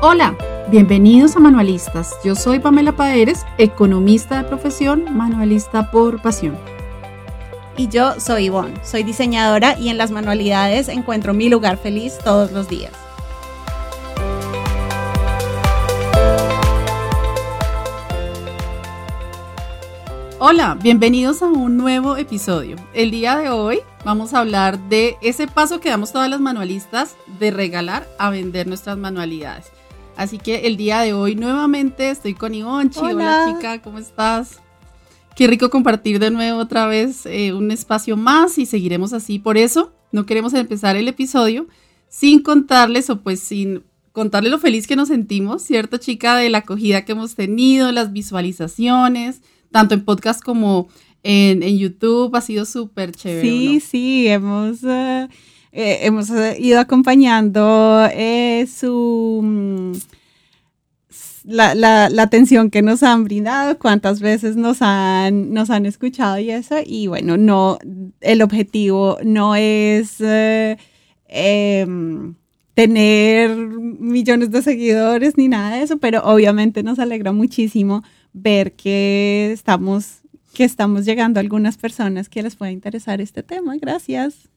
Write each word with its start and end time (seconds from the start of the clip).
Hola, 0.00 0.36
bienvenidos 0.70 1.34
a 1.34 1.40
Manualistas. 1.40 2.14
Yo 2.22 2.36
soy 2.36 2.60
Pamela 2.60 2.92
Paeres, 2.92 3.44
economista 3.58 4.40
de 4.40 4.48
profesión, 4.48 5.06
manualista 5.16 5.90
por 5.90 6.22
pasión. 6.22 6.56
Y 7.76 7.88
yo 7.88 8.20
soy 8.20 8.44
Ivonne, 8.44 8.74
soy 8.84 9.02
diseñadora 9.02 9.76
y 9.76 9.88
en 9.88 9.98
las 9.98 10.12
manualidades 10.12 10.86
encuentro 10.86 11.34
mi 11.34 11.48
lugar 11.48 11.78
feliz 11.78 12.16
todos 12.22 12.52
los 12.52 12.68
días. 12.68 12.92
Hola, 20.38 20.78
bienvenidos 20.80 21.42
a 21.42 21.46
un 21.46 21.76
nuevo 21.76 22.16
episodio. 22.16 22.76
El 22.94 23.10
día 23.10 23.36
de 23.36 23.50
hoy 23.50 23.80
vamos 24.04 24.32
a 24.32 24.38
hablar 24.38 24.78
de 24.78 25.16
ese 25.22 25.48
paso 25.48 25.80
que 25.80 25.90
damos 25.90 26.12
todas 26.12 26.30
las 26.30 26.38
manualistas 26.38 27.16
de 27.40 27.50
regalar 27.50 28.06
a 28.20 28.30
vender 28.30 28.68
nuestras 28.68 28.96
manualidades. 28.96 29.72
Así 30.18 30.36
que 30.38 30.66
el 30.66 30.76
día 30.76 31.00
de 31.00 31.12
hoy 31.12 31.36
nuevamente 31.36 32.10
estoy 32.10 32.34
con 32.34 32.52
Ivonchi. 32.52 32.98
Hola. 32.98 33.44
Hola 33.44 33.54
chica, 33.54 33.82
¿cómo 33.82 33.98
estás? 33.98 34.58
Qué 35.36 35.46
rico 35.46 35.70
compartir 35.70 36.18
de 36.18 36.32
nuevo 36.32 36.58
otra 36.58 36.88
vez 36.88 37.24
eh, 37.24 37.52
un 37.52 37.70
espacio 37.70 38.16
más 38.16 38.58
y 38.58 38.66
seguiremos 38.66 39.12
así. 39.12 39.38
Por 39.38 39.56
eso 39.56 39.92
no 40.10 40.26
queremos 40.26 40.54
empezar 40.54 40.96
el 40.96 41.06
episodio 41.06 41.68
sin 42.08 42.42
contarles 42.42 43.10
o 43.10 43.20
pues 43.20 43.38
sin 43.38 43.84
contarles 44.10 44.50
lo 44.50 44.58
feliz 44.58 44.88
que 44.88 44.96
nos 44.96 45.06
sentimos, 45.06 45.62
¿cierto 45.62 45.98
chica? 45.98 46.36
De 46.36 46.50
la 46.50 46.58
acogida 46.58 47.04
que 47.04 47.12
hemos 47.12 47.36
tenido, 47.36 47.92
las 47.92 48.12
visualizaciones 48.12 49.40
tanto 49.70 49.94
en 49.94 50.04
podcast 50.04 50.42
como 50.42 50.88
en, 51.22 51.78
YouTube, 51.78 52.34
ha 52.34 52.40
sido 52.40 52.64
súper 52.64 53.12
chévere. 53.12 53.48
Sí, 53.48 53.80
sí, 53.80 54.28
hemos, 54.28 54.82
eh, 54.82 55.28
eh, 55.72 56.00
hemos 56.02 56.30
eh, 56.30 56.56
ido 56.58 56.80
acompañando 56.80 58.08
su... 58.66 59.40
Mm, 59.42 59.92
la, 61.44 61.74
la, 61.74 62.10
la, 62.10 62.22
atención 62.22 62.68
que 62.70 62.82
nos 62.82 63.02
han 63.02 63.24
brindado, 63.24 63.78
cuántas 63.78 64.20
veces 64.20 64.56
nos 64.56 64.82
han, 64.82 65.54
nos 65.54 65.70
han 65.70 65.86
escuchado 65.86 66.38
y 66.38 66.50
eso. 66.50 66.76
Y 66.84 67.06
bueno, 67.06 67.38
no, 67.38 67.78
el 68.20 68.42
objetivo 68.42 69.16
no 69.24 69.54
es 69.54 70.20
em, 71.28 72.34
tener 72.74 73.56
millones 73.56 74.50
de 74.50 74.62
seguidores 74.62 75.38
ni 75.38 75.48
nada 75.48 75.76
de 75.76 75.82
eso, 75.82 75.98
pero 75.98 76.22
obviamente 76.24 76.82
nos 76.82 76.98
alegra 76.98 77.32
muchísimo 77.32 78.02
ver 78.32 78.72
que 78.72 79.50
estamos, 79.52 80.20
que 80.52 80.64
estamos 80.64 81.04
llegando 81.04 81.40
a 81.40 81.42
algunas 81.42 81.76
personas 81.78 82.28
que 82.28 82.42
les 82.42 82.56
pueda 82.56 82.72
interesar 82.72 83.20
este 83.20 83.42
tema. 83.42 83.76
Gracias. 83.80 84.48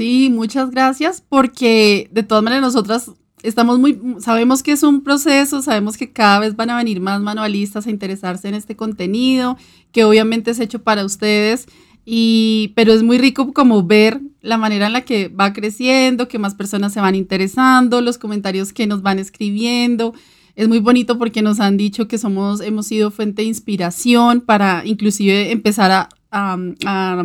Sí, 0.00 0.30
muchas 0.32 0.70
gracias 0.70 1.22
porque 1.28 2.08
de 2.10 2.22
todas 2.22 2.42
maneras 2.42 2.62
nosotras 2.62 3.10
estamos 3.42 3.78
muy, 3.78 4.00
sabemos 4.20 4.62
que 4.62 4.72
es 4.72 4.82
un 4.82 5.02
proceso, 5.02 5.60
sabemos 5.60 5.98
que 5.98 6.10
cada 6.10 6.38
vez 6.38 6.56
van 6.56 6.70
a 6.70 6.78
venir 6.78 7.02
más 7.02 7.20
manualistas 7.20 7.86
a 7.86 7.90
interesarse 7.90 8.48
en 8.48 8.54
este 8.54 8.76
contenido, 8.76 9.58
que 9.92 10.04
obviamente 10.04 10.52
es 10.52 10.58
hecho 10.58 10.82
para 10.82 11.04
ustedes, 11.04 11.66
y, 12.06 12.72
pero 12.76 12.94
es 12.94 13.02
muy 13.02 13.18
rico 13.18 13.52
como 13.52 13.82
ver 13.82 14.22
la 14.40 14.56
manera 14.56 14.86
en 14.86 14.94
la 14.94 15.02
que 15.02 15.28
va 15.28 15.52
creciendo, 15.52 16.28
que 16.28 16.38
más 16.38 16.54
personas 16.54 16.94
se 16.94 17.00
van 17.02 17.14
interesando, 17.14 18.00
los 18.00 18.16
comentarios 18.16 18.72
que 18.72 18.86
nos 18.86 19.02
van 19.02 19.18
escribiendo. 19.18 20.14
Es 20.56 20.66
muy 20.66 20.78
bonito 20.78 21.18
porque 21.18 21.42
nos 21.42 21.60
han 21.60 21.76
dicho 21.76 22.08
que 22.08 22.16
somos, 22.16 22.62
hemos 22.62 22.86
sido 22.86 23.10
fuente 23.10 23.42
de 23.42 23.48
inspiración 23.48 24.40
para 24.40 24.80
inclusive 24.86 25.52
empezar 25.52 26.08
a, 26.30 27.22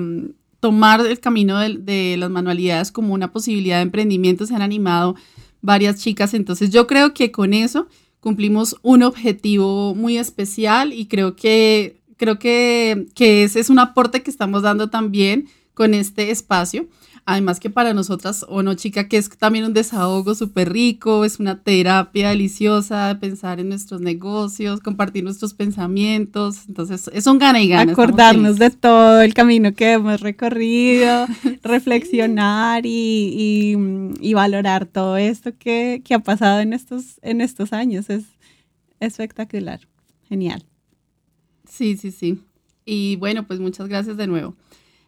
tomar 0.66 1.06
el 1.06 1.20
camino 1.20 1.60
de, 1.60 2.16
las 2.18 2.32
manualidades 2.32 2.92
como 2.92 3.14
una 3.14 3.32
posibilidad 3.32 3.76
de 3.76 3.84
emprendimiento. 3.84 4.48
Se 4.48 4.56
han 4.56 4.64
animado 4.64 5.16
varias 5.62 5.98
chicas. 5.98 6.34
Entonces 6.34 6.72
yo 6.72 6.88
creo 6.88 7.14
que 7.14 7.32
con 7.32 7.54
eso 7.54 7.88
cumplimos 8.20 8.76
un 8.82 9.04
objetivo 9.04 9.94
muy 9.94 10.18
especial 10.18 10.92
y 10.92 11.06
creo 11.06 11.36
que, 11.36 12.02
creo 12.18 12.40
que, 12.40 13.06
que 13.14 13.44
ese 13.44 13.60
es 13.60 13.70
un 13.70 13.78
aporte 13.78 14.24
que 14.24 14.32
estamos 14.32 14.64
dando 14.64 14.90
también 14.90 15.48
con 15.76 15.94
este 15.94 16.32
espacio. 16.32 16.88
Además 17.28 17.60
que 17.60 17.72
para 17.72 17.96
nosotras, 17.96 18.46
o 18.48 18.62
no 18.62 18.76
chica, 18.76 19.08
que 19.08 19.18
es 19.18 19.30
también 19.30 19.66
un 19.66 19.74
desahogo 19.74 20.36
súper 20.36 20.72
rico, 20.72 21.26
es 21.26 21.40
una 21.40 21.60
terapia 21.60 22.30
deliciosa, 22.30 23.18
pensar 23.20 23.60
en 23.60 23.70
nuestros 23.70 24.00
negocios, 24.00 24.80
compartir 24.80 25.24
nuestros 25.24 25.56
pensamientos. 25.56 26.68
Entonces, 26.68 27.10
es 27.12 27.26
un 27.26 27.40
gana 27.40 27.60
y 27.64 27.68
gana. 27.68 27.94
Acordarnos 27.94 28.60
de 28.60 28.70
todo 28.70 29.22
el 29.22 29.34
camino 29.34 29.74
que 29.74 29.94
hemos 29.94 30.22
recorrido, 30.22 31.26
reflexionar 31.64 32.84
y, 32.86 33.76
valorar 34.36 34.86
todo 34.86 35.18
esto 35.18 35.52
que, 35.58 36.04
ha 36.12 36.20
pasado 36.20 36.60
en 36.60 36.74
estos, 36.74 37.20
en 37.24 37.42
estos 37.42 37.74
años. 37.74 38.12
Es 38.12 38.26
espectacular, 39.00 39.80
genial. 40.30 40.64
Sí, 41.68 41.98
sí, 41.98 42.12
sí. 42.12 42.40
Y 42.86 43.16
bueno, 43.16 43.48
pues 43.48 43.60
muchas 43.60 43.88
gracias 43.88 44.16
de 44.16 44.28
nuevo. 44.28 44.56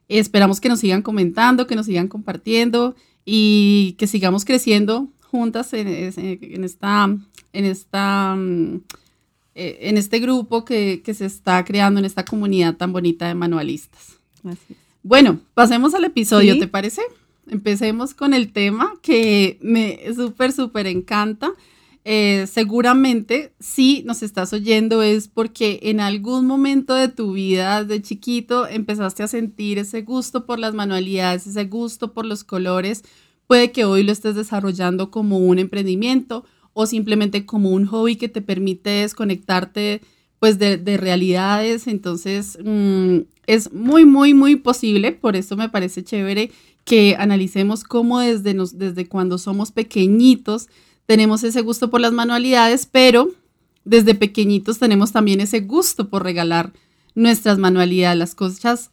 Esperamos 0.10 0.62
que 0.62 0.70
nos 0.70 0.80
sigan 0.80 1.02
comentando, 1.02 1.68
que 1.68 1.76
nos 1.76 1.86
sigan 1.86 2.08
compartiendo 2.08 2.96
y 3.26 3.96
que 3.98 4.08
sigamos 4.08 4.46
creciendo 4.46 5.10
juntas 5.30 5.74
en, 5.74 5.88
esta, 6.64 7.04
en, 7.54 7.66
esta, 7.66 8.36
mm, 8.36 8.82
eh, 9.56 9.78
en 9.82 9.98
este 9.98 10.20
grupo 10.20 10.64
que, 10.64 11.02
se 11.06 11.26
está 11.26 11.64
creando 11.66 12.00
en 12.00 12.06
esta 12.06 12.24
comunidad 12.24 12.76
tan 12.78 12.94
bonita 12.94 13.28
de 13.28 13.36
manualistas. 13.36 14.18
Bueno, 15.04 15.40
pasemos 15.54 15.94
al 15.94 16.06
episodio, 16.06 16.58
¿te 16.58 16.68
parece? 16.68 17.02
Empecemos 17.50 18.14
con 18.14 18.34
el 18.34 18.52
tema 18.52 18.94
que 19.02 19.58
me 19.62 20.00
súper, 20.16 20.52
súper 20.52 20.88
encanta. 20.88 21.52
Eh, 22.10 22.48
seguramente 22.48 23.52
si 23.60 24.02
nos 24.06 24.24
estás 24.24 24.54
oyendo 24.54 25.02
es 25.02 25.28
porque 25.28 25.82
en 25.84 26.00
algún 26.00 26.46
momento 26.46 26.94
de 26.94 27.10
tu 27.10 27.34
vida 27.34 27.84
de 27.84 28.02
chiquito 28.02 28.66
empezaste 28.66 29.24
a 29.24 29.28
sentir 29.28 29.78
ese 29.78 30.04
gusto 30.04 30.46
por 30.46 30.58
las 30.58 30.74
manualidades, 30.74 31.48
ese 31.48 31.66
gusto 31.66 32.14
por 32.14 32.26
los 32.26 32.46
colores. 32.46 33.04
Puede 33.46 33.74
que 33.74 33.84
hoy 33.84 34.04
lo 34.04 34.14
estés 34.14 34.36
desarrollando 34.36 35.12
como 35.12 35.40
un 35.40 35.60
emprendimiento 35.60 36.46
o 36.72 36.86
simplemente 36.86 37.46
como 37.46 37.72
un 37.72 37.86
hobby 37.86 38.16
que 38.16 38.30
te 38.30 38.42
permite 38.42 38.90
desconectarte 38.90 40.00
pues 40.40 40.58
de, 40.60 40.78
realidades. 40.96 41.88
Entonces 41.88 42.58
mm, 42.64 43.18
es 43.48 43.74
muy, 43.74 44.06
muy, 44.06 44.34
muy 44.34 44.56
posible. 44.56 45.12
Por 45.12 45.36
eso 45.36 45.58
me 45.58 45.68
parece 45.68 46.06
chévere 46.06 46.52
que 46.86 47.18
analicemos 47.20 47.84
cómo 47.84 48.22
desde, 48.22 48.56
desde 48.76 49.10
cuando 49.10 49.38
somos 49.38 49.74
pequeñitos 49.74 50.70
tenemos 51.08 51.44
ese 51.44 51.62
gusto 51.62 51.90
por 51.90 52.02
las 52.02 52.12
manualidades, 52.12 52.86
pero 52.86 53.30
desde 53.84 54.14
pequeñitos 54.14 54.78
tenemos 54.78 55.12
también 55.12 55.42
ese 55.42 55.62
gusto 55.62 56.10
por 56.10 56.24
regalar 56.24 56.74
nuestras 57.16 57.58
manualidades, 57.58 58.20
las 58.20 58.36
cosas 58.36 58.92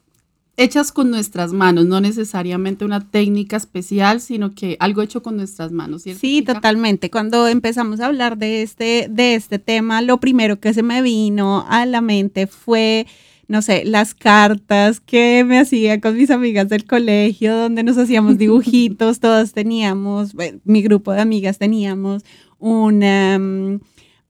hechas 0.57 0.93
con 0.93 1.11
nuestras 1.11 1.51
manos, 1.51 1.85
no 1.85 1.99
necesariamente 1.99 2.85
una 2.85 3.09
técnica 3.09 3.57
especial, 3.57 4.21
sino 4.21 4.55
que 4.55 4.77
algo 4.79 5.01
hecho 5.01 5.21
con 5.21 5.35
nuestras 5.35 5.73
manos. 5.73 6.03
Sí, 6.03 6.41
totalmente. 6.41 7.11
Cuando 7.11 7.47
empezamos 7.49 7.99
a 7.99 8.05
hablar 8.05 8.37
de 8.37 8.61
este, 8.61 9.07
de 9.09 9.35
este 9.35 9.59
tema, 9.59 10.01
lo 10.01 10.19
primero 10.21 10.61
que 10.61 10.73
se 10.73 10.81
me 10.81 11.01
vino 11.01 11.65
a 11.67 11.85
la 11.85 11.99
mente 11.99 12.47
fue 12.47 13.05
no 13.47 13.61
sé, 13.61 13.83
las 13.85 14.13
cartas 14.13 14.99
que 14.99 15.43
me 15.45 15.59
hacía 15.59 16.01
con 16.01 16.17
mis 16.17 16.31
amigas 16.31 16.69
del 16.69 16.85
colegio, 16.85 17.55
donde 17.55 17.83
nos 17.83 17.97
hacíamos 17.97 18.37
dibujitos, 18.39 19.19
todas 19.19 19.53
teníamos, 19.53 20.35
mi 20.63 20.81
grupo 20.81 21.11
de 21.13 21.21
amigas 21.21 21.57
teníamos 21.57 22.23
un, 22.59 23.03
em, 23.03 23.79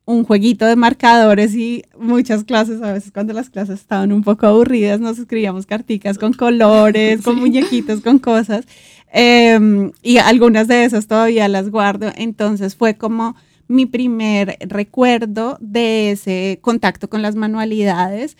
un 0.05 0.23
jueguito 0.23 0.65
de 0.65 0.75
marcadores 0.75 1.55
y 1.55 1.83
muchas 1.97 2.43
clases, 2.43 2.81
a 2.81 2.93
veces 2.93 3.11
cuando 3.11 3.33
las 3.33 3.49
clases 3.49 3.79
estaban 3.79 4.11
un 4.11 4.23
poco 4.23 4.45
aburridas, 4.45 4.99
nos 4.99 5.17
escribíamos 5.17 5.65
carticas 5.65 6.17
con 6.17 6.33
colores, 6.33 7.21
con 7.21 7.35
muñequitos, 7.39 8.01
con 8.01 8.19
cosas. 8.19 8.65
Em, 9.11 9.91
y 10.03 10.17
algunas 10.17 10.67
de 10.67 10.83
esas 10.83 11.07
todavía 11.07 11.47
las 11.47 11.69
guardo. 11.69 12.11
Entonces 12.17 12.75
fue 12.75 12.95
como 12.97 13.35
mi 13.67 13.85
primer 13.85 14.57
recuerdo 14.59 15.57
de 15.59 16.11
ese 16.11 16.59
contacto 16.61 17.09
con 17.09 17.21
las 17.21 17.35
manualidades. 17.35 18.37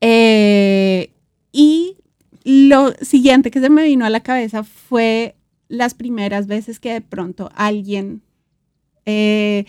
Eh, 0.00 1.10
y 1.52 1.96
lo 2.44 2.92
siguiente 3.00 3.50
que 3.50 3.60
se 3.60 3.70
me 3.70 3.82
vino 3.82 4.04
a 4.04 4.10
la 4.10 4.20
cabeza 4.20 4.62
fue 4.62 5.36
las 5.68 5.94
primeras 5.94 6.46
veces 6.46 6.78
que 6.78 6.92
de 6.92 7.00
pronto 7.00 7.50
alguien 7.54 8.22
eh, 9.04 9.64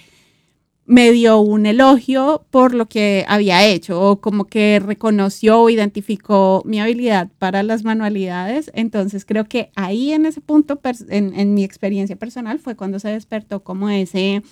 me 0.85 1.11
dio 1.11 1.39
un 1.39 1.65
elogio 1.65 2.45
por 2.49 2.73
lo 2.73 2.87
que 2.87 3.25
había 3.27 3.65
hecho 3.65 3.99
o 4.01 4.21
como 4.21 4.45
que 4.45 4.79
reconoció 4.79 5.61
o 5.61 5.69
identificó 5.69 6.61
mi 6.65 6.79
habilidad 6.79 7.29
para 7.39 7.61
las 7.63 7.83
manualidades. 7.83 8.71
Entonces 8.73 9.25
creo 9.25 9.45
que 9.45 9.69
ahí 9.75 10.13
en 10.13 10.25
ese 10.25 10.39
punto, 10.39 10.79
en, 11.09 11.37
en 11.37 11.53
mi 11.53 11.63
experiencia 11.63 12.15
personal, 12.15 12.59
fue 12.59 12.75
cuando 12.75 12.99
se 12.99 13.09
despertó 13.09 13.63
como 13.63 13.89
ese 13.89 14.43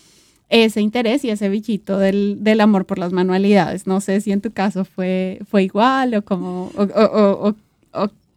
ese 0.49 0.81
interés 0.81 1.23
y 1.23 1.29
ese 1.29 1.49
bichito 1.49 1.97
del, 1.97 2.61
amor 2.61 2.85
por 2.85 2.99
las 2.99 3.11
manualidades. 3.11 3.87
No 3.87 4.01
sé 4.01 4.21
si 4.21 4.31
en 4.31 4.41
tu 4.41 4.51
caso 4.51 4.85
fue, 4.85 5.39
fue 5.49 5.63
igual 5.63 6.13
o, 6.15 6.21
como, 6.23 6.71
o, 6.75 7.55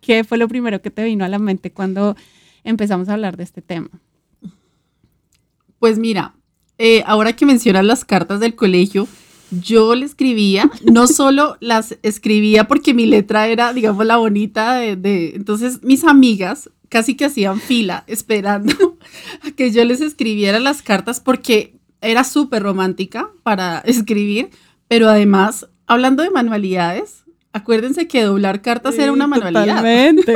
qué 0.01 0.25
fue 0.25 0.39
lo 0.39 0.49
primero 0.49 0.81
que 0.81 0.91
te 0.91 1.05
vino 1.05 1.25
a 1.25 1.29
la 1.29 1.39
mente 1.39 1.71
cuando 1.71 2.17
empezamos 2.65 3.09
a 3.09 3.15
hablar 3.15 3.37
de 3.37 3.45
este 3.45 3.63
tema. 3.63 3.91
Pues 5.79 5.99
mira, 5.99 6.35
eh, 6.79 7.03
ahora 7.07 7.35
que 7.35 7.47
mencionas 7.47 7.85
las 7.85 8.05
cartas 8.05 8.41
del 8.41 8.55
colegio, 8.55 9.07
yo 9.51 9.95
le 9.95 10.05
escribía, 10.05 10.71
no 10.85 11.07
solo 11.09 11.57
las 11.61 11.97
escribía 12.03 12.65
porque 12.65 12.95
mi 12.95 13.07
letra 13.07 13.49
era, 13.49 13.73
digamos, 13.73 14.07
la 14.07 14.17
bonita 14.17 14.75
de, 14.75 15.33
entonces 15.35 15.83
mis 15.83 16.05
amigas 16.05 16.71
casi 16.89 17.17
que 17.17 17.27
hacían 17.27 17.61
fila 17.61 18.05
esperando 18.07 18.99
a 19.47 19.51
que 19.53 19.71
yo 19.71 19.85
les 19.85 20.01
escribiera 20.01 20.59
las 20.59 20.83
cartas 20.83 21.21
porque 21.21 21.78
era 22.01 22.25
súper 22.25 22.63
romántica 22.63 23.31
para 23.43 23.79
escribir, 23.87 24.51
pero 24.89 25.09
además, 25.09 25.69
hablando 25.87 26.23
de 26.23 26.31
manualidades, 26.31 27.25
acuérdense 27.53 28.09
que 28.09 28.23
doblar 28.23 28.63
cartas 28.63 28.99
era 28.99 29.13
una 29.13 29.27
manualidad. 29.27 29.77
Totalmente. 29.77 30.33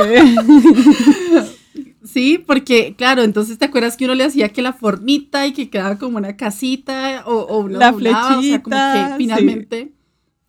Sí, 2.03 2.37
porque, 2.37 2.95
claro, 2.95 3.23
entonces 3.23 3.57
te 3.57 3.65
acuerdas 3.65 3.97
que 3.97 4.05
uno 4.05 4.13
le 4.13 4.25
hacía 4.25 4.49
que 4.49 4.61
la 4.61 4.73
formita 4.73 5.47
y 5.47 5.53
que 5.53 5.69
quedaba 5.69 5.97
como 5.97 6.17
una 6.17 6.35
casita 6.35 7.23
o, 7.25 7.31
o 7.33 7.59
una 7.59 7.79
la 7.79 7.93
flechita, 7.93 8.37
o 8.37 8.41
sea, 8.41 8.61
como 8.61 8.75
que 8.75 9.15
finalmente. 9.17 9.93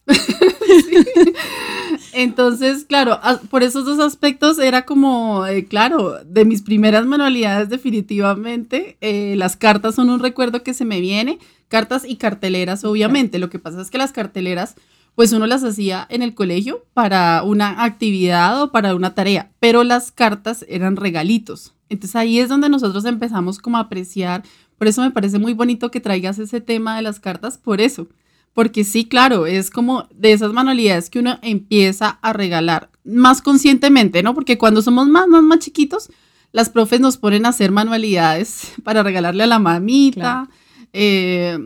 Entonces, 2.13 2.85
claro, 2.85 3.19
por 3.51 3.63
esos 3.63 3.85
dos 3.85 4.01
aspectos 4.01 4.59
era 4.59 4.85
como, 4.85 5.47
eh, 5.47 5.67
claro, 5.67 6.19
de 6.25 6.45
mis 6.45 6.63
primeras 6.63 7.07
manualidades 7.07 7.69
definitivamente, 7.69 8.97
eh, 9.01 9.35
las 9.37 9.57
cartas 9.57 9.95
son 9.95 10.11
un 10.11 10.21
recuerdo 10.21 10.63
que 10.63 10.75
se 10.75 10.85
me 10.85 11.01
viene, 11.01 11.39
cartas 11.69 12.05
y 12.07 12.17
carteleras, 12.17 12.85
obviamente. 12.85 13.39
Lo 13.39 13.51
que 13.51 13.59
pasa 13.59 13.81
es 13.81 13.91
que 13.91 13.99
las 13.99 14.13
carteleras 14.13 14.77
pues 15.15 15.33
uno 15.33 15.47
las 15.47 15.63
hacía 15.63 16.07
en 16.11 16.23
el 16.23 16.35
colegio 16.35 16.85
para 16.93 17.43
una 17.45 17.85
actividad 17.85 18.63
o 18.63 18.73
para 18.73 18.95
una 18.95 19.15
tarea, 19.15 19.53
pero 19.61 19.85
las 19.85 20.11
cartas 20.11 20.65
eran 20.69 20.97
regalitos. 20.97 21.75
Entonces 21.89 22.17
ahí 22.17 22.41
es 22.41 22.49
donde 22.49 22.69
nosotros 22.69 23.05
empezamos 23.05 23.59
como 23.59 23.77
a 23.77 23.81
apreciar, 23.81 24.43
por 24.77 24.89
eso 24.89 25.03
me 25.03 25.13
parece 25.13 25.39
muy 25.39 25.53
bonito 25.53 25.91
que 25.91 26.01
traigas 26.01 26.39
ese 26.39 26.61
tema 26.61 26.97
de 26.97 27.03
las 27.03 27.21
cartas, 27.21 27.59
por 27.59 27.81
eso, 27.81 28.09
porque 28.55 28.85
sí, 28.85 29.05
claro, 29.05 29.47
es 29.47 29.71
como 29.71 30.09
de 30.15 30.33
esas 30.33 30.53
manualidades 30.53 31.11
que 31.11 31.19
uno 31.19 31.39
empieza 31.43 32.19
a 32.23 32.33
regalar 32.33 32.91
más 33.05 33.43
conscientemente, 33.43 34.23
¿no? 34.23 34.33
Porque 34.33 34.57
cuando 34.57 34.81
somos 34.81 35.09
más, 35.09 35.29
más, 35.29 35.43
más 35.43 35.59
chiquitos, 35.59 36.09
las 36.53 36.71
profes 36.71 37.01
nos 37.01 37.17
ponen 37.17 37.45
a 37.47 37.51
hacer 37.51 37.73
manualidades 37.73 38.73
para 38.85 39.03
regalarle 39.03 39.43
a 39.43 39.49
la 39.49 39.59
mamita. 39.59 40.49
Eh, 40.93 41.59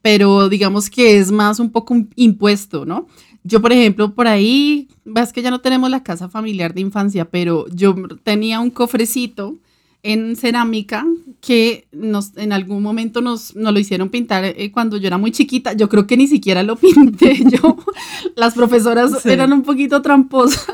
pero 0.00 0.48
digamos 0.48 0.90
que 0.90 1.18
es 1.18 1.30
más 1.30 1.60
un 1.60 1.70
poco 1.70 1.94
impuesto, 2.16 2.84
¿no? 2.84 3.06
Yo, 3.42 3.60
por 3.60 3.72
ejemplo, 3.72 4.14
por 4.14 4.26
ahí, 4.26 4.88
ves 5.04 5.32
que 5.32 5.42
ya 5.42 5.50
no 5.50 5.60
tenemos 5.60 5.90
la 5.90 6.02
casa 6.02 6.30
familiar 6.30 6.72
de 6.72 6.80
infancia, 6.80 7.26
pero 7.26 7.66
yo 7.68 7.94
tenía 8.22 8.60
un 8.60 8.70
cofrecito 8.70 9.58
en 10.04 10.36
cerámica 10.36 11.06
que 11.40 11.88
nos, 11.90 12.36
en 12.36 12.52
algún 12.52 12.82
momento 12.82 13.22
nos, 13.22 13.54
lo 13.54 13.78
hicieron 13.78 14.10
pintar 14.10 14.44
eh, 14.44 14.70
cuando 14.70 14.98
yo 14.98 15.06
era 15.06 15.16
muy 15.16 15.32
chiquita. 15.32 15.72
Yo 15.72 15.88
creo 15.88 16.06
que 16.06 16.18
ni 16.18 16.28
siquiera 16.28 16.62
lo 16.62 16.76
pinté 16.76 17.42
yo. 17.50 17.78
Las 18.36 18.54
profesoras 18.54 19.24
eran 19.24 19.52
un 19.54 19.62
poquito 19.62 20.02
tramposas 20.02 20.66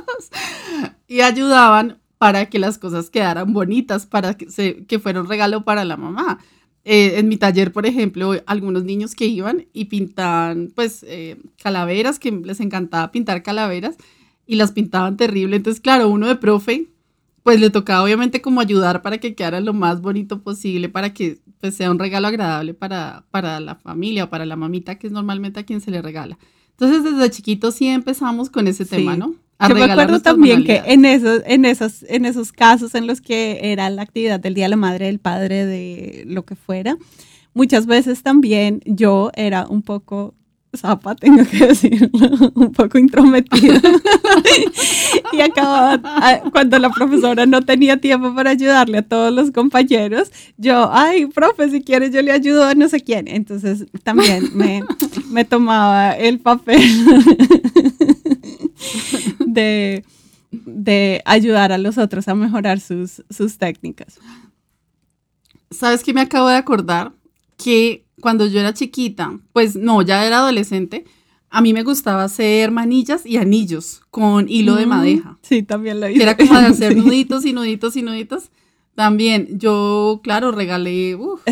y 1.08 1.22
ayudaban 1.22 1.98
para 2.18 2.46
que 2.50 2.58
las 2.58 2.76
cosas 2.76 3.08
quedaran 3.08 3.54
bonitas, 3.54 4.04
para 4.04 4.34
que, 4.34 4.50
se, 4.50 4.84
que 4.84 4.98
fuera 4.98 5.22
un 5.22 5.28
regalo 5.28 5.64
para 5.64 5.86
la 5.86 5.96
mamá. 5.96 6.38
Eh, 6.84 7.18
en 7.18 7.28
mi 7.28 7.38
taller, 7.38 7.72
por 7.72 7.86
ejemplo, 7.86 8.34
algunos 8.44 8.84
niños 8.84 9.14
que 9.14 9.26
iban 9.26 9.66
y 9.72 9.86
pintaban, 9.86 10.72
pues, 10.74 11.04
eh, 11.08 11.38
calaveras, 11.62 12.18
que 12.18 12.30
les 12.30 12.60
encantaba 12.60 13.10
pintar 13.10 13.42
calaveras, 13.42 13.96
y 14.46 14.56
las 14.56 14.72
pintaban 14.72 15.16
terrible. 15.16 15.56
Entonces, 15.56 15.80
claro, 15.80 16.08
uno 16.08 16.28
de 16.28 16.36
profe, 16.36 16.88
pues 17.46 17.60
le 17.60 17.70
tocaba 17.70 18.02
obviamente 18.02 18.42
como 18.42 18.60
ayudar 18.60 19.02
para 19.02 19.18
que 19.18 19.36
quedara 19.36 19.60
lo 19.60 19.72
más 19.72 20.00
bonito 20.00 20.42
posible, 20.42 20.88
para 20.88 21.14
que 21.14 21.38
pues, 21.60 21.76
sea 21.76 21.92
un 21.92 22.00
regalo 22.00 22.26
agradable 22.26 22.74
para, 22.74 23.24
para 23.30 23.60
la 23.60 23.76
familia 23.76 24.24
o 24.24 24.30
para 24.30 24.44
la 24.44 24.56
mamita, 24.56 24.96
que 24.96 25.06
es 25.06 25.12
normalmente 25.12 25.60
a 25.60 25.62
quien 25.62 25.80
se 25.80 25.92
le 25.92 26.02
regala. 26.02 26.38
Entonces, 26.72 27.04
desde 27.04 27.30
chiquitos 27.30 27.76
sí 27.76 27.86
empezamos 27.86 28.50
con 28.50 28.66
ese 28.66 28.84
tema, 28.84 29.16
¿no? 29.16 29.36
Yo 29.60 29.74
me 29.76 29.84
acuerdo 29.84 30.20
también 30.20 30.64
que 30.64 30.82
en 30.86 31.04
esos, 31.04 31.42
en, 31.46 31.66
esos, 31.66 32.02
en 32.08 32.24
esos 32.24 32.50
casos 32.50 32.96
en 32.96 33.06
los 33.06 33.20
que 33.20 33.60
era 33.62 33.90
la 33.90 34.02
actividad 34.02 34.40
del 34.40 34.54
Día 34.54 34.64
de 34.64 34.70
la 34.70 34.76
Madre, 34.76 35.06
del 35.06 35.20
Padre, 35.20 35.66
de 35.66 36.24
lo 36.26 36.44
que 36.44 36.56
fuera, 36.56 36.96
muchas 37.54 37.86
veces 37.86 38.24
también 38.24 38.80
yo 38.86 39.30
era 39.36 39.68
un 39.68 39.82
poco 39.82 40.34
zapa, 40.74 41.14
tengo 41.14 41.44
que 41.44 41.66
decirlo, 41.66 42.08
un 42.54 42.72
poco 42.72 42.98
intrometida. 42.98 43.80
y 45.32 45.40
acababa, 45.40 46.00
ah, 46.04 46.40
cuando 46.52 46.78
la 46.78 46.90
profesora 46.90 47.46
no 47.46 47.62
tenía 47.62 47.98
tiempo 47.98 48.34
para 48.34 48.50
ayudarle 48.50 48.98
a 48.98 49.02
todos 49.02 49.32
los 49.32 49.50
compañeros, 49.50 50.30
yo, 50.56 50.90
ay, 50.92 51.26
profe, 51.26 51.70
si 51.70 51.82
quieres 51.82 52.12
yo 52.12 52.22
le 52.22 52.32
ayudo 52.32 52.64
a 52.64 52.74
no 52.74 52.88
sé 52.88 53.00
quién. 53.00 53.28
Entonces 53.28 53.86
también 54.02 54.50
me, 54.54 54.82
me 55.30 55.44
tomaba 55.44 56.12
el 56.12 56.40
papel 56.40 56.80
de, 59.46 61.22
ayudar 61.24 61.72
a 61.72 61.78
los 61.78 61.98
otros 61.98 62.28
a 62.28 62.34
mejorar 62.34 62.80
sus, 62.80 63.22
sus 63.30 63.58
técnicas. 63.58 64.18
¿Sabes 65.70 66.02
qué 66.04 66.14
me 66.14 66.20
acabo 66.20 66.48
de 66.48 66.56
acordar? 66.56 67.12
Que 67.56 68.04
cuando 68.20 68.46
yo 68.46 68.60
era 68.60 68.74
chiquita, 68.74 69.38
pues 69.52 69.76
no, 69.76 70.02
ya 70.02 70.26
era 70.26 70.38
adolescente, 70.38 71.04
a 71.50 71.60
mí 71.60 71.72
me 71.72 71.82
gustaba 71.82 72.24
hacer 72.24 72.70
manillas 72.70 73.24
y 73.24 73.36
anillos 73.36 74.02
con 74.10 74.48
hilo 74.48 74.74
de 74.74 74.86
mm, 74.86 74.88
madeja. 74.88 75.38
Sí, 75.42 75.62
también 75.62 76.00
lo 76.00 76.08
hice. 76.08 76.22
Era 76.22 76.36
como 76.36 76.58
de 76.58 76.66
hacer 76.66 76.96
nuditos 76.96 77.44
y 77.44 77.52
nuditos 77.52 77.96
y 77.96 78.02
nuditos. 78.02 78.50
También, 78.94 79.58
yo, 79.58 80.20
claro, 80.22 80.52
regalé. 80.52 81.14
Uf, 81.16 81.42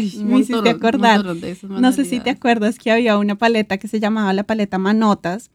acordar. 0.70 1.24
no 1.68 1.92
sé 1.92 2.04
si 2.06 2.20
te 2.20 2.30
acuerdas 2.30 2.78
que 2.78 2.90
había 2.90 3.18
una 3.18 3.36
paleta 3.36 3.76
que 3.76 3.86
se 3.86 4.00
llamaba 4.00 4.32
la 4.32 4.44
paleta 4.44 4.78
Manotas, 4.78 5.50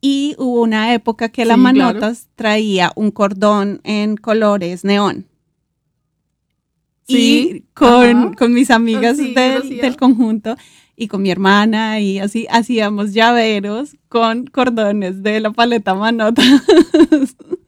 y 0.00 0.34
hubo 0.38 0.62
una 0.62 0.94
época 0.94 1.28
que 1.28 1.44
la 1.44 1.56
manotas 1.56 2.28
traía 2.34 2.92
un 2.96 3.10
cordón 3.10 3.80
en 3.84 4.16
colores 4.16 4.84
neón. 4.84 5.26
Sí, 7.10 7.50
y 7.56 7.64
con, 7.74 8.52
mis 8.52 8.70
amigas 8.70 9.16
del, 9.16 9.96
conjunto 9.96 10.56
y 10.96 11.08
con 11.08 11.22
mi 11.22 11.30
hermana 11.30 12.00
y 12.00 12.18
así 12.18 12.46
hacíamos 12.50 13.12
llaveros 13.12 13.96
con 14.08 14.46
cordones 14.46 15.22
de 15.22 15.40
la 15.40 15.50
paleta 15.52 15.94
manotas. 15.94 16.44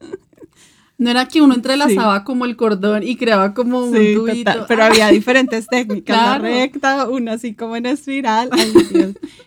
No 0.97 1.09
era 1.09 1.27
que 1.27 1.41
uno 1.41 1.55
entrelazaba 1.55 2.23
como 2.23 2.45
el 2.45 2.55
cordón 2.55 3.03
y 3.03 3.15
creaba 3.15 3.53
como 3.53 3.83
un 3.85 3.91
tubito. 3.91 4.65
pero 4.67 4.83
había 4.83 5.09
diferentes 5.09 5.67
técnicas, 5.67 6.15
la 6.15 6.37
recta, 6.37 7.09
una 7.09 7.33
así 7.33 7.55
como 7.55 7.75
en 7.75 7.87
espiral. 7.87 8.49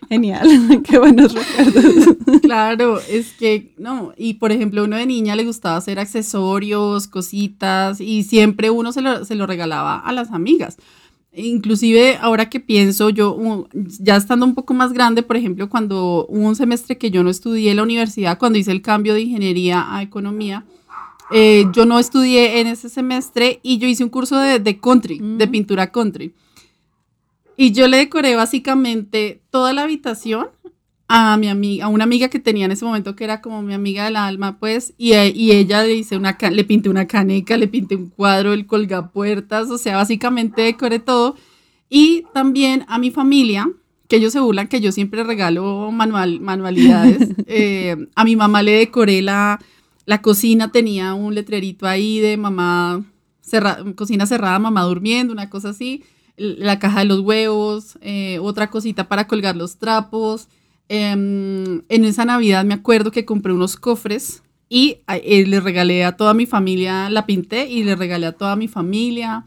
genial, 0.09 0.47
qué 0.83 0.99
buenos 0.99 1.33
recuerdos. 1.33 2.15
Claro, 2.41 2.99
es 3.09 3.31
que, 3.33 3.73
no, 3.77 4.13
y 4.17 4.35
por 4.35 4.51
ejemplo, 4.51 4.83
uno 4.83 4.97
de 4.97 5.05
niña 5.05 5.35
le 5.35 5.45
gustaba 5.45 5.77
hacer 5.77 5.99
accesorios, 5.99 7.07
cositas, 7.07 8.01
y 8.01 8.23
siempre 8.23 8.69
uno 8.69 8.91
se 8.91 9.01
lo, 9.01 9.25
se 9.25 9.35
lo 9.35 9.47
regalaba 9.47 9.99
a 9.99 10.11
las 10.11 10.31
amigas. 10.31 10.77
Inclusive 11.33 12.17
ahora 12.19 12.49
que 12.49 12.59
pienso, 12.59 13.09
yo 13.09 13.67
ya 13.73 14.15
estando 14.15 14.45
un 14.45 14.55
poco 14.55 14.73
más 14.73 14.91
grande, 14.91 15.21
por 15.21 15.37
ejemplo, 15.37 15.69
cuando 15.69 16.25
hubo 16.27 16.47
un 16.47 16.55
semestre 16.55 16.97
que 16.97 17.11
yo 17.11 17.23
no 17.23 17.29
estudié 17.29 17.71
en 17.71 17.77
la 17.77 17.83
universidad, 17.83 18.39
cuando 18.39 18.57
hice 18.57 18.71
el 18.71 18.81
cambio 18.81 19.13
de 19.13 19.21
ingeniería 19.21 19.85
a 19.87 20.01
economía, 20.01 20.65
eh, 21.31 21.65
yo 21.73 21.85
no 21.85 21.99
estudié 21.99 22.59
en 22.59 22.67
ese 22.67 22.89
semestre 22.89 23.59
y 23.63 23.77
yo 23.77 23.87
hice 23.87 24.03
un 24.03 24.09
curso 24.09 24.39
de, 24.39 24.59
de 24.59 24.79
country, 24.79 25.19
de 25.19 25.47
mm. 25.47 25.51
pintura 25.51 25.91
country. 25.91 26.33
Y 27.55 27.71
yo 27.71 27.87
le 27.87 27.97
decoré 27.97 28.35
básicamente 28.35 29.41
toda 29.49 29.73
la 29.73 29.83
habitación 29.83 30.47
a 31.07 31.37
mi 31.37 31.47
amiga, 31.47 31.85
a 31.85 31.87
una 31.87 32.03
amiga 32.03 32.27
que 32.27 32.39
tenía 32.39 32.65
en 32.65 32.71
ese 32.71 32.85
momento 32.85 33.15
que 33.15 33.23
era 33.23 33.41
como 33.41 33.61
mi 33.61 33.73
amiga 33.73 34.05
del 34.05 34.17
alma, 34.17 34.59
pues, 34.59 34.93
y, 34.97 35.13
y 35.15 35.51
ella 35.51 35.83
le 35.83 35.95
hice 35.95 36.17
una, 36.17 36.37
le 36.51 36.63
pinté 36.65 36.89
una 36.89 37.07
caneca, 37.07 37.57
le 37.57 37.67
pinté 37.67 37.95
un 37.95 38.09
cuadro, 38.09 38.53
el 38.53 38.65
colgapuertas, 38.65 39.69
o 39.69 39.77
sea, 39.77 39.95
básicamente 39.97 40.61
decoré 40.63 40.99
todo. 40.99 41.35
Y 41.89 42.25
también 42.33 42.83
a 42.89 42.99
mi 42.99 43.09
familia, 43.09 43.69
que 44.09 44.17
ellos 44.17 44.33
se 44.33 44.39
burlan 44.39 44.67
que 44.67 44.81
yo 44.81 44.91
siempre 44.91 45.23
regalo 45.23 45.91
manual, 45.91 46.39
manualidades. 46.41 47.29
Eh, 47.49 47.95
a 48.13 48.25
mi 48.25 48.35
mamá 48.35 48.61
le 48.61 48.73
decoré 48.73 49.21
la, 49.21 49.59
la 50.07 50.21
cocina 50.21 50.71
tenía 50.71 51.13
un 51.13 51.35
letrerito 51.35 51.85
ahí 51.85 52.19
de 52.19 52.37
mamá, 52.37 53.03
cocina 53.95 54.25
cerrada, 54.25 54.57
mamá 54.57 54.83
durmiendo, 54.83 55.33
una 55.33 55.49
cosa 55.49 55.69
así. 55.69 56.05
La 56.37 56.79
caja 56.79 56.99
de 56.99 57.05
los 57.05 57.19
huevos, 57.19 57.99
eh, 57.99 58.39
otra 58.41 58.69
cosita 58.69 59.09
para 59.09 59.27
colgar 59.27 59.57
los 59.57 59.77
trapos. 59.79 60.47
Em, 60.87 61.81
en 61.89 62.05
esa 62.05 62.23
Navidad 62.23 62.63
me 62.63 62.73
acuerdo 62.73 63.11
que 63.11 63.25
compré 63.25 63.51
unos 63.51 63.75
cofres 63.75 64.43
y 64.69 64.99
eh, 65.09 65.45
le 65.45 65.59
regalé 65.59 66.05
a 66.05 66.15
toda 66.15 66.33
mi 66.33 66.45
familia, 66.45 67.09
la 67.09 67.25
pinté 67.25 67.69
y 67.69 67.83
le 67.83 67.97
regalé 67.97 68.27
a 68.27 68.31
toda 68.31 68.55
mi 68.55 68.69
familia. 68.69 69.43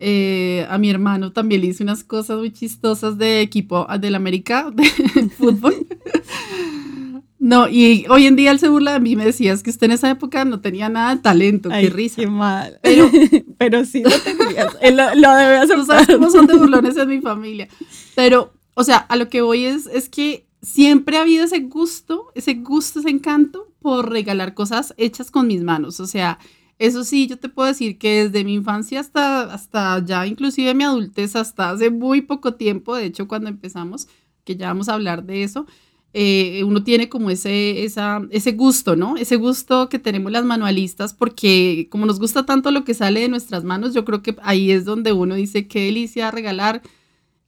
Eh, 0.00 0.66
a 0.68 0.76
mi 0.76 0.90
hermano 0.90 1.32
también 1.32 1.62
le 1.62 1.68
hice 1.68 1.82
unas 1.82 2.04
cosas 2.04 2.36
muy 2.40 2.52
chistosas 2.52 3.16
de 3.16 3.40
equipo 3.40 3.86
del 3.98 4.16
América 4.16 4.70
de 4.74 4.84
fútbol. 5.30 5.86
No, 7.44 7.68
y 7.68 8.06
hoy 8.08 8.24
en 8.26 8.36
día 8.36 8.52
él 8.52 8.58
se 8.58 8.70
burla 8.70 8.94
de 8.94 9.00
mí, 9.00 9.16
me 9.16 9.26
decías 9.26 9.62
que 9.62 9.68
usted 9.68 9.84
en 9.84 9.90
esa 9.92 10.08
época 10.08 10.46
no 10.46 10.60
tenía 10.62 10.88
nada 10.88 11.14
de 11.14 11.20
talento, 11.20 11.68
Ay, 11.70 11.84
qué 11.84 11.90
risa. 11.90 12.16
Qué 12.16 12.26
mal. 12.26 12.78
Pero- 12.82 13.10
Pero, 13.58 13.84
sí 13.84 14.02
lo 14.02 14.18
tenías. 14.20 14.74
Él 14.80 14.96
lo, 14.96 15.14
lo 15.14 15.34
debe 15.34 15.66
Tú 15.66 15.84
sabes 15.84 16.06
cómo 16.06 16.30
son 16.30 16.46
de 16.46 16.54
burlones 16.56 16.96
en 16.96 17.06
mi 17.06 17.20
familia. 17.20 17.68
Pero, 18.14 18.54
o 18.72 18.82
sea, 18.82 18.96
a 18.96 19.16
lo 19.16 19.28
que 19.28 19.42
voy 19.42 19.66
es, 19.66 19.84
es 19.88 20.08
que 20.08 20.46
siempre 20.62 21.18
ha 21.18 21.20
habido 21.20 21.44
ese 21.44 21.60
gusto, 21.60 22.32
ese 22.34 22.54
gusto, 22.54 23.00
ese 23.00 23.10
encanto 23.10 23.74
por 23.78 24.10
regalar 24.10 24.54
cosas 24.54 24.94
hechas 24.96 25.30
con 25.30 25.46
mis 25.46 25.62
manos. 25.62 26.00
O 26.00 26.06
sea, 26.06 26.38
eso 26.78 27.04
sí, 27.04 27.26
yo 27.26 27.38
te 27.38 27.50
puedo 27.50 27.68
decir 27.68 27.98
que 27.98 28.24
desde 28.24 28.42
mi 28.44 28.54
infancia 28.54 29.00
hasta, 29.00 29.52
hasta 29.52 30.02
ya, 30.02 30.26
inclusive 30.26 30.72
mi 30.72 30.84
adultez, 30.84 31.36
hasta 31.36 31.72
hace 31.72 31.90
muy 31.90 32.22
poco 32.22 32.54
tiempo, 32.54 32.96
de 32.96 33.04
hecho, 33.04 33.28
cuando 33.28 33.50
empezamos, 33.50 34.08
que 34.44 34.56
ya 34.56 34.68
vamos 34.68 34.88
a 34.88 34.94
hablar 34.94 35.24
de 35.24 35.42
eso, 35.42 35.66
eh, 36.16 36.62
uno 36.62 36.84
tiene 36.84 37.08
como 37.08 37.28
ese, 37.28 37.84
esa, 37.84 38.22
ese 38.30 38.52
gusto, 38.52 38.94
¿no? 38.94 39.16
Ese 39.16 39.34
gusto 39.34 39.88
que 39.88 39.98
tenemos 39.98 40.30
las 40.30 40.44
manualistas, 40.44 41.12
porque 41.12 41.88
como 41.90 42.06
nos 42.06 42.20
gusta 42.20 42.46
tanto 42.46 42.70
lo 42.70 42.84
que 42.84 42.94
sale 42.94 43.20
de 43.20 43.28
nuestras 43.28 43.64
manos, 43.64 43.94
yo 43.94 44.04
creo 44.04 44.22
que 44.22 44.36
ahí 44.42 44.70
es 44.70 44.84
donde 44.84 45.12
uno 45.12 45.34
dice, 45.34 45.66
qué 45.66 45.86
delicia 45.86 46.30
regalar 46.30 46.82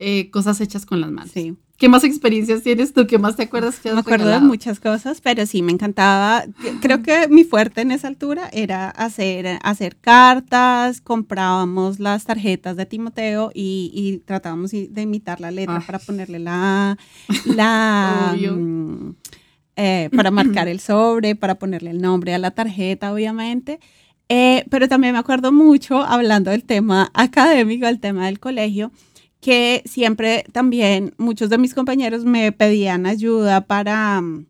eh, 0.00 0.30
cosas 0.30 0.60
hechas 0.60 0.84
con 0.84 1.00
las 1.00 1.12
manos. 1.12 1.30
Sí. 1.30 1.56
¿Qué 1.76 1.88
más 1.90 2.04
experiencias 2.04 2.62
tienes 2.62 2.94
tú? 2.94 3.06
¿Qué 3.06 3.18
más 3.18 3.36
te 3.36 3.42
acuerdas 3.42 3.78
que 3.78 3.90
has 3.90 3.94
Me 3.94 4.00
acuerdo 4.00 4.24
de 4.24 4.30
regalado? 4.30 4.48
muchas 4.48 4.80
cosas, 4.80 5.20
pero 5.20 5.44
sí 5.44 5.60
me 5.60 5.72
encantaba. 5.72 6.44
Creo 6.80 7.02
que 7.02 7.28
mi 7.28 7.44
fuerte 7.44 7.82
en 7.82 7.92
esa 7.92 8.08
altura 8.08 8.48
era 8.52 8.88
hacer, 8.88 9.58
hacer 9.62 9.96
cartas, 9.96 11.02
comprábamos 11.02 12.00
las 12.00 12.24
tarjetas 12.24 12.76
de 12.76 12.86
Timoteo 12.86 13.50
y, 13.52 13.90
y 13.94 14.18
tratábamos 14.24 14.70
de 14.70 15.02
imitar 15.02 15.40
la 15.40 15.50
letra 15.50 15.76
Ay. 15.76 15.82
para 15.84 15.98
ponerle 15.98 16.38
la, 16.38 16.96
la 17.44 18.34
mm, 18.56 19.10
eh, 19.76 20.08
para 20.16 20.30
marcar 20.30 20.68
el 20.68 20.80
sobre, 20.80 21.36
para 21.36 21.56
ponerle 21.56 21.90
el 21.90 22.00
nombre 22.00 22.32
a 22.34 22.38
la 22.38 22.52
tarjeta, 22.52 23.12
obviamente. 23.12 23.80
Eh, 24.28 24.64
pero 24.70 24.88
también 24.88 25.12
me 25.12 25.18
acuerdo 25.18 25.52
mucho, 25.52 26.02
hablando 26.02 26.50
del 26.50 26.64
tema 26.64 27.10
académico, 27.14 27.86
el 27.86 28.00
tema 28.00 28.26
del 28.26 28.40
colegio, 28.40 28.90
que 29.46 29.84
siempre 29.84 30.44
también 30.50 31.14
muchos 31.18 31.50
de 31.50 31.56
mis 31.56 31.72
compañeros 31.72 32.24
me 32.24 32.50
pedían 32.50 33.06
ayuda 33.06 33.60
para 33.60 34.20
mm, 34.20 34.46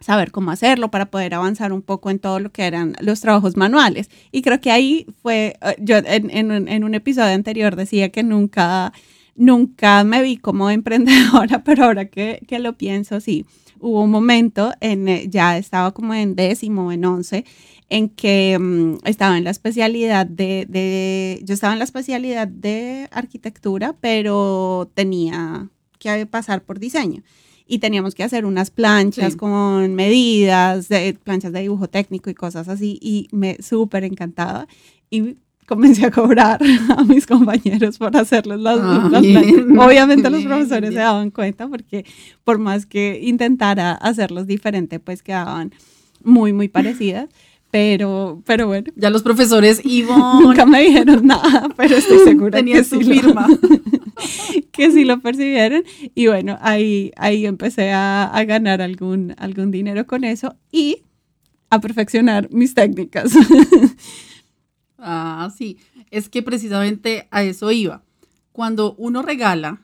saber 0.00 0.30
cómo 0.30 0.50
hacerlo, 0.50 0.90
para 0.90 1.10
poder 1.10 1.34
avanzar 1.34 1.70
un 1.70 1.82
poco 1.82 2.08
en 2.08 2.18
todo 2.18 2.40
lo 2.40 2.50
que 2.50 2.62
eran 2.62 2.94
los 3.00 3.20
trabajos 3.20 3.58
manuales. 3.58 4.08
Y 4.30 4.40
creo 4.40 4.58
que 4.62 4.70
ahí 4.70 5.04
fue, 5.20 5.58
eh, 5.60 5.76
yo 5.80 5.98
en, 5.98 6.82
un 6.82 6.94
episodio 6.94 7.34
anterior 7.34 7.76
decía 7.76 8.08
que 8.08 8.22
nunca, 8.22 8.94
nunca 9.36 10.02
me 10.02 10.22
vi 10.22 10.38
como 10.38 10.70
emprendedora, 10.80 11.62
pero 11.62 11.84
ahora 11.84 12.06
que, 12.06 12.40
que 12.48 12.58
lo 12.58 12.72
pienso, 12.78 13.20
sí, 13.20 13.44
hubo 13.82 14.02
un 14.04 14.10
momento, 14.10 14.72
en, 14.80 15.08
eh, 15.08 15.26
ya 15.28 15.58
estaba 15.58 15.92
como 15.92 16.14
en 16.14 16.34
décimo, 16.36 16.92
en 16.92 17.04
once, 17.04 17.44
en 17.90 18.08
que 18.08 18.56
mm, 18.58 19.06
estaba 19.06 19.36
en 19.36 19.44
la 19.44 19.50
especialidad 19.50 20.24
de, 20.26 20.64
de- 20.68 21.40
yo 21.44 21.52
estaba 21.54 21.72
en 21.74 21.78
la 21.80 21.84
especialidad 21.84 22.48
de 22.48 23.08
arquitectura, 23.10 23.94
pero 24.00 24.90
tenía 24.94 25.68
que 25.98 26.24
pasar 26.26 26.62
por 26.64 26.78
diseño. 26.78 27.22
Y 27.66 27.78
teníamos 27.78 28.14
que 28.14 28.24
hacer 28.24 28.44
unas 28.44 28.70
planchas 28.70 29.32
Sí. 29.32 29.38
con 29.38 29.94
medidas, 29.94 30.88
de, 30.88 31.14
planchas 31.22 31.52
de 31.52 31.60
dibujo 31.60 31.88
técnico 31.88 32.28
y 32.30 32.34
cosas 32.34 32.68
así, 32.68 32.98
y 33.02 33.28
me 33.32 33.56
súper 33.62 34.04
encantaba. 34.04 34.66
Y 35.10 35.36
comencé 35.66 36.04
a 36.06 36.10
cobrar 36.10 36.60
a 36.96 37.04
mis 37.04 37.26
compañeros 37.26 37.98
por 37.98 38.16
hacerles 38.16 38.60
las, 38.60 38.78
Ah, 38.80 39.08
las 39.10 39.22
bien. 39.22 39.78
Obviamente 39.78 40.28
los 40.30 40.40
bien, 40.40 40.48
profesores 40.48 40.88
se 40.90 40.94
bien. 40.94 41.02
daban 41.02 41.30
cuenta 41.30 41.68
porque 41.68 42.04
por 42.44 42.58
más 42.58 42.86
que 42.86 43.20
intentara 43.22 43.92
hacerlos 43.92 44.46
diferente, 44.46 44.98
pues 45.00 45.22
quedaban 45.22 45.72
muy, 46.22 46.52
muy 46.52 46.68
parecidas. 46.68 47.28
Pero, 47.70 48.42
pero 48.44 48.66
bueno, 48.66 48.92
Ya 48.96 49.08
los 49.08 49.22
profesores, 49.22 49.80
Ivonne, 49.84 50.44
nunca 50.44 50.66
me 50.66 50.82
dijeron 50.82 51.26
nada, 51.26 51.68
pero 51.74 51.96
estoy 51.96 52.18
segura 52.24 52.50
que 52.50 52.64
tenías 52.64 52.90
tu 52.90 52.98
sí, 53.00 53.04
lo, 53.04 53.14
firma. 53.14 53.48
que 54.72 54.90
sí 54.90 55.04
lo 55.06 55.20
percibieron. 55.20 55.82
Y 56.14 56.26
bueno, 56.26 56.58
ahí, 56.60 57.12
ahí 57.16 57.46
empecé 57.46 57.90
a, 57.92 58.24
a 58.24 58.44
ganar 58.44 58.82
algún, 58.82 59.34
algún 59.38 59.70
dinero 59.70 60.06
con 60.06 60.24
eso 60.24 60.54
y 60.70 60.98
a 61.70 61.80
perfeccionar 61.80 62.50
mis 62.52 62.74
técnicas. 62.74 63.32
Ah, 65.02 65.50
sí. 65.56 65.78
Es 66.10 66.28
que 66.28 66.42
precisamente 66.42 67.28
a 67.30 67.42
eso 67.42 67.70
iba. 67.72 68.02
Cuando 68.52 68.94
uno 68.98 69.22
regala, 69.22 69.82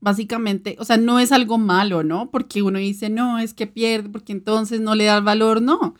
básicamente, 0.00 0.76
o 0.78 0.84
sea, 0.84 0.96
no 0.96 1.20
es 1.20 1.32
algo 1.32 1.58
malo, 1.58 2.02
¿no? 2.02 2.30
Porque 2.30 2.62
uno 2.62 2.78
dice, 2.78 3.08
no, 3.08 3.38
es 3.38 3.54
que 3.54 3.66
pierde, 3.66 4.08
porque 4.08 4.32
entonces 4.32 4.80
no 4.80 4.94
le 4.94 5.04
da 5.04 5.18
el 5.18 5.24
valor. 5.24 5.62
No, 5.62 5.94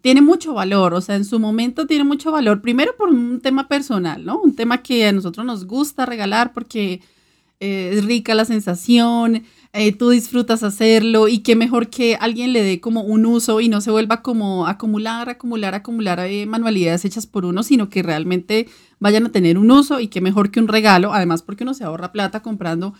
tiene 0.00 0.22
mucho 0.22 0.54
valor, 0.54 0.94
o 0.94 1.00
sea, 1.00 1.16
en 1.16 1.24
su 1.24 1.38
momento 1.38 1.86
tiene 1.86 2.04
mucho 2.04 2.32
valor. 2.32 2.60
Primero 2.62 2.96
por 2.96 3.08
un 3.08 3.40
tema 3.40 3.68
personal, 3.68 4.24
¿no? 4.24 4.40
Un 4.40 4.54
tema 4.54 4.82
que 4.82 5.06
a 5.06 5.12
nosotros 5.12 5.44
nos 5.44 5.66
gusta 5.66 6.06
regalar 6.06 6.52
porque 6.52 7.00
eh, 7.60 7.90
es 7.94 8.04
rica 8.04 8.34
la 8.34 8.44
sensación, 8.44 9.44
eh, 9.74 9.92
tú 9.92 10.10
disfrutas 10.10 10.62
hacerlo 10.62 11.28
y 11.28 11.38
qué 11.38 11.56
mejor 11.56 11.88
que 11.88 12.16
alguien 12.20 12.52
le 12.52 12.62
dé 12.62 12.80
como 12.80 13.02
un 13.02 13.24
uso 13.24 13.60
y 13.60 13.68
no 13.68 13.80
se 13.80 13.90
vuelva 13.90 14.20
como 14.20 14.66
acumular, 14.66 15.30
acumular, 15.30 15.74
acumular 15.74 16.20
eh, 16.20 16.44
manualidades 16.44 17.06
hechas 17.06 17.26
por 17.26 17.46
uno, 17.46 17.62
sino 17.62 17.88
que 17.88 18.02
realmente 18.02 18.68
vayan 18.98 19.24
a 19.26 19.32
tener 19.32 19.56
un 19.56 19.70
uso 19.70 19.98
y 19.98 20.08
qué 20.08 20.20
mejor 20.20 20.50
que 20.50 20.60
un 20.60 20.68
regalo, 20.68 21.14
además 21.14 21.42
porque 21.42 21.64
uno 21.64 21.72
se 21.72 21.84
ahorra 21.84 22.12
plata 22.12 22.42
comprando. 22.42 22.92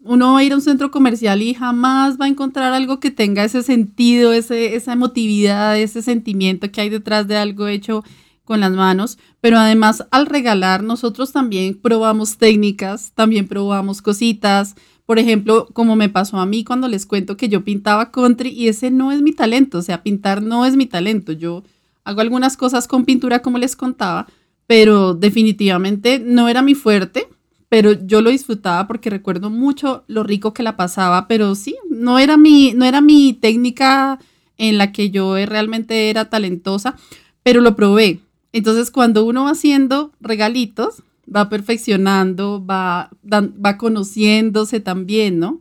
Uno 0.00 0.34
va 0.34 0.40
a 0.40 0.44
ir 0.44 0.52
a 0.52 0.56
un 0.56 0.60
centro 0.60 0.90
comercial 0.90 1.42
y 1.42 1.54
jamás 1.54 2.20
va 2.20 2.26
a 2.26 2.28
encontrar 2.28 2.72
algo 2.74 3.00
que 3.00 3.10
tenga 3.10 3.42
ese 3.42 3.62
sentido, 3.62 4.32
ese, 4.32 4.76
esa 4.76 4.92
emotividad, 4.92 5.78
ese 5.78 6.02
sentimiento 6.02 6.70
que 6.70 6.82
hay 6.82 6.90
detrás 6.90 7.26
de 7.26 7.36
algo 7.36 7.68
hecho 7.68 8.04
con 8.44 8.60
las 8.60 8.72
manos, 8.72 9.18
pero 9.40 9.58
además 9.58 10.06
al 10.10 10.26
regalar 10.26 10.82
nosotros 10.82 11.32
también 11.32 11.78
probamos 11.80 12.38
técnicas, 12.38 13.12
también 13.14 13.48
probamos 13.48 14.02
cositas. 14.02 14.74
Por 15.08 15.18
ejemplo, 15.18 15.68
como 15.72 15.96
me 15.96 16.10
pasó 16.10 16.36
a 16.36 16.44
mí 16.44 16.64
cuando 16.64 16.86
les 16.86 17.06
cuento 17.06 17.38
que 17.38 17.48
yo 17.48 17.64
pintaba 17.64 18.10
country 18.10 18.50
y 18.50 18.68
ese 18.68 18.90
no 18.90 19.10
es 19.10 19.22
mi 19.22 19.32
talento, 19.32 19.78
o 19.78 19.82
sea, 19.82 20.02
pintar 20.02 20.42
no 20.42 20.66
es 20.66 20.76
mi 20.76 20.84
talento. 20.84 21.32
Yo 21.32 21.62
hago 22.04 22.20
algunas 22.20 22.58
cosas 22.58 22.86
con 22.86 23.06
pintura 23.06 23.40
como 23.40 23.56
les 23.56 23.74
contaba, 23.74 24.26
pero 24.66 25.14
definitivamente 25.14 26.18
no 26.18 26.46
era 26.46 26.60
mi 26.60 26.74
fuerte, 26.74 27.26
pero 27.70 27.92
yo 27.92 28.20
lo 28.20 28.28
disfrutaba 28.28 28.86
porque 28.86 29.08
recuerdo 29.08 29.48
mucho 29.48 30.04
lo 30.08 30.24
rico 30.24 30.52
que 30.52 30.62
la 30.62 30.76
pasaba, 30.76 31.26
pero 31.26 31.54
sí, 31.54 31.74
no 31.88 32.18
era 32.18 32.36
mi 32.36 32.74
no 32.74 32.84
era 32.84 33.00
mi 33.00 33.32
técnica 33.32 34.18
en 34.58 34.76
la 34.76 34.92
que 34.92 35.08
yo 35.08 35.36
realmente 35.46 36.10
era 36.10 36.28
talentosa, 36.28 36.96
pero 37.42 37.62
lo 37.62 37.76
probé. 37.76 38.20
Entonces, 38.52 38.90
cuando 38.90 39.24
uno 39.24 39.44
va 39.44 39.52
haciendo 39.52 40.12
regalitos, 40.20 41.02
va 41.34 41.48
perfeccionando, 41.48 42.64
va, 42.64 43.10
va 43.24 43.78
conociéndose 43.78 44.80
también, 44.80 45.38
¿no? 45.38 45.60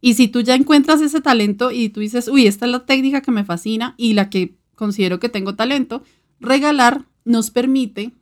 Y 0.00 0.14
si 0.14 0.28
tú 0.28 0.40
ya 0.40 0.54
encuentras 0.54 1.00
ese 1.00 1.20
talento 1.20 1.70
y 1.70 1.88
tú 1.88 2.00
dices, 2.00 2.28
uy, 2.28 2.46
esta 2.46 2.66
es 2.66 2.72
la 2.72 2.84
técnica 2.84 3.20
que 3.20 3.30
me 3.30 3.44
fascina 3.44 3.94
y 3.96 4.14
la 4.14 4.30
que 4.30 4.56
considero 4.74 5.20
que 5.20 5.28
tengo 5.28 5.54
talento, 5.54 6.02
regalar 6.40 7.04
nos 7.24 7.50
permite 7.50 8.12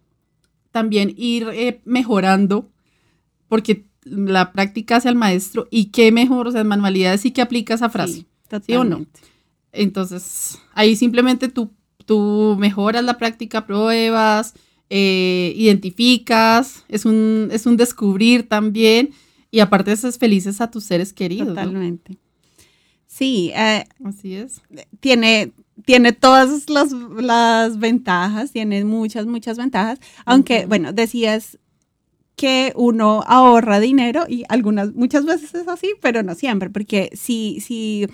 también 0.72 1.14
ir 1.16 1.48
eh, 1.52 1.80
mejorando, 1.84 2.68
porque 3.48 3.86
la 4.04 4.52
práctica 4.52 4.96
hace 4.96 5.08
al 5.08 5.16
maestro 5.16 5.68
y 5.70 5.86
qué 5.86 6.12
mejor, 6.12 6.48
o 6.48 6.52
sea, 6.52 6.64
manualidades 6.64 7.22
sí 7.22 7.30
que 7.30 7.42
aplica 7.42 7.74
esa 7.74 7.88
frase. 7.88 8.12
Sí, 8.12 8.26
¿Sí 8.66 8.74
o 8.74 8.84
no? 8.84 9.06
Entonces, 9.72 10.58
ahí 10.74 10.96
simplemente 10.96 11.48
tú, 11.48 11.70
tú 12.04 12.56
mejoras 12.58 13.04
la 13.04 13.16
práctica, 13.16 13.66
pruebas, 13.66 14.54
eh, 14.90 15.52
identificas, 15.56 16.84
es 16.88 17.04
un, 17.04 17.48
es 17.52 17.64
un 17.66 17.76
descubrir 17.76 18.48
también 18.48 19.10
y 19.50 19.60
aparte 19.60 19.92
haces 19.92 20.18
felices 20.18 20.60
a 20.60 20.70
tus 20.70 20.84
seres 20.84 21.12
queridos. 21.12 21.48
¿no? 21.48 21.54
Totalmente. 21.54 22.18
Sí, 23.06 23.52
eh, 23.54 23.84
Así 24.04 24.34
es. 24.34 24.62
tiene, 25.00 25.52
tiene 25.84 26.12
todas 26.12 26.68
las, 26.68 26.92
las 26.92 27.78
ventajas, 27.78 28.52
tiene 28.52 28.84
muchas, 28.84 29.26
muchas 29.26 29.56
ventajas, 29.58 29.98
aunque, 30.24 30.66
bueno, 30.66 30.92
decías 30.92 31.58
que 32.36 32.72
uno 32.74 33.22
ahorra 33.26 33.80
dinero 33.80 34.24
y 34.28 34.44
algunas, 34.48 34.94
muchas 34.94 35.26
veces 35.26 35.54
es 35.54 35.68
así, 35.68 35.92
pero 36.00 36.22
no 36.22 36.34
siempre, 36.34 36.70
porque 36.70 37.10
si, 37.12 37.60
si, 37.60 38.06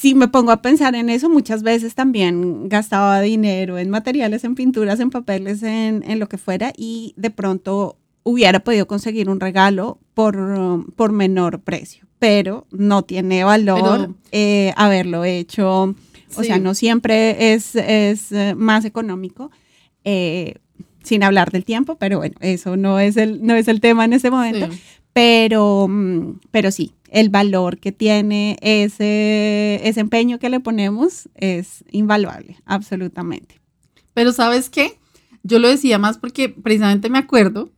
si 0.00 0.14
me 0.14 0.28
pongo 0.28 0.52
a 0.52 0.60
pensar 0.60 0.94
en 0.94 1.08
eso, 1.08 1.30
muchas 1.30 1.62
veces 1.62 1.94
también 1.94 2.68
gastaba 2.68 3.20
dinero 3.22 3.78
en 3.78 3.88
materiales, 3.88 4.44
en 4.44 4.54
pinturas, 4.54 5.00
en 5.00 5.08
papeles, 5.10 5.62
en, 5.62 6.04
en 6.06 6.18
lo 6.18 6.28
que 6.28 6.36
fuera, 6.36 6.72
y 6.76 7.14
de 7.16 7.30
pronto 7.30 7.96
hubiera 8.22 8.60
podido 8.60 8.86
conseguir 8.86 9.30
un 9.30 9.40
regalo 9.40 9.98
por, 10.12 10.36
um, 10.36 10.84
por 10.84 11.12
menor 11.12 11.60
precio, 11.60 12.06
pero 12.18 12.66
no 12.70 13.04
tiene 13.04 13.42
valor 13.44 14.00
Pero- 14.00 14.14
eh, 14.32 14.72
haberlo 14.76 15.24
hecho. 15.24 15.94
O 16.36 16.42
sea, 16.42 16.58
no 16.58 16.74
siempre 16.74 17.54
es, 17.54 17.74
es 17.76 18.32
eh, 18.32 18.54
más 18.54 18.84
económico, 18.84 19.50
eh, 20.04 20.56
sin 21.02 21.22
hablar 21.22 21.50
del 21.52 21.64
tiempo, 21.64 21.96
pero 21.96 22.18
bueno, 22.18 22.34
eso 22.40 22.76
no 22.76 22.98
es 22.98 23.16
el, 23.16 23.46
no 23.46 23.54
es 23.54 23.68
el 23.68 23.80
tema 23.80 24.04
en 24.04 24.12
ese 24.12 24.30
momento. 24.30 24.70
Sí. 24.70 24.78
Pero, 25.14 25.86
mm, 25.88 26.40
pero 26.50 26.70
sí, 26.70 26.92
el 27.10 27.28
valor 27.28 27.78
que 27.78 27.92
tiene 27.92 28.56
ese, 28.60 29.80
ese 29.84 30.00
empeño 30.00 30.38
que 30.38 30.48
le 30.48 30.60
ponemos 30.60 31.28
es 31.34 31.84
invaluable, 31.90 32.58
absolutamente. 32.64 33.60
Pero 34.14 34.32
sabes 34.32 34.70
qué? 34.70 34.98
Yo 35.42 35.58
lo 35.58 35.68
decía 35.68 35.98
más 35.98 36.18
porque 36.18 36.48
precisamente 36.48 37.08
me 37.08 37.18
acuerdo 37.18 37.70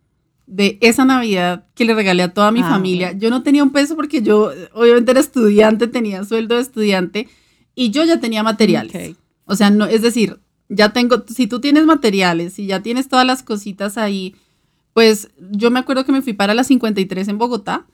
de 0.46 0.78
esa 0.80 1.04
Navidad 1.04 1.66
que 1.74 1.84
le 1.84 1.94
regalé 1.94 2.22
a 2.22 2.32
toda 2.32 2.50
mi 2.50 2.60
ah, 2.60 2.68
familia. 2.68 3.12
Yo 3.12 3.28
no 3.28 3.42
tenía 3.42 3.62
un 3.62 3.70
peso 3.70 3.96
porque 3.96 4.22
yo 4.22 4.50
obviamente 4.72 5.10
era 5.10 5.20
estudiante, 5.20 5.86
tenía 5.86 6.24
sueldo 6.24 6.54
de 6.56 6.62
estudiante 6.62 7.28
y 7.74 7.90
yo 7.90 8.04
ya 8.04 8.18
tenía 8.18 8.42
materiales. 8.42 9.16
O 9.44 9.54
sea, 9.54 9.70
no, 9.70 9.84
es 9.84 10.00
decir, 10.00 10.40
ya 10.68 10.92
tengo, 10.92 11.24
si 11.26 11.46
tú 11.46 11.60
tienes 11.60 11.84
materiales 11.84 12.58
y 12.58 12.66
ya 12.66 12.82
tienes 12.82 13.08
todas 13.08 13.26
las 13.26 13.42
cositas 13.42 13.98
ahí, 13.98 14.34
pues 14.94 15.28
yo 15.50 15.70
me 15.70 15.78
acuerdo 15.78 16.04
que 16.04 16.12
me 16.12 16.22
fui 16.22 16.32
para 16.32 16.54
la 16.54 16.64
53 16.64 17.28
en 17.28 17.38
Bogotá 17.38 17.86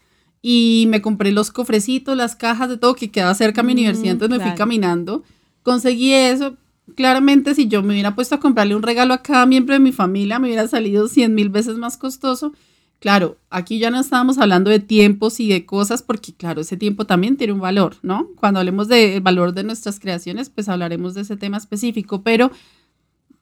y 0.46 0.84
me 0.90 1.00
compré 1.00 1.32
los 1.32 1.50
cofrecitos, 1.50 2.14
las 2.14 2.36
cajas 2.36 2.68
de 2.68 2.76
todo 2.76 2.94
que 2.94 3.10
quedaba 3.10 3.34
cerca 3.34 3.62
de 3.62 3.66
mi 3.66 3.72
universidad, 3.72 4.12
entonces 4.12 4.36
me 4.36 4.44
fui 4.44 4.54
caminando, 4.54 5.22
conseguí 5.62 6.12
eso. 6.12 6.58
Claramente 6.96 7.54
si 7.54 7.66
yo 7.66 7.82
me 7.82 7.94
hubiera 7.94 8.14
puesto 8.14 8.34
a 8.34 8.40
comprarle 8.40 8.76
un 8.76 8.82
regalo 8.82 9.14
a 9.14 9.22
cada 9.22 9.46
miembro 9.46 9.72
de 9.72 9.80
mi 9.80 9.90
familia, 9.90 10.38
me 10.38 10.48
hubiera 10.48 10.68
salido 10.68 11.08
100 11.08 11.34
mil 11.34 11.48
veces 11.48 11.78
más 11.78 11.96
costoso. 11.96 12.52
Claro, 13.00 13.38
aquí 13.48 13.78
ya 13.78 13.90
no 13.90 13.98
estábamos 13.98 14.36
hablando 14.36 14.68
de 14.68 14.80
tiempos 14.80 15.40
y 15.40 15.48
de 15.48 15.64
cosas, 15.64 16.02
porque 16.02 16.34
claro, 16.34 16.60
ese 16.60 16.76
tiempo 16.76 17.06
también 17.06 17.38
tiene 17.38 17.54
un 17.54 17.60
valor, 17.60 17.96
¿no? 18.02 18.28
Cuando 18.36 18.60
hablemos 18.60 18.86
del 18.88 19.22
valor 19.22 19.54
de 19.54 19.64
nuestras 19.64 19.98
creaciones, 19.98 20.50
pues 20.50 20.68
hablaremos 20.68 21.14
de 21.14 21.22
ese 21.22 21.38
tema 21.38 21.56
específico, 21.56 22.20
pero 22.22 22.50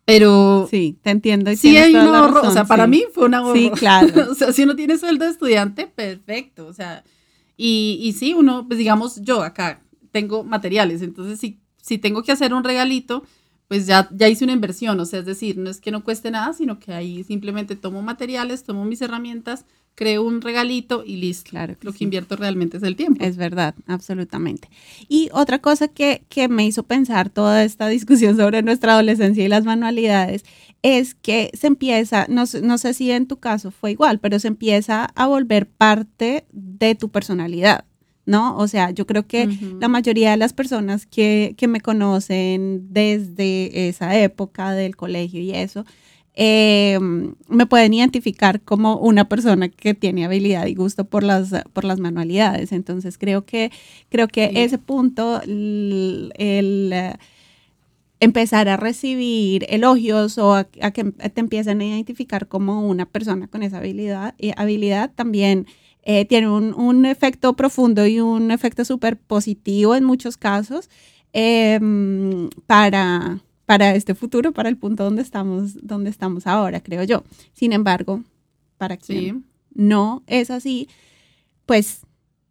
pero. 0.05 0.67
Sí, 0.71 0.99
te 1.03 1.11
entiendo. 1.11 1.55
sí, 1.57 1.77
hay 1.77 1.95
un 1.95 2.15
ahorro. 2.15 2.43
o 2.43 2.51
sea, 2.51 2.65
para 2.65 2.87
mí 2.87 3.05
fue 3.13 3.27
un 3.27 3.35
ahorro. 3.35 3.55
Sí, 3.55 3.71
claro. 3.75 4.33
o 4.33 4.35
sea, 4.35 4.53
si 4.53 4.65
uno 4.65 4.77
tiene 4.77 4.99
sueldo 4.99 5.25
de 5.25 5.31
estudiante, 5.31 5.87
perfecto. 5.87 6.67
O 6.67 6.73
sea, 6.73 7.05
y, 7.57 7.99
y 8.03 8.13
sí, 8.13 8.35
uno, 8.35 8.67
pues 8.67 8.79
digamos, 8.79 9.21
yo 9.23 9.43
acá 9.43 9.83
tengo 10.11 10.45
materiales. 10.45 11.03
Entonces, 11.03 11.39
si, 11.39 11.61
si 11.81 11.99
tengo 11.99 12.23
que 12.23 12.33
hacer 12.33 12.55
un 12.55 12.65
regalito, 12.65 13.25
pues 13.69 13.87
ya, 13.87 14.09
ya 14.13 14.29
hice 14.29 14.45
una 14.45 14.53
inversión. 14.53 14.99
O 15.01 15.07
sea, 15.07 15.21
es 15.21 15.27
decir, 15.27 15.57
no 15.57 15.71
es 15.71 15.81
que 15.81 15.91
no 15.91 16.05
cueste 16.05 16.31
nada, 16.31 16.53
sino 16.53 16.79
que 16.79 16.93
ahí 16.93 17.25
simplemente 17.25 17.77
tomo 17.77 18.03
materiales, 18.03 18.65
tomo 18.65 18.85
mis 18.85 19.03
herramientas 19.03 19.65
creo 19.95 20.23
un 20.23 20.41
regalito 20.41 21.05
y 21.07 21.17
listo. 21.17 21.51
Claro 21.51 21.77
Lo 21.83 21.93
que 21.93 22.05
invierto 22.05 22.37
realmente 22.37 22.77
es 22.77 22.83
el 22.83 22.97
tiempo. 22.97 23.23
Es 23.25 23.37
verdad, 23.37 23.75
absolutamente. 23.87 24.69
Y 25.09 25.29
otra 25.33 25.61
cosa 25.61 25.89
que, 25.89 26.23
me 26.49 26.67
hizo 26.67 26.83
pensar 26.85 27.31
toda 27.31 27.65
esta 27.65 27.89
discusión 27.89 28.37
sobre 28.37 28.63
nuestra 28.63 28.93
adolescencia 28.93 29.45
y 29.45 29.49
las 29.49 29.65
manualidades 29.65 30.45
es 30.83 31.15
que 31.15 31.51
se 31.55 31.69
empieza, 31.69 32.27
no, 32.29 32.47
sé 32.47 32.95
si 32.95 33.11
en 33.11 33.27
tu 33.27 33.39
caso 33.39 33.71
fue 33.71 33.93
igual, 33.93 34.19
pero 34.19 34.39
se 34.39 34.49
empieza 34.49 35.05
a 35.05 35.27
volver 35.27 35.69
parte 35.69 36.47
de 36.53 36.95
tu 36.95 37.11
personalidad. 37.11 37.85
¿no? 38.25 38.57
O 38.57 38.69
sea, 38.69 38.91
yo 38.93 39.05
creo 39.05 39.27
que 39.27 39.49
la 39.81 39.89
mayoría 39.89 40.31
de 40.31 40.37
las 40.37 40.53
personas 40.53 41.07
que, 41.07 41.55
que, 41.57 41.67
me 41.67 41.81
conocen 41.81 42.87
desde 42.93 43.89
esa 43.89 44.17
época 44.17 44.73
del 44.73 44.95
colegio 44.95 45.41
y 45.41 45.51
eso, 45.51 45.85
eh, 46.35 46.99
me 47.49 47.67
pueden 47.67 47.93
identificar 47.93 48.63
como 48.63 48.97
una 48.97 49.29
persona 49.29 49.69
que 49.69 49.93
tiene 49.95 50.25
habilidad 50.25 50.67
y 50.67 50.75
gusto 50.75 51.05
por 51.05 51.23
las, 51.23 51.53
por 51.73 51.85
las 51.85 52.01
manualidades. 52.01 52.73
Entonces 52.73 53.19
creo 53.19 53.45
que, 53.45 53.71
creo 54.09 54.29
que 54.29 54.51
ese 54.55 54.79
punto, 54.79 55.43
el, 55.43 56.33
eh, 56.39 57.15
empezar 58.21 58.69
a 58.69 58.77
recibir 58.77 59.67
elogios 59.69 60.39
o 60.39 60.55
a, 60.55 60.65
que 60.65 61.05
te 61.05 61.41
empiecen 61.41 61.81
a 61.81 61.85
identificar 61.85 62.49
como 62.49 62.89
una 62.89 63.07
persona 63.07 63.47
con 63.49 63.63
esa 63.63 63.79
habilidad, 63.79 64.35
y 64.39 64.53
habilidad 64.57 65.13
también 65.15 65.67
eh, 66.05 66.25
tiene 66.25 66.49
un, 66.49 66.73
un, 66.75 67.05
efecto 67.07 67.55
profundo 67.55 68.07
y 68.07 68.21
un 68.21 68.51
efecto 68.51 68.85
súper 68.85 69.19
positivo 69.19 69.95
en 69.95 70.05
muchos 70.05 70.37
casos 70.37 70.89
para 72.67 73.41
para 73.67 73.95
este 73.95 74.15
futuro, 74.15 74.53
para 74.53 74.69
el 74.69 74.77
punto 74.77 75.05
donde 75.05 75.23
estamos, 75.23 75.87
donde 75.87 76.11
estamos 76.11 76.47
ahora, 76.47 76.81
creo 76.81 77.05
yo. 77.05 77.25
Sin 77.53 77.73
embargo, 77.73 78.23
para 78.79 78.97
quien 78.97 79.45
no 79.75 80.23
es 80.27 80.51
así, 80.51 80.89
pues 81.67 82.03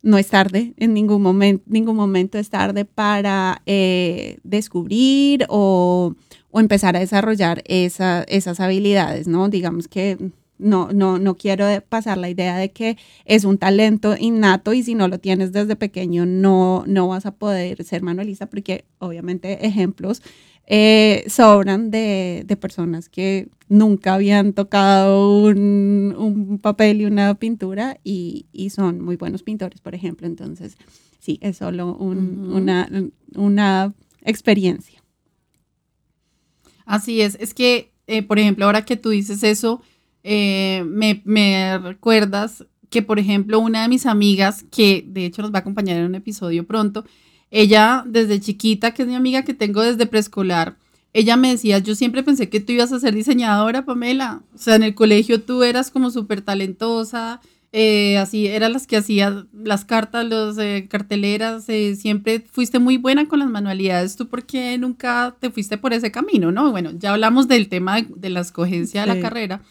no 0.02 0.18
es 0.18 0.28
tarde, 0.28 0.74
en 0.78 0.94
ningún 0.94 1.22
momento, 1.22 1.64
ningún 1.68 1.96
momento 1.96 2.38
es 2.38 2.50
tarde 2.50 2.86
para 2.86 3.62
eh, 3.66 4.40
descubrir 4.44 5.46
o, 5.50 6.16
empezar 6.54 6.98
a 6.98 7.00
desarrollar 7.00 7.64
esas 7.66 8.60
habilidades, 8.60 9.28
¿no? 9.28 9.48
Digamos 9.48 9.88
que 9.88 10.18
no, 10.58 10.90
no, 10.92 11.18
no 11.18 11.38
quiero 11.38 11.66
pasar 11.88 12.18
la 12.18 12.30
idea 12.30 12.58
de 12.58 12.72
que 12.72 12.98
es 13.26 13.46
un 13.46 13.58
talento 13.58 14.16
innato 14.20 14.74
y 14.74 14.84
si 14.84 14.94
no 14.96 15.08
lo 15.08 15.20
tienes 15.20 15.52
desde 15.52 15.76
pequeño 15.76 16.26
no, 16.26 16.84
no 16.88 17.08
vas 17.08 17.26
a 17.26 17.32
poder 17.32 17.84
ser 17.84 18.04
manualista 18.04 18.48
porque 18.48 18.86
obviamente 19.00 19.66
ejemplos 19.66 20.22
eh, 20.68 21.26
sobran 21.28 21.92
de, 21.92 22.46
personas 22.60 23.10
que 23.10 23.50
nunca 23.68 24.14
habían 24.14 24.54
tocado 24.54 25.46
un, 25.46 26.60
papel 26.62 27.02
y 27.02 27.06
una 27.06 27.36
pintura 27.36 28.00
y, 28.04 28.46
son 28.74 29.02
muy 29.02 29.16
buenos 29.16 29.44
pintores, 29.44 29.82
por 29.82 29.96
ejemplo. 29.96 30.28
Entonces, 30.28 30.78
sí, 31.20 31.40
es 31.42 31.58
solo 31.58 31.96
una, 31.96 32.90
una, 33.36 33.94
experiencia. 34.24 35.02
Así 36.86 37.22
es, 37.22 37.38
es 37.40 37.54
que, 37.54 37.92
eh, 38.08 38.22
por 38.22 38.38
ejemplo, 38.38 38.66
ahora 38.66 38.86
que 38.86 38.98
tú 38.98 39.10
dices 39.10 39.44
eso, 39.44 39.82
eh, 40.24 40.84
me, 40.86 41.22
me 41.26 41.80
recuerdas 41.80 42.66
que, 42.92 43.02
por 43.02 43.18
ejemplo, 43.18 43.60
una 43.60 43.82
de 43.82 43.88
mis 43.88 44.06
amigas, 44.06 44.64
que 44.70 45.04
de 45.08 45.26
hecho 45.26 45.42
nos 45.42 45.52
va 45.52 45.60
a 45.60 45.62
acompañar 45.62 45.98
en 45.98 46.06
un 46.06 46.16
episodio 46.16 46.68
pronto, 46.68 47.06
ella, 47.52 48.04
desde 48.08 48.40
chiquita, 48.40 48.94
que 48.94 49.04
es 49.04 49.08
mi 49.08 49.16
amiga 49.16 49.44
que 49.44 49.54
tengo 49.54 49.82
desde 49.82 50.08
preescolar, 50.08 50.78
ella 51.14 51.36
me 51.36 51.50
decía, 51.50 51.80
yo 51.80 51.94
siempre 51.94 52.24
pensé 52.24 52.50
que 52.50 52.62
tú 52.62 52.72
ibas 52.72 52.92
a 52.94 53.00
ser 53.00 53.14
diseñadora, 53.14 53.84
Pamela. 53.86 54.42
O 54.56 54.58
sea, 54.58 54.76
en 54.76 54.84
el 54.84 54.96
colegio 54.96 55.42
tú 55.42 55.64
eras 55.64 55.92
como 55.92 56.10
súper 56.10 56.42
talentosa, 56.42 57.42
eh, 57.74 58.18
así, 58.18 58.48
eran 58.48 58.74
las 58.74 58.86
que 58.86 58.98
hacías 58.98 59.46
las 59.54 59.86
cartas, 59.86 60.26
las 60.28 60.58
eh, 60.58 60.88
carteleras, 60.90 61.70
eh, 61.70 61.96
siempre 61.96 62.42
fuiste 62.52 62.80
muy 62.80 62.98
buena 62.98 63.28
con 63.28 63.40
las 63.40 63.50
manualidades. 63.50 64.18
¿Tú 64.18 64.28
por 64.28 64.46
qué 64.46 64.78
nunca 64.78 65.36
te 65.40 65.50
fuiste 65.50 65.78
por 65.78 65.94
ese 65.94 66.12
camino, 66.12 66.52
no? 66.52 66.72
Bueno, 66.72 66.92
ya 66.98 67.14
hablamos 67.14 67.48
del 67.48 67.70
tema 67.70 68.02
de, 68.02 68.30
la 68.30 68.42
escogencia 68.42 69.02
de 69.02 69.08
la 69.08 69.22
carrera, 69.22 69.62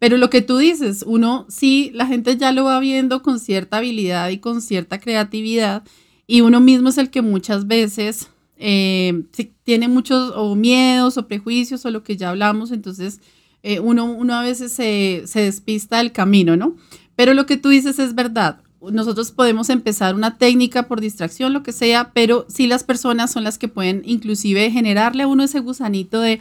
pero 0.00 0.16
lo 0.16 0.28
que 0.28 0.42
tú 0.42 0.58
dices, 0.58 1.04
uno 1.06 1.46
sí, 1.48 1.90
la 1.94 2.06
gente 2.06 2.36
ya 2.36 2.50
lo 2.50 2.64
va 2.64 2.80
viendo 2.80 3.22
con 3.22 3.38
cierta 3.38 3.78
habilidad 3.78 4.28
y 4.30 4.38
con 4.38 4.60
cierta 4.60 4.98
creatividad 4.98 5.84
y 6.26 6.40
uno 6.40 6.60
mismo 6.60 6.88
es 6.88 6.98
el 6.98 7.10
que 7.10 7.22
muchas 7.22 7.66
veces 7.66 8.28
eh, 8.58 9.24
tiene 9.64 9.88
muchos 9.88 10.32
o 10.34 10.54
miedos 10.54 11.18
o 11.18 11.28
prejuicios 11.28 11.84
o 11.84 11.90
lo 11.90 12.02
que 12.02 12.16
ya 12.16 12.30
hablamos, 12.30 12.72
entonces 12.72 13.20
eh, 13.62 13.80
uno, 13.80 14.04
uno 14.04 14.34
a 14.34 14.42
veces 14.42 14.72
se, 14.72 15.22
se 15.26 15.40
despista 15.40 15.98
del 15.98 16.12
camino, 16.12 16.56
¿no? 16.56 16.76
Pero 17.16 17.34
lo 17.34 17.46
que 17.46 17.56
tú 17.56 17.68
dices 17.68 17.98
es 17.98 18.14
verdad. 18.14 18.60
Nosotros 18.80 19.32
podemos 19.32 19.70
empezar 19.70 20.14
una 20.14 20.38
técnica 20.38 20.86
por 20.86 21.00
distracción, 21.00 21.52
lo 21.52 21.62
que 21.62 21.72
sea, 21.72 22.12
pero 22.12 22.46
sí 22.48 22.66
las 22.66 22.84
personas 22.84 23.32
son 23.32 23.42
las 23.42 23.58
que 23.58 23.68
pueden 23.68 24.02
inclusive 24.04 24.70
generarle 24.70 25.24
a 25.24 25.26
uno 25.26 25.42
ese 25.42 25.60
gusanito 25.60 26.20
de, 26.20 26.40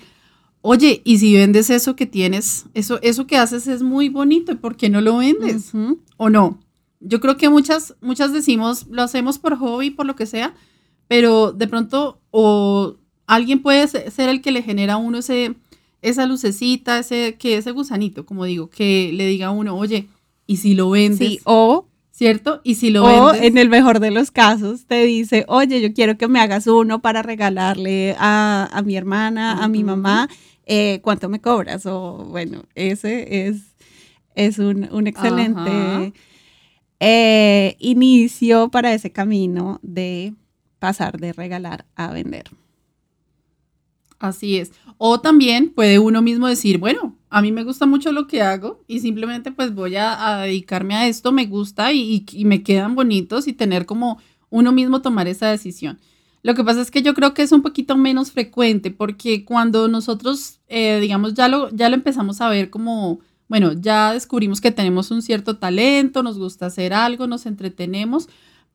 oye, 0.62 1.02
y 1.06 1.18
si 1.18 1.34
vendes 1.34 1.70
eso 1.70 1.96
que 1.96 2.06
tienes, 2.06 2.66
eso, 2.74 3.00
eso 3.02 3.26
que 3.26 3.38
haces 3.38 3.68
es 3.68 3.82
muy 3.82 4.10
bonito, 4.10 4.52
¿y 4.52 4.56
por 4.56 4.76
qué 4.76 4.90
no 4.90 5.02
lo 5.02 5.18
vendes? 5.18 5.72
¿O 6.18 6.30
no? 6.30 6.60
Yo 7.08 7.22
creo 7.22 7.38
que 7.38 7.50
muchas, 7.50 7.96
muchas 8.02 8.34
decimos, 8.34 8.88
lo 8.88 9.04
hacemos 9.04 9.38
por 9.38 9.58
hobby, 9.58 9.92
por 9.92 10.08
lo 10.08 10.16
que 10.16 10.26
sea, 10.26 10.56
pero 11.08 11.52
de 11.52 11.68
pronto 11.68 12.20
o 12.32 12.96
alguien 13.28 13.62
puede 13.62 13.88
ser 13.88 14.30
el 14.30 14.42
que 14.42 14.52
le 14.52 14.64
genera 14.64 14.94
a 14.94 14.98
uno 14.98 15.20
ese, 15.20 15.54
esa 16.02 16.26
lucecita, 16.26 16.98
ese, 16.98 17.36
que 17.38 17.58
ese 17.58 17.72
gusanito, 17.72 18.26
como 18.26 18.46
digo, 18.46 18.70
que 18.72 19.12
le 19.14 19.28
diga 19.28 19.48
a 19.48 19.52
uno, 19.52 19.78
oye, 19.78 20.08
¿y 20.48 20.58
si 20.58 20.74
lo 20.74 20.90
vendes? 20.90 21.30
Sí, 21.30 21.40
o... 21.44 21.88
¿Cierto? 22.12 22.62
Y 22.64 22.76
si 22.76 22.92
lo 22.92 23.04
o 23.04 23.34
en 23.34 23.58
el 23.58 23.68
mejor 23.68 24.00
de 24.00 24.10
los 24.10 24.32
casos 24.32 24.86
te 24.86 25.04
dice, 25.04 25.44
oye, 25.50 25.82
yo 25.82 25.94
quiero 25.94 26.18
que 26.18 26.30
me 26.30 26.40
hagas 26.40 26.66
uno 26.66 27.02
para 27.02 27.22
regalarle 27.22 28.16
a, 28.18 28.82
mi 28.86 28.96
hermana, 28.96 29.62
a 29.62 29.68
mi 29.68 29.84
mamá, 29.84 30.30
eh, 30.66 31.02
¿cuánto 31.04 31.28
me 31.28 31.42
cobras? 31.42 31.86
O 31.86 32.26
bueno, 32.30 32.64
ese 32.74 33.48
es, 33.48 33.64
es 34.34 34.60
un, 34.60 34.88
un 34.94 35.08
excelente 35.08 36.14
eh, 37.00 37.76
inicio 37.80 38.70
para 38.70 38.94
ese 38.94 39.12
camino 39.12 39.80
de 39.82 40.34
pasar 40.80 41.20
de 41.20 41.34
regalar 41.34 41.86
a 41.96 42.12
vender. 42.12 42.46
Así 44.20 44.58
es. 44.58 44.72
O 44.98 45.20
también 45.20 45.70
puede 45.74 46.00
uno 46.00 46.22
mismo 46.22 46.48
decir, 46.48 46.78
bueno, 46.78 47.16
a 47.30 47.42
mí 47.42 47.52
me 47.52 47.64
gusta 47.64 47.86
mucho 47.86 48.12
lo 48.12 48.28
que 48.28 48.42
hago 48.42 48.84
y 48.88 49.00
simplemente 49.02 49.52
pues 49.52 49.74
voy 49.76 49.96
a, 49.98 50.38
dedicarme 50.42 50.96
a 50.96 51.08
esto, 51.08 51.32
me 51.32 51.46
gusta 51.46 51.92
y, 51.92 52.26
me 52.46 52.64
quedan 52.64 52.96
bonitos 52.96 53.48
y 53.48 53.54
tener 53.54 53.86
como 53.86 54.20
uno 54.50 54.72
mismo 54.72 55.02
tomar 55.02 55.28
esa 55.28 55.48
decisión. 55.48 56.00
Lo 56.44 56.54
que 56.54 56.64
pasa 56.64 56.82
es 56.82 56.92
que 56.92 57.02
yo 57.02 57.14
creo 57.14 57.34
que 57.34 57.42
es 57.42 57.52
un 57.52 57.62
poquito 57.62 57.98
menos 57.98 58.32
frecuente 58.32 58.92
porque 58.92 59.44
cuando 59.44 59.88
nosotros, 59.88 60.60
eh, 60.68 61.00
digamos, 61.02 61.34
ya 61.34 61.48
lo, 61.48 61.70
ya 61.72 61.90
lo 61.90 61.96
empezamos 61.96 62.40
a 62.40 62.50
ver 62.50 62.70
como 62.70 63.20
bueno, 63.48 63.74
ya 63.74 64.14
descubrimos 64.14 64.62
que 64.62 64.72
tenemos 64.72 65.12
un 65.12 65.22
cierto 65.22 65.58
talento, 65.58 66.24
nos 66.24 66.38
gusta 66.38 66.66
hacer 66.68 66.94
algo, 66.94 67.28
nos 67.28 67.46
entretenemos, 67.46 68.28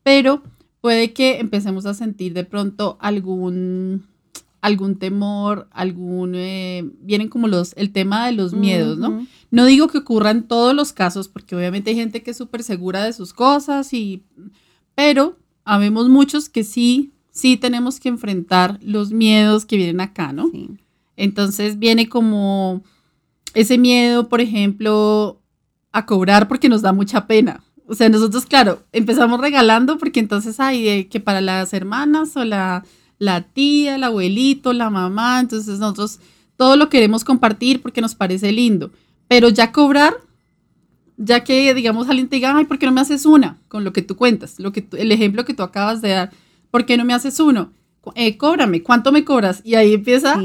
pero 0.02 0.42
puede 0.80 1.12
que 1.12 1.38
empecemos 1.38 1.86
a 1.86 1.94
sentir 1.94 2.32
de 2.34 2.44
pronto 2.44 2.96
algún 3.00 4.08
algún 4.60 4.96
temor, 4.96 5.68
algún 5.70 6.34
eh, 6.34 6.84
vienen 7.00 7.28
como 7.28 7.48
los 7.48 7.72
el 7.76 7.92
tema 7.92 8.26
de 8.26 8.32
los 8.32 8.52
miedos, 8.52 8.98
¿no? 8.98 9.26
No 9.50 9.64
digo 9.64 9.88
que 9.88 9.98
ocurra 9.98 10.30
en 10.30 10.42
todos 10.42 10.74
los 10.74 10.92
casos, 10.92 11.28
porque 11.28 11.56
obviamente 11.56 11.90
hay 11.90 11.96
gente 11.96 12.22
que 12.22 12.32
es 12.32 12.36
súper 12.36 12.62
segura 12.62 13.02
de 13.02 13.14
sus 13.14 13.32
cosas 13.32 13.92
y 13.94 14.22
pero 14.94 15.38
habemos 15.64 16.08
muchos 16.08 16.48
que 16.48 16.62
sí 16.62 17.12
sí 17.30 17.56
tenemos 17.56 18.00
que 18.00 18.08
enfrentar 18.08 18.78
los 18.82 19.12
miedos 19.12 19.64
que 19.64 19.76
vienen 19.76 20.00
acá, 20.00 20.32
¿no? 20.32 20.50
Entonces 21.16 21.78
viene 21.78 22.08
como 22.08 22.82
ese 23.54 23.78
miedo, 23.78 24.28
por 24.28 24.40
ejemplo, 24.40 25.40
a 25.92 26.06
cobrar 26.06 26.48
porque 26.48 26.68
nos 26.68 26.82
da 26.82 26.92
mucha 26.92 27.26
pena. 27.26 27.62
O 27.86 27.94
sea, 27.94 28.08
nosotros, 28.08 28.46
claro, 28.46 28.84
empezamos 28.92 29.40
regalando 29.40 29.98
porque 29.98 30.20
entonces 30.20 30.60
hay 30.60 31.06
que 31.06 31.18
para 31.18 31.40
las 31.40 31.72
hermanas 31.72 32.36
o 32.36 32.44
la, 32.44 32.84
la 33.18 33.42
tía, 33.42 33.96
el 33.96 34.04
abuelito, 34.04 34.72
la 34.72 34.90
mamá, 34.90 35.40
entonces 35.40 35.78
nosotros 35.80 36.20
todo 36.56 36.76
lo 36.76 36.88
queremos 36.88 37.24
compartir 37.24 37.82
porque 37.82 38.00
nos 38.00 38.14
parece 38.14 38.52
lindo. 38.52 38.92
Pero 39.26 39.48
ya 39.48 39.72
cobrar, 39.72 40.14
ya 41.16 41.42
que 41.42 41.74
digamos 41.74 42.08
alguien 42.08 42.28
te 42.28 42.36
diga, 42.36 42.56
ay, 42.56 42.64
¿por 42.64 42.78
qué 42.78 42.86
no 42.86 42.92
me 42.92 43.00
haces 43.00 43.26
una? 43.26 43.58
Con 43.68 43.82
lo 43.82 43.92
que 43.92 44.02
tú 44.02 44.16
cuentas, 44.16 44.60
lo 44.60 44.72
que 44.72 44.86
el 44.92 45.10
ejemplo 45.10 45.44
que 45.44 45.54
tú 45.54 45.62
acabas 45.62 46.00
de 46.00 46.10
dar, 46.10 46.30
¿por 46.70 46.86
qué 46.86 46.96
no 46.96 47.04
me 47.04 47.14
haces 47.14 47.40
uno? 47.40 47.72
Eh, 48.14 48.36
cóbrame, 48.36 48.82
¿cuánto 48.82 49.10
me 49.10 49.24
cobras? 49.24 49.62
Y 49.64 49.74
ahí 49.74 49.94
empieza 49.94 50.40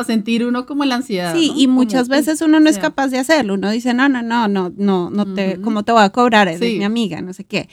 a 0.00 0.04
sentir 0.04 0.44
uno 0.44 0.66
como 0.66 0.84
la 0.84 0.96
ansiedad. 0.96 1.34
Sí, 1.34 1.52
y 1.56 1.66
muchas 1.66 2.08
veces 2.08 2.40
uno 2.40 2.60
no 2.60 2.68
es 2.68 2.78
capaz 2.78 3.08
de 3.08 3.18
hacerlo. 3.18 3.54
Uno 3.54 3.70
dice, 3.70 3.94
no, 3.94 4.08
no, 4.08 4.22
no, 4.22 4.48
no, 4.48 4.72
no, 4.76 5.10
no 5.10 5.34
te, 5.34 5.60
¿cómo 5.60 5.84
te 5.84 5.92
voy 5.92 6.02
a 6.02 6.10
cobrar? 6.10 6.48
Eres 6.48 6.60
mi 6.60 6.84
amiga, 6.84 7.20
no 7.20 7.32
sé 7.32 7.44
qué. 7.44 7.68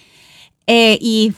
Eh, 0.67 0.97
y 1.01 1.33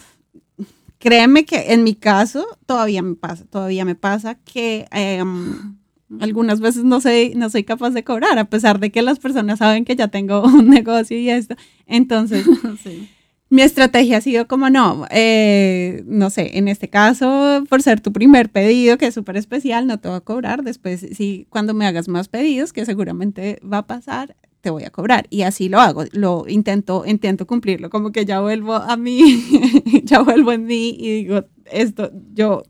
créeme 1.00 1.46
que 1.46 1.74
en 1.74 1.84
mi 1.84 1.96
caso 1.96 2.46
todavía 2.66 3.02
me 3.02 3.16
pasa, 3.16 3.46
todavía 3.46 3.86
me 3.86 3.96
pasa 3.96 4.36
que 4.36 4.88
em, 4.92 5.78
algunas 6.20 6.60
veces 6.60 6.84
no 6.84 7.02
soy, 7.02 7.34
no 7.36 7.50
soy 7.50 7.64
capaz 7.64 7.92
de 7.92 8.04
cobrar, 8.04 8.38
a 8.38 8.46
pesar 8.46 8.80
de 8.80 8.92
que 8.92 9.02
las 9.02 9.20
personas 9.20 9.60
saben 9.60 9.86
que 9.86 9.96
ya 9.96 10.08
tengo 10.08 10.44
un 10.46 10.70
negocio 10.70 11.18
y 11.18 11.30
esto. 11.30 11.56
Entonces, 11.88 12.46
sí 12.84 13.10
mi 13.50 13.62
estrategia 13.62 14.18
ha 14.18 14.22
sido 14.22 14.48
como 14.48 14.70
no, 14.70 15.06
eh, 15.12 16.04
no 16.08 16.30
sé, 16.30 16.58
en 16.58 16.68
este 16.68 16.90
caso, 16.90 17.64
por 17.70 17.82
ser 17.82 18.02
tu 18.02 18.12
primer 18.12 18.50
pedido, 18.50 18.98
que 18.98 19.08
es 19.08 19.14
súper 19.14 19.38
especial, 19.38 19.86
no 19.86 20.00
te 20.00 20.08
voy 20.08 20.18
a 20.18 20.22
cobrar. 20.22 20.64
Después, 20.64 21.06
si 21.14 21.46
cuando 21.50 21.74
me 21.74 21.86
hagas 21.86 22.08
más 22.08 22.28
pedidos, 22.28 22.74
que 22.74 22.86
seguramente 22.86 23.60
va 23.62 23.80
a 23.80 23.88
pasar, 23.88 24.36
te 24.62 24.72
voy 24.72 24.84
a 24.84 24.90
cobrar. 24.90 25.28
Y 25.30 25.44
así 25.44 25.70
lo 25.70 25.80
hago, 25.80 26.06
lo 26.12 26.46
intento, 26.48 27.04
intento 27.06 27.46
cumplirlo, 27.46 27.92
como 27.92 28.12
que 28.12 28.26
ya 28.26 28.42
vuelvo 28.42 28.74
a 28.74 28.98
mí, 28.98 29.22
ya 30.04 30.22
vuelvo 30.22 30.52
en 30.52 30.66
mí 30.66 30.96
y 30.98 31.24
digo, 31.24 31.46
esto, 31.66 32.12
yo 32.34 32.64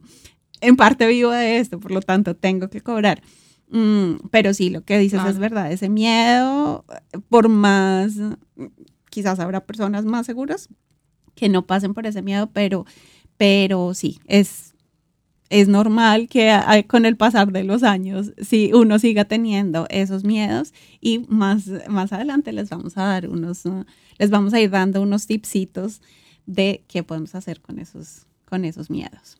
en 0.60 0.76
parte 0.76 1.08
vivo 1.08 1.32
de 1.32 1.58
esto, 1.58 1.80
por 1.80 1.92
lo 1.92 2.02
tanto 2.02 2.36
tengo 2.36 2.70
que 2.70 2.82
cobrar. 2.82 3.22
Mm, 3.70 4.28
pero 4.30 4.54
sí, 4.54 4.70
lo 4.70 4.84
que 4.84 5.00
dices 5.00 5.22
es 5.26 5.40
verdad, 5.40 5.72
ese 5.72 5.90
miedo, 5.90 6.86
por 7.30 7.48
más 7.48 8.14
quizás 9.16 9.40
habrá 9.40 9.66
personas 9.66 10.04
más 10.04 10.26
seguras 10.26 10.68
que 11.36 11.48
no 11.48 11.66
pasen 11.66 11.94
por 11.94 12.06
ese 12.06 12.22
miedo, 12.22 12.50
pero, 12.52 12.86
pero 13.38 13.94
sí, 13.94 14.20
es, 14.26 14.74
es 15.50 15.70
normal 15.70 16.28
que 16.28 16.54
con 16.90 17.06
el 17.06 17.16
pasar 17.16 17.54
de 17.54 17.64
los 17.64 17.84
años, 17.84 18.34
si 18.42 18.74
uno 18.74 19.00
siga 19.00 19.24
teniendo 19.24 19.86
esos 19.90 20.26
miedos 20.26 20.74
y 21.00 21.20
más, 21.30 21.64
más 21.88 22.12
adelante 22.12 22.52
les 22.52 22.70
vamos 22.70 22.98
a 22.98 23.06
dar 23.06 23.30
unos, 23.30 23.64
les 24.18 24.30
vamos 24.30 24.54
a 24.54 24.60
ir 24.60 24.70
dando 24.70 25.02
unos 25.02 25.28
tipsitos 25.28 26.02
de 26.46 26.84
qué 26.90 27.02
podemos 27.02 27.36
hacer 27.36 27.62
con 27.62 27.80
esos, 27.80 28.26
con 28.44 28.66
esos 28.66 28.90
miedos. 28.90 29.38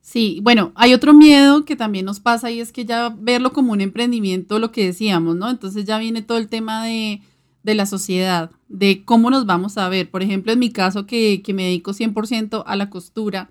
Sí, 0.00 0.40
bueno, 0.42 0.72
hay 0.74 0.92
otro 0.92 1.14
miedo 1.14 1.64
que 1.64 1.76
también 1.76 2.04
nos 2.04 2.18
pasa 2.18 2.50
y 2.50 2.58
es 2.58 2.72
que 2.72 2.84
ya 2.84 3.14
verlo 3.16 3.52
como 3.52 3.72
un 3.72 3.80
emprendimiento, 3.80 4.58
lo 4.58 4.72
que 4.72 4.86
decíamos, 4.86 5.36
¿no? 5.36 5.48
Entonces 5.50 5.84
ya 5.84 5.98
viene 5.98 6.22
todo 6.22 6.38
el 6.38 6.48
tema 6.48 6.84
de 6.84 7.20
de 7.66 7.74
la 7.74 7.84
sociedad, 7.84 8.52
de 8.68 9.04
cómo 9.04 9.28
nos 9.28 9.44
vamos 9.44 9.76
a 9.76 9.88
ver. 9.88 10.08
Por 10.08 10.22
ejemplo, 10.22 10.52
en 10.52 10.60
mi 10.60 10.70
caso, 10.70 11.04
que, 11.04 11.42
me 11.48 11.64
dedico 11.64 11.92
100% 11.92 12.62
a 12.64 12.76
la 12.76 12.88
costura, 12.88 13.50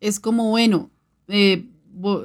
es 0.00 0.20
como, 0.20 0.50
bueno, 0.50 0.90
eh, 1.26 1.66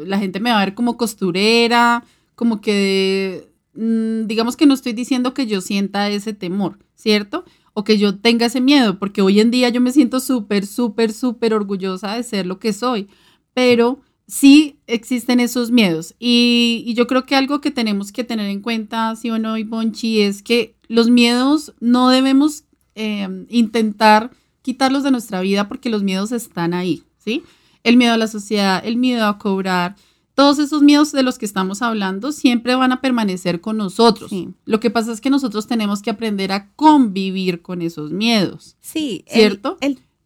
la 0.06 0.20
gente 0.20 0.40
me 0.40 0.52
va 0.52 0.62
a 0.62 0.66
ver 0.66 0.76
como 0.76 0.98
costurera, 0.98 2.06
como 2.36 2.62
que, 2.62 3.50
mm, 3.74 4.28
digamos 4.28 4.56
que 4.56 4.68
no 4.68 4.76
estoy 4.76 4.94
diciendo 4.94 5.34
que 5.34 5.48
yo 5.48 5.62
sienta 5.62 6.10
ese 6.10 6.34
temor, 6.34 6.78
¿cierto? 6.94 7.44
O 7.74 7.84
que 7.84 7.98
yo 7.98 8.20
tenga 8.20 8.46
ese 8.46 8.62
miedo, 8.62 9.00
porque 9.00 9.24
hoy 9.24 9.40
en 9.40 9.50
día 9.50 9.70
yo 9.70 9.82
me 9.82 9.92
siento 9.92 10.20
súper, 10.20 10.68
súper, 10.68 11.12
súper 11.12 11.56
orgullosa 11.56 12.16
de 12.16 12.24
ser 12.24 12.46
lo 12.46 12.60
que 12.60 12.72
soy, 12.72 13.08
pero 13.56 14.00
sí 14.32 14.80
existen 14.88 15.42
esos 15.42 15.72
miedos. 15.72 16.16
Y, 16.18 16.84
y, 16.88 16.94
yo 16.94 17.06
creo 17.06 17.26
que 17.26 17.36
algo 17.36 17.60
que 17.60 17.70
tenemos 17.70 18.12
que 18.12 18.24
tener 18.24 18.50
en 18.50 18.62
cuenta, 18.62 19.16
sí 19.16 19.30
o 19.30 19.38
no, 19.38 19.58
y 19.58 19.64
Bonchi, 19.64 20.22
es 20.22 20.42
que 20.42 20.74
los 20.88 21.10
miedos 21.10 21.74
no 21.80 22.10
debemos 22.10 22.64
eh, 22.96 23.28
intentar 23.50 24.32
quitarlos 24.62 25.04
de 25.04 25.12
nuestra 25.12 25.42
vida 25.42 25.68
porque 25.68 25.90
los 25.90 26.02
miedos 26.02 26.32
están 26.32 26.74
ahí, 26.74 27.04
¿sí? 27.18 27.44
El 27.84 27.98
miedo 27.98 28.14
a 28.14 28.18
la 28.18 28.28
sociedad, 28.28 28.82
el 28.86 28.96
miedo 28.96 29.26
a 29.26 29.38
cobrar, 29.38 29.96
todos 30.34 30.60
esos 30.60 30.82
miedos 30.82 31.12
de 31.12 31.24
los 31.24 31.38
que 31.38 31.46
estamos 31.46 31.82
hablando 31.82 32.32
siempre 32.32 32.76
van 32.76 32.94
a 32.94 33.02
permanecer 33.02 33.60
con 33.60 33.78
nosotros. 33.78 34.32
Lo 34.66 34.80
que 34.80 34.90
pasa 34.90 35.12
es 35.12 35.20
que 35.20 35.30
nosotros 35.30 35.68
tenemos 35.68 36.02
que 36.02 36.10
aprender 36.10 36.54
a 36.54 36.72
convivir 36.72 37.62
con 37.62 37.82
esos 37.82 38.12
miedos. 38.12 38.78
Sí, 38.80 39.26
¿cierto? 39.28 39.78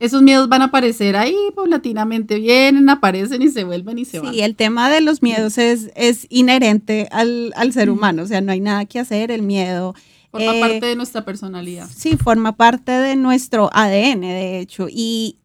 Esos 0.06 0.22
miedos 0.22 0.48
van 0.48 0.62
a 0.62 0.66
aparecer 0.66 1.16
ahí 1.16 1.36
paulatinamente, 1.56 2.40
vienen, 2.40 2.90
aparecen 2.90 3.42
y 3.42 3.50
se 3.50 3.64
vuelven 3.64 3.98
y 4.00 4.06
se 4.06 4.20
van. 4.20 4.34
Sí, 4.34 4.42
el 4.42 4.56
tema 4.56 4.90
de 4.90 5.02
los 5.02 5.22
miedos 5.22 5.58
es, 5.58 5.92
es 5.96 6.28
inherente 6.30 7.08
al, 7.12 7.54
al 7.56 7.74
ser 7.74 7.90
humano, 7.90 8.24
o 8.24 8.28
sea, 8.28 8.42
no 8.42 8.52
hay 8.52 8.60
nada 8.60 8.86
que 8.86 9.00
hacer, 9.00 9.32
el 9.32 9.42
miedo 9.42 9.96
Forma 10.36 10.56
eh, 10.56 10.60
parte 10.60 10.86
de 10.88 10.96
nuestra 10.98 11.24
personalidad. 11.24 11.88
Sí, 11.96 12.18
forma 12.18 12.58
parte 12.58 12.92
de 12.92 13.16
nuestro 13.16 13.70
ADN, 13.72 14.22
de 14.22 14.60
hecho, 14.60 14.88
y, 14.90 15.40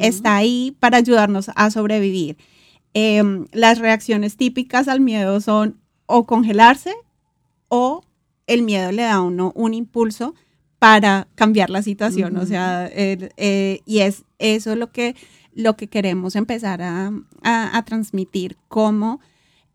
está 0.00 0.36
ahí 0.36 0.76
para 0.80 0.98
ayudarnos 0.98 1.50
a 1.54 1.70
sobrevivir. 1.70 2.36
Em, 2.92 3.46
las 3.52 3.78
reacciones 3.78 4.36
típicas 4.36 4.88
al 4.88 5.00
miedo 5.00 5.40
son 5.40 5.78
o 6.06 6.26
congelarse 6.26 6.92
o 7.68 8.02
el 8.48 8.62
miedo 8.62 8.90
le 8.90 9.02
da 9.02 9.14
a 9.14 9.20
uno 9.20 9.52
un 9.54 9.74
impulso 9.74 10.34
para 10.80 11.28
cambiar 11.34 11.68
la 11.68 11.82
situación, 11.82 12.38
o 12.38 12.46
sea, 12.46 12.88
eh, 12.90 13.82
y 13.84 13.98
es 13.98 14.24
eso 14.38 14.74
lo 14.76 14.90
que, 14.90 15.14
lo 15.54 15.76
que 15.76 15.88
queremos 15.88 16.36
empezar 16.36 16.80
a, 16.82 17.82
transmitir, 17.84 18.56
como 18.66 19.20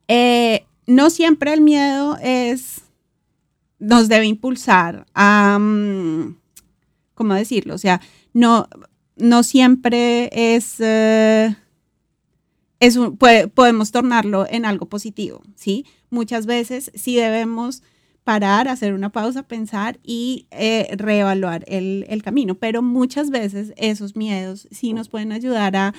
eh, 0.07 0.65
no 0.87 1.11
siempre 1.11 1.53
el 1.53 1.61
miedo 1.61 2.17
es 2.23 2.81
nos 3.77 4.07
debe 4.07 4.25
impulsar 4.25 5.05
a, 5.13 5.59
mm, 5.59 6.37
¿cómo 7.13 7.35
decirlo? 7.35 7.75
O 7.75 7.77
sea, 7.77 8.01
no, 8.33 8.67
no 9.15 9.43
siempre 9.43 10.55
es, 10.55 10.79
eh, 10.79 11.55
es 12.79 12.97
podemos 13.53 13.91
tornarlo 13.91 14.47
en 14.49 14.65
algo 14.65 14.87
positivo, 14.87 15.43
¿sí? 15.53 15.85
Muchas 16.09 16.47
veces 16.47 16.91
sí 16.95 17.15
debemos 17.15 17.83
parar, 18.25 18.67
hacer 18.67 18.93
una 18.93 19.11
pausa, 19.13 19.43
pensar 19.43 19.99
y 20.03 20.47
eh, 20.51 20.93
reevaluar 20.97 21.63
el, 21.67 22.05
el, 22.09 22.21
camino, 22.21 22.55
pero 22.55 22.81
muchas 22.81 23.29
veces 23.29 23.73
esos 23.77 24.17
miedos 24.17 24.67
sí 24.71 24.91
nos 24.91 25.07
pueden 25.07 25.31
ayudar 25.31 25.77
a, 25.77 25.93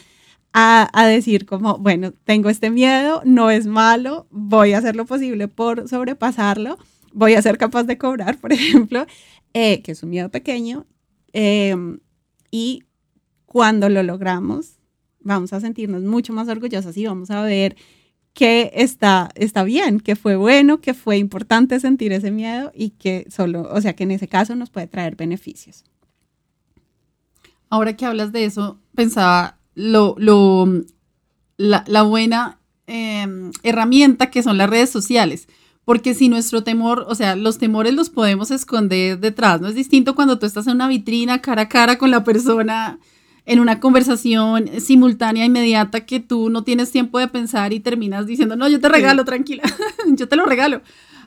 a, 0.53 0.91
a, 0.93 1.07
decir 1.07 1.47
como, 1.47 1.79
bueno, 1.79 2.13
tengo 2.13 2.51
este 2.51 2.69
miedo, 2.69 3.23
no 3.25 3.51
es 3.51 3.67
malo, 3.67 4.27
voy 4.31 4.75
a 4.75 4.79
hacer 4.79 4.97
lo 4.97 5.07
posible 5.07 5.49
por 5.49 5.89
sobrepasarlo 5.89 6.77
voy 7.17 7.33
a 7.35 7.41
ser 7.43 7.57
capaz 7.57 7.85
de 7.85 7.99
cobrar, 7.99 8.39
por 8.41 8.53
ejemplo, 8.53 9.07
eh, 9.55 9.83
que 9.83 9.93
es 9.93 10.03
un 10.03 10.11
miedo 10.11 10.31
pequeño. 10.31 10.87
Em, 11.33 11.99
y 12.51 12.85
cuando 13.47 13.89
lo 13.89 14.03
logramos, 14.03 14.79
vamos 15.21 15.53
a 15.53 15.61
sentirnos 15.61 16.03
mucho 16.03 16.33
más 16.33 16.47
orgullosas 16.49 16.97
y 16.97 17.07
vamos 17.07 17.31
a 17.31 17.43
ver 17.43 17.77
que 18.37 18.71
está, 18.75 19.31
está 19.35 19.65
bien, 19.65 19.99
que 19.99 20.15
fue 20.15 20.37
bueno, 20.37 20.83
que 20.83 20.93
fue 20.93 21.17
importante 21.17 21.81
sentir 21.81 22.13
ese 22.13 22.31
miedo 22.31 22.71
y 22.75 22.91
que 22.91 23.27
solo, 23.31 23.67
o 23.73 23.81
sea, 23.81 23.97
que 23.97 24.03
en 24.03 24.11
ese 24.11 24.29
caso 24.29 24.55
nos 24.55 24.69
puede 24.69 24.87
traer 24.89 25.17
beneficios. 25.17 25.85
Ahora 27.71 27.97
que 27.97 28.05
hablas 28.05 28.33
de 28.33 28.45
eso, 28.45 28.79
pensaba 28.95 29.57
lo, 29.75 30.17
lo 30.19 30.69
la, 31.57 32.03
buena 32.03 32.61
em, 32.87 33.53
herramienta 33.63 34.31
que 34.31 34.43
son 34.43 34.59
las 34.59 34.69
redes 34.69 34.91
sociales 34.91 35.49
porque 35.87 36.13
si 36.13 36.29
nuestro 36.29 36.63
temor, 36.63 37.07
o 37.09 37.15
sea, 37.15 37.37
los 37.37 37.57
temores 37.57 37.95
los 37.95 38.11
podemos 38.11 38.51
esconder 38.51 39.19
detrás, 39.19 39.63
¿no? 39.63 39.69
Es 39.69 39.77
distinto 39.77 40.15
cuando 40.15 40.39
tú 40.39 40.45
estás 40.45 40.67
en 40.67 40.75
una 40.75 40.89
vitrina 40.89 41.41
cara 41.41 41.63
a 41.63 41.69
cara 41.71 41.97
con 41.97 42.11
la 42.11 42.23
persona 42.23 42.99
en 43.47 43.61
una 43.61 43.79
conversación 43.79 44.69
simultánea, 44.81 45.45
inmediata, 45.45 46.05
que 46.05 46.19
tú 46.19 46.51
no 46.51 46.65
tienes 46.65 46.91
tiempo 46.91 47.21
de 47.21 47.29
pensar 47.29 47.73
y 47.73 47.81
terminas 47.81 48.27
diciendo, 48.27 48.57
no, 48.57 48.69
yo 48.69 48.81
te 48.81 48.89
regalo, 48.89 49.25
tranquila, 49.25 49.63
yo 50.09 50.29
te 50.29 50.37
lo 50.37 50.45
regalo. 50.45 50.83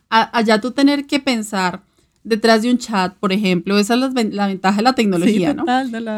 allá 0.10 0.60
tú 0.60 0.72
tener 0.72 1.06
que 1.06 1.22
pensar 1.22 1.82
detrás 2.26 2.62
de 2.62 2.72
un 2.72 2.78
chat, 2.78 3.16
por 3.16 3.32
ejemplo, 3.32 3.80
esa 3.80 3.94
es 3.94 4.34
la, 4.34 4.48
ventaja 4.48 4.78
de 4.78 4.84
la 4.84 4.94
tecnología, 4.94 5.54
¿no? 5.54 5.64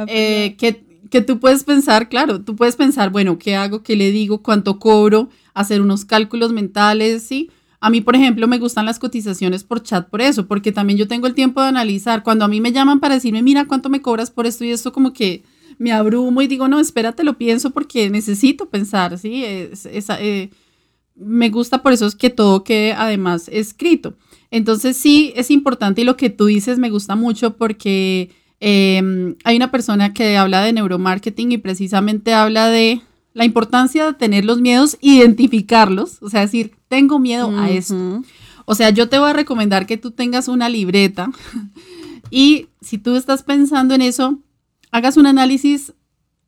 Eh, 0.08 0.56
que, 0.58 0.84
que 1.12 1.22
tú 1.22 1.40
puedes 1.40 1.64
pensar, 1.64 2.10
claro, 2.10 2.42
tú 2.42 2.56
puedes 2.56 2.76
pensar, 2.76 3.12
bueno, 3.12 3.38
¿qué 3.38 3.56
hago? 3.56 3.84
¿Qué 3.84 3.96
le 3.96 4.12
digo? 4.12 4.42
¿Cuánto 4.42 4.80
cobro? 4.80 5.30
Hacer 5.54 5.82
unos 5.82 6.04
cálculos 6.04 6.52
mentales, 6.52 7.22
¿sí? 7.24 7.52
A 7.80 7.92
mí, 7.92 8.02
por 8.02 8.16
ejemplo, 8.16 8.48
me 8.48 8.58
gustan 8.58 8.86
las 8.86 8.98
cotizaciones 8.98 9.64
por 9.64 9.84
chat 9.84 10.08
por 10.10 10.22
eso, 10.22 10.48
porque 10.48 10.72
también 10.72 10.98
yo 10.98 11.08
tengo 11.08 11.28
el 11.28 11.36
tiempo 11.36 11.62
de 11.62 11.68
analizar. 11.68 12.24
Cuando 12.24 12.46
a 12.46 12.48
mí 12.48 12.60
me 12.60 12.72
llaman 12.72 13.00
para 13.00 13.16
decirme, 13.16 13.42
mira, 13.44 13.66
¿cuánto 13.66 13.90
me 13.90 14.02
cobras 14.02 14.32
por 14.32 14.48
esto 14.48 14.64
y 14.64 14.72
esto? 14.72 14.92
Como 14.92 15.14
que 15.14 15.44
me 15.82 15.91
abrumo 15.91 16.44
y 16.44 16.48
digo, 16.48 16.67
no, 16.67 16.80
espérate, 16.80 17.24
lo 17.24 17.39
pienso 17.39 17.72
porque 17.72 18.12
necesito 18.12 18.70
pensar, 18.70 19.17
¿sí? 19.17 19.44
Es, 19.44 19.88
eh, 19.88 20.52
me 21.15 21.50
gusta 21.50 21.82
por 21.82 21.91
eso 21.91 22.06
es 22.06 22.13
que 22.13 22.30
todo 22.30 22.63
quede 22.63 22.94
además 22.94 23.50
escrito. 23.52 24.13
Entonces 24.52 24.96
sí, 24.96 25.34
es 25.36 25.50
importante 25.50 26.02
y 26.02 26.04
lo 26.04 26.17
que 26.17 26.30
tú 26.30 26.46
dices 26.46 26.78
me 26.78 26.91
gusta 26.91 27.15
mucho 27.15 27.58
porque 27.58 28.30
em, 28.60 29.36
hay 29.44 29.56
una 29.56 29.72
persona 29.72 30.13
que 30.13 30.38
habla 30.38 30.62
de 30.62 30.72
neuromarketing 30.72 31.54
y 31.54 31.58
precisamente 31.58 32.32
habla 32.32 32.67
de 32.67 33.02
la 33.34 33.46
importancia 33.46 34.06
de 34.06 34.13
tener 34.13 34.46
los 34.46 34.62
miedos, 34.62 35.00
identificarlos, 35.02 36.22
o 36.22 36.30
sea, 36.30 36.41
decir, 36.41 36.74
tengo 36.89 37.17
miedo 37.17 37.58
a 37.58 37.72
esto. 37.72 38.22
O 38.65 38.76
sea, 38.76 38.91
yo 38.91 39.10
te 39.10 39.17
voy 39.17 39.32
a 39.32 39.34
recomendar 39.34 39.88
que 39.88 39.98
tú 39.98 40.12
tengas 40.12 40.48
una 40.48 40.70
libreta 40.70 41.32
y 42.30 42.67
si 42.82 43.00
tú 43.00 43.15
estás 43.15 43.41
pensando 43.41 43.96
en 43.96 44.04
eso, 44.04 44.38
hagas 44.91 45.17
un 45.17 45.25
análisis, 45.25 45.93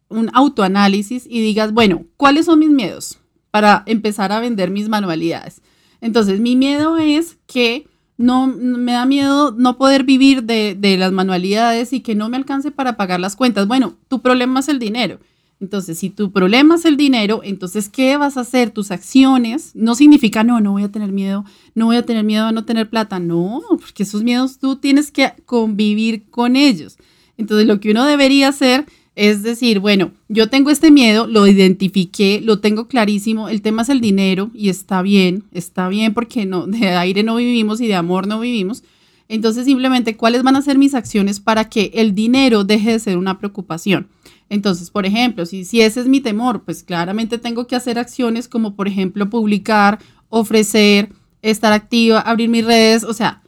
un 0.10 0.30
autoanálisis 0.34 1.26
y 1.28 1.42
digas, 1.42 1.74
bueno, 1.74 2.06
¿cuáles 2.18 2.46
son 2.46 2.60
mis 2.60 2.70
miedos 2.70 3.20
para 3.52 3.84
empezar 3.86 4.32
a 4.32 4.40
vender 4.40 4.70
mis 4.70 4.90
manualidades? 4.90 5.62
Entonces, 6.02 6.40
mi 6.40 6.56
miedo 6.56 6.98
es 6.98 7.38
que 7.48 7.88
no 8.18 8.48
me 8.48 8.92
da 8.92 9.06
miedo 9.06 9.52
no 9.58 9.78
poder 9.78 10.04
vivir 10.04 10.44
de, 10.44 10.96
las 10.98 11.12
manualidades 11.12 11.94
y 11.94 12.02
que 12.02 12.16
no 12.16 12.30
me 12.30 12.38
alcance 12.38 12.72
para 12.72 12.98
pagar 12.98 13.20
las 13.20 13.36
cuentas. 13.36 13.68
Bueno, 13.68 13.96
tu 14.08 14.22
problema 14.22 14.60
es 14.60 14.70
el 14.70 14.80
dinero. 14.80 15.20
Entonces, 15.60 15.98
si 15.98 16.10
tu 16.10 16.32
problema 16.32 16.76
es 16.76 16.84
el 16.84 16.98
dinero, 16.98 17.40
entonces, 17.44 17.88
¿qué 17.88 18.18
vas 18.18 18.36
a 18.36 18.42
hacer? 18.42 18.72
Tus 18.72 18.92
acciones 18.92 19.72
no 19.76 19.96
significa, 19.96 20.44
no, 20.44 20.60
no 20.60 20.74
voy 20.74 20.84
a 20.84 20.92
tener 20.92 21.14
miedo, 21.14 21.46
no 21.74 21.86
voy 21.86 21.96
a 21.96 22.06
tener 22.06 22.26
miedo 22.26 22.48
a 22.48 22.52
no 22.52 22.66
tener 22.66 22.90
plata. 22.90 23.20
No, 23.20 23.62
porque 23.70 24.04
esos 24.04 24.24
miedos 24.24 24.60
tú 24.60 24.76
tienes 24.76 25.10
que 25.10 25.34
convivir 25.46 26.30
con 26.30 26.58
ellos. 26.58 26.98
Entonces, 27.38 27.68
lo 27.68 27.80
que 27.80 27.92
uno 27.92 28.06
debería 28.06 28.50
hacer 28.50 28.86
es 29.16 29.44
decir, 29.44 29.80
bueno, 29.80 30.12
yo 30.28 30.50
tengo 30.50 30.72
este 30.72 30.90
miedo, 30.90 31.28
lo 31.28 31.46
identifiqué, 31.46 32.42
lo 32.44 32.60
tengo 32.60 32.88
clarísimo, 32.88 33.48
el 33.48 33.62
tema 33.62 33.84
es 33.84 33.90
el 33.90 34.02
dinero 34.02 34.50
y 34.56 34.70
está 34.70 35.04
bien, 35.04 35.44
está 35.52 35.88
bien 35.88 36.14
porque 36.14 36.46
no, 36.46 36.66
de 36.66 36.90
aire 36.90 37.22
no 37.22 37.36
vivimos 37.36 37.80
y 37.80 37.88
de 37.88 37.96
amor 37.96 38.28
no 38.28 38.40
vivimos. 38.40 38.84
Entonces, 39.30 39.66
simplemente, 39.66 40.18
¿cuáles 40.18 40.44
van 40.44 40.56
a 40.56 40.62
ser 40.62 40.78
mis 40.78 40.96
acciones 40.96 41.40
para 41.40 41.70
que 41.70 41.92
el 41.94 42.14
dinero 42.14 42.64
deje 42.64 42.92
de 42.92 43.00
ser 43.00 43.18
una 43.18 43.38
preocupación? 43.38 44.08
Entonces, 44.50 44.90
por 44.90 45.06
ejemplo, 45.06 45.46
si, 45.46 45.64
si 45.64 45.82
ese 45.82 46.02
es 46.02 46.08
mi 46.08 46.20
temor, 46.20 46.64
pues 46.64 46.84
claramente 46.84 47.38
tengo 47.38 47.66
que 47.66 47.76
hacer 47.76 47.98
acciones 47.98 48.48
como, 48.48 48.76
por 48.76 48.88
ejemplo, 48.88 49.30
publicar, 49.30 50.00
ofrecer, 50.30 51.10
estar 51.42 51.72
activa, 51.72 52.20
abrir 52.20 52.50
mis 52.50 52.66
redes, 52.66 53.04
o 53.04 53.14
sea, 53.14 53.43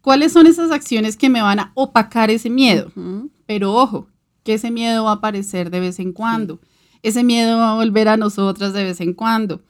¿cuáles 0.00 0.32
son 0.32 0.46
esas 0.46 0.70
acciones 0.70 1.16
que 1.16 1.28
me 1.28 1.42
van 1.42 1.60
a 1.60 1.72
opacar 1.74 2.30
ese 2.30 2.50
miedo? 2.50 2.92
Pero 3.46 3.74
ojo, 3.74 4.08
que 4.42 4.54
ese 4.54 4.70
miedo 4.70 5.04
va 5.04 5.10
a 5.10 5.14
aparecer 5.14 5.70
de 5.70 5.80
vez 5.80 5.98
en 5.98 6.12
cuando. 6.12 6.60
Ese 7.02 7.24
miedo 7.24 7.58
va 7.58 7.72
a 7.72 7.74
volver 7.74 8.08
a 8.08 8.16
nosotras 8.16 8.72
de 8.72 8.84
vez 8.84 9.00
en 9.00 9.14
cuando. 9.14 9.62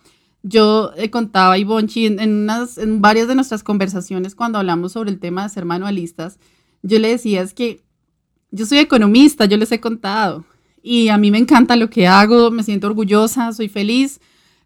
Yo 0.42 0.92
he 0.96 1.10
contaba 1.10 1.54
a 1.54 1.58
Ivonchi 1.58 2.06
en, 2.06 2.18
en 2.18 3.00
varias 3.00 3.28
de 3.28 3.34
nuestras 3.34 3.62
conversaciones 3.62 4.34
cuando 4.34 4.58
hablamos 4.58 4.92
sobre 4.92 5.10
el 5.10 5.20
tema 5.20 5.42
de 5.42 5.50
ser 5.50 5.64
manualistas, 5.64 6.38
yo 6.82 6.98
le 6.98 7.08
decía 7.08 7.42
es 7.42 7.52
que 7.52 7.82
yo 8.50 8.66
soy 8.66 8.78
economista, 8.78 9.44
yo 9.44 9.56
les 9.58 9.70
he 9.70 9.80
contado, 9.80 10.44
y 10.82 11.08
a 11.08 11.18
mí 11.18 11.30
me 11.30 11.38
encanta 11.38 11.76
lo 11.76 11.90
que 11.90 12.06
hago, 12.06 12.50
me 12.50 12.62
siento 12.62 12.86
orgullosa, 12.86 13.52
soy 13.52 13.68
feliz. 13.68 14.20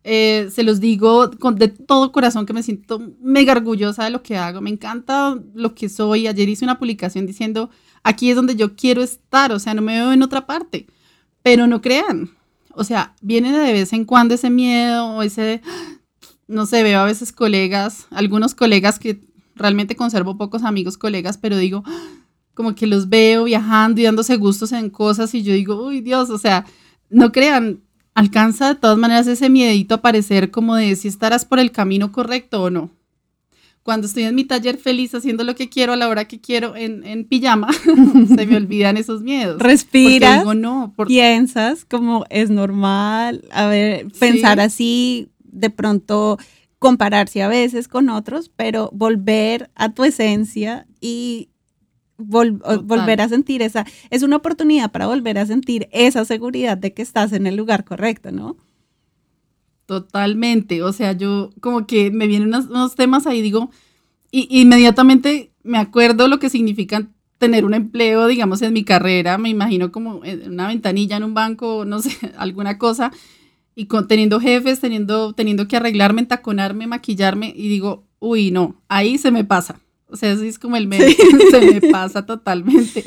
Eh, 0.07 0.51
se 0.53 0.63
los 0.63 0.81
digo 0.81 1.31
con, 1.41 1.57
de 1.57 1.69
todo 1.69 2.13
corazón 2.13 2.45
que 2.45 2.53
me 2.53 2.63
siento 2.63 3.01
mega 3.21 3.53
orgullosa 3.53 4.05
de 4.05 4.11
lo 4.11 4.23
que 4.23 4.37
hago, 4.37 4.61
me 4.61 4.69
encanta 4.69 5.39
lo 5.55 5.75
que 5.75 5.89
soy. 5.89 6.27
Ayer 6.27 6.49
hice 6.49 6.67
una 6.67 6.79
publicación 6.79 7.27
diciendo, 7.27 7.71
aquí 8.03 8.29
es 8.29 8.37
donde 8.37 8.55
yo 8.55 8.77
quiero 8.77 9.03
estar, 9.03 9.51
o 9.51 9.59
sea, 9.59 9.73
no 9.73 9.81
me 9.81 9.95
veo 9.95 10.13
en 10.13 10.23
otra 10.23 10.47
parte, 10.47 10.87
pero 11.43 11.67
no 11.67 11.81
crean, 11.81 12.31
o 12.75 12.85
sea, 12.85 13.15
viene 13.23 13.51
de 13.51 13.73
vez 13.73 13.93
en 13.93 14.05
cuando 14.05 14.35
ese 14.35 14.51
miedo 14.51 15.07
o 15.07 15.23
ese, 15.23 15.63
no 16.49 16.67
sé, 16.67 16.83
veo 16.83 17.01
a 17.01 17.05
veces 17.05 17.33
colegas, 17.33 18.07
algunos 18.11 18.55
colegas 18.55 18.99
que 18.99 19.21
realmente 19.55 19.97
conservo 19.97 20.37
pocos 20.37 20.65
amigos 20.65 20.99
colegas, 20.99 21.39
pero 21.39 21.57
digo, 21.57 21.85
como 22.53 22.75
que 22.75 22.87
los 22.87 23.09
veo 23.09 23.45
viajando 23.45 24.01
y 24.01 24.05
dándose 24.05 24.37
gustos 24.37 24.73
en 24.73 24.91
cosas 24.91 25.35
y 25.35 25.43
yo 25.43 25.55
digo, 25.55 25.83
uy 25.83 26.01
Dios, 26.01 26.31
o 26.31 26.39
sea, 26.39 26.67
no 27.11 27.33
crean, 27.33 27.81
alcanza 28.15 28.69
de 28.69 28.75
todas 28.77 28.97
maneras 28.97 29.27
ese 29.27 29.51
miedito 29.51 29.95
a 29.95 29.99
aparecer 29.99 30.51
como 30.51 30.77
de 30.77 30.97
si 30.97 31.09
estarás 31.09 31.45
por 31.45 31.59
el 31.59 31.73
camino 31.73 32.13
correcto 32.13 32.63
o 32.63 32.71
no. 32.71 32.91
Cuando 33.83 34.07
estoy 34.07 34.23
en 34.23 34.35
mi 34.35 34.45
taller 34.45 34.79
feliz 34.79 35.15
haciendo 35.15 35.45
lo 35.45 35.55
que 35.55 35.69
quiero 35.69 35.93
a 35.93 35.97
la 35.97 36.09
hora 36.09 36.25
que 36.25 36.41
quiero 36.41 36.75
en, 36.75 37.05
en 37.05 37.25
pijama, 37.25 37.69
se 38.35 38.47
me 38.47 38.57
olvidan 38.57 38.97
esos 38.97 39.21
miedos. 39.21 39.61
Respiras, 39.61 40.39
digo, 40.39 40.55
no, 40.55 40.95
piensas 41.07 41.85
como 41.85 42.25
es 42.31 42.49
normal, 42.49 43.45
a 43.51 43.67
ver, 43.67 44.07
pensar 44.19 44.59
así, 44.59 45.29
de 45.41 45.69
pronto 45.69 46.39
compararse 46.79 47.43
a 47.43 47.49
veces 47.49 47.89
con 47.89 48.09
otros, 48.09 48.49
pero 48.49 48.91
volver 48.93 49.71
a 49.75 49.93
tu 49.93 50.05
esencia 50.05 50.87
y 51.01 51.51
volver 52.17 53.21
a 53.21 53.29
sentir 53.29 53.63
esa, 53.63 53.87
es 54.11 54.23
una 54.23 54.37
oportunidad 54.37 54.93
para 54.93 55.07
volver 55.07 55.39
a 55.39 55.47
sentir 55.47 55.89
esa 55.93 56.25
seguridad 56.25 56.77
de 56.77 56.93
que 56.95 57.03
estás 57.03 57.33
en 57.33 57.47
el 57.47 57.57
lugar 57.57 57.85
correcto, 57.85 58.31
¿no? 58.31 58.57
Totalmente, 59.87 60.83
o 60.83 60.93
sea, 60.93 61.13
yo 61.13 61.51
como 61.61 61.87
que 61.87 62.11
me 62.11 62.27
vienen 62.27 62.55
unos, 62.55 62.95
temas 62.95 63.27
ahí, 63.27 63.43
digo, 63.43 63.71
y 64.31 64.49
inmediatamente 64.61 65.53
me 65.63 65.79
acuerdo 65.79 66.29
lo 66.29 66.39
que 66.39 66.49
significa 66.49 67.07
tener 67.39 67.65
un 67.65 67.75
empleo, 67.75 68.27
digamos, 68.27 68.63
en 68.63 68.73
mi 68.73 68.85
carrera, 68.85 69.37
me 69.37 69.51
imagino 69.51 69.93
como 69.93 70.25
en 70.25 70.53
una 70.53 70.69
ventanilla 70.69 71.17
en 71.17 71.25
un 71.25 71.35
banco, 71.35 71.85
no 71.85 72.01
sé, 72.01 72.17
alguna 72.39 72.79
cosa, 72.79 73.13
y 73.75 73.87
con, 73.87 74.09
teniendo 74.09 74.41
jefes, 74.41 74.81
teniendo, 74.81 75.35
teniendo 75.35 75.69
que 75.69 75.77
arreglarme, 75.77 76.23
entaconarme, 76.23 76.87
maquillarme, 76.87 77.53
y 77.55 77.69
digo, 77.69 78.07
uy, 78.21 78.51
no, 78.51 78.81
ahí 78.89 79.19
se 79.19 79.31
me 79.31 79.45
pasa. 79.45 79.84
O 80.09 80.17
sea, 80.17 80.33
así 80.33 80.47
es 80.47 80.59
como 80.59 80.77
el 80.77 80.87
meme, 80.87 81.17
se 81.51 81.61
me 81.61 81.81
pasa 81.81 82.27
totalmente. 82.27 83.05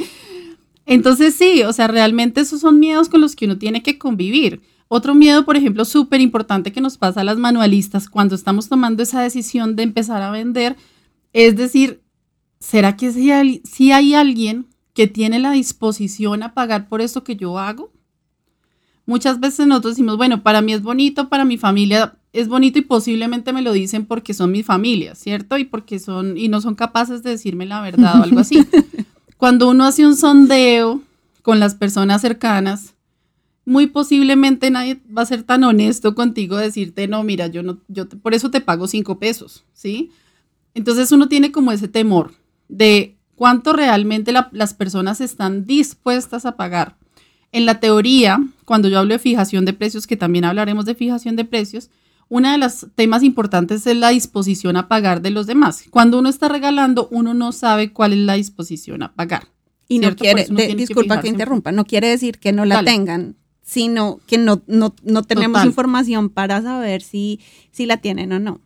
Entonces 0.86 1.36
sí, 1.36 1.64
o 1.64 1.74
sea, 1.74 1.88
realmente 1.88 2.42
esos 2.42 2.62
son 2.62 2.80
miedos 2.80 3.10
con 3.10 3.22
los 3.22 3.36
que 3.36 3.46
uno 3.46 3.58
tiene 3.58 3.84
que 3.84 3.98
convivir. 3.98 4.62
Otro 4.88 5.14
miedo, 5.14 5.44
por 5.44 5.58
ejemplo, 5.58 5.84
súper 5.84 6.22
importante 6.22 6.72
que 6.72 6.80
nos 6.80 6.98
pasa 6.98 7.22
a 7.22 7.24
las 7.26 7.38
manualistas 7.38 8.08
cuando 8.08 8.36
estamos 8.36 8.70
tomando 8.70 9.04
esa 9.04 9.22
decisión 9.22 9.76
de 9.76 9.84
empezar 9.84 10.22
a 10.22 10.32
vender, 10.32 10.78
es 11.34 11.58
decir, 11.58 12.02
¿será 12.60 12.96
que 12.96 13.12
si 13.12 13.32
hay, 13.32 13.62
si 13.66 13.92
hay 13.92 14.14
alguien 14.14 14.68
que 14.94 15.08
tiene 15.08 15.40
la 15.40 15.52
disposición 15.52 16.42
a 16.42 16.54
pagar 16.54 16.88
por 16.88 17.02
esto 17.02 17.24
que 17.24 17.36
yo 17.36 17.60
hago? 17.60 17.92
Muchas 19.06 19.40
veces 19.40 19.68
nosotros 19.68 19.94
decimos, 19.94 20.18
bueno, 20.18 20.42
para 20.42 20.62
mí 20.62 20.74
es 20.74 20.82
bonito, 20.82 21.28
para 21.30 21.46
mi 21.46 21.58
familia 21.58 22.18
es 22.40 22.48
bonito 22.48 22.78
y 22.78 22.84
posiblemente 22.84 23.52
me 23.52 23.64
lo 23.64 23.72
dicen 23.72 24.06
porque 24.06 24.36
son 24.36 24.52
mi 24.52 24.62
familia, 24.62 25.16
¿cierto? 25.16 25.58
Y 25.58 25.66
porque 25.66 25.98
son, 25.98 26.38
y 26.38 26.50
no 26.50 26.62
son 26.62 26.76
capaces 26.76 27.24
de 27.24 27.32
decirme 27.32 27.66
la 27.66 27.82
verdad 27.82 28.20
o 28.20 28.24
algo 28.24 28.40
así. 28.40 28.64
Cuando 29.38 29.68
uno 29.70 29.86
hace 29.86 30.06
un 30.06 30.16
sondeo 30.16 31.02
con 31.42 31.60
las 31.60 31.74
personas 31.74 32.22
cercanas, 32.22 32.94
muy 33.66 33.88
posiblemente 33.88 34.70
nadie 34.70 35.02
va 35.16 35.24
a 35.24 35.26
ser 35.26 35.44
tan 35.44 35.64
honesto 35.64 36.14
contigo 36.14 36.58
decirte, 36.58 37.08
no, 37.08 37.24
mira, 37.24 37.48
yo 37.48 37.64
no, 37.64 37.80
yo 37.88 38.08
por 38.08 38.36
eso 38.36 38.52
te 38.52 38.62
pago 38.62 38.88
cinco 38.88 39.18
pesos, 39.18 39.66
¿sí? 39.74 40.12
Entonces 40.76 41.12
uno 41.12 41.28
tiene 41.28 41.52
como 41.52 41.72
ese 41.72 41.88
temor 41.88 42.34
de 42.68 43.18
cuánto 43.36 43.74
realmente 43.74 44.32
las 44.52 44.74
personas 44.76 45.22
están 45.22 45.66
dispuestas 45.66 46.46
a 46.46 46.56
pagar. 46.56 46.98
En 47.52 47.66
la 47.66 47.80
teoría, 47.80 48.40
cuando 48.64 48.90
yo 48.90 49.00
hablo 49.00 49.14
de 49.14 49.20
fijación 49.20 49.66
de 49.66 49.74
precios, 49.74 50.06
que 50.06 50.18
también 50.18 50.46
hablaremos 50.46 50.86
de 50.86 50.94
fijación 50.94 51.36
de 51.36 51.46
precios, 51.46 51.90
uno 52.30 52.52
de 52.52 52.58
los 52.58 52.88
temas 52.96 53.24
importantes 53.24 53.88
es 53.88 53.96
la 53.96 54.10
disposición 54.10 54.76
a 54.76 54.88
pagar 54.88 55.22
de 55.22 55.32
los 55.32 55.48
demás. 55.48 55.84
Cuando 55.90 56.20
uno 56.20 56.30
está 56.30 56.50
regalando, 56.50 57.08
uno 57.12 57.34
no 57.34 57.52
sabe 57.52 57.94
cuál 57.94 58.14
es 58.14 58.20
la 58.20 58.34
disposición 58.34 59.04
a 59.04 59.14
pagar. 59.14 59.48
Y 59.88 60.00
no 60.00 60.16
quiere, 60.16 60.46
disculpa 60.76 61.22
que, 61.22 61.30
interrumpa, 61.30 61.72
no 61.72 61.86
quiere 61.86 62.10
decir 62.10 62.40
que 62.40 62.52
no 62.52 62.66
la 62.66 62.84
tengan, 62.84 63.38
sino 63.62 64.20
que 64.28 64.38
no, 64.38 64.64
no, 64.68 65.24
tenemos 65.24 65.64
información 65.64 66.30
para 66.30 66.62
saber 66.62 67.02
si, 67.02 67.40
si 67.72 67.86
la 67.86 67.98
tienen 67.98 68.34
o 68.34 68.40
no. 68.40 68.60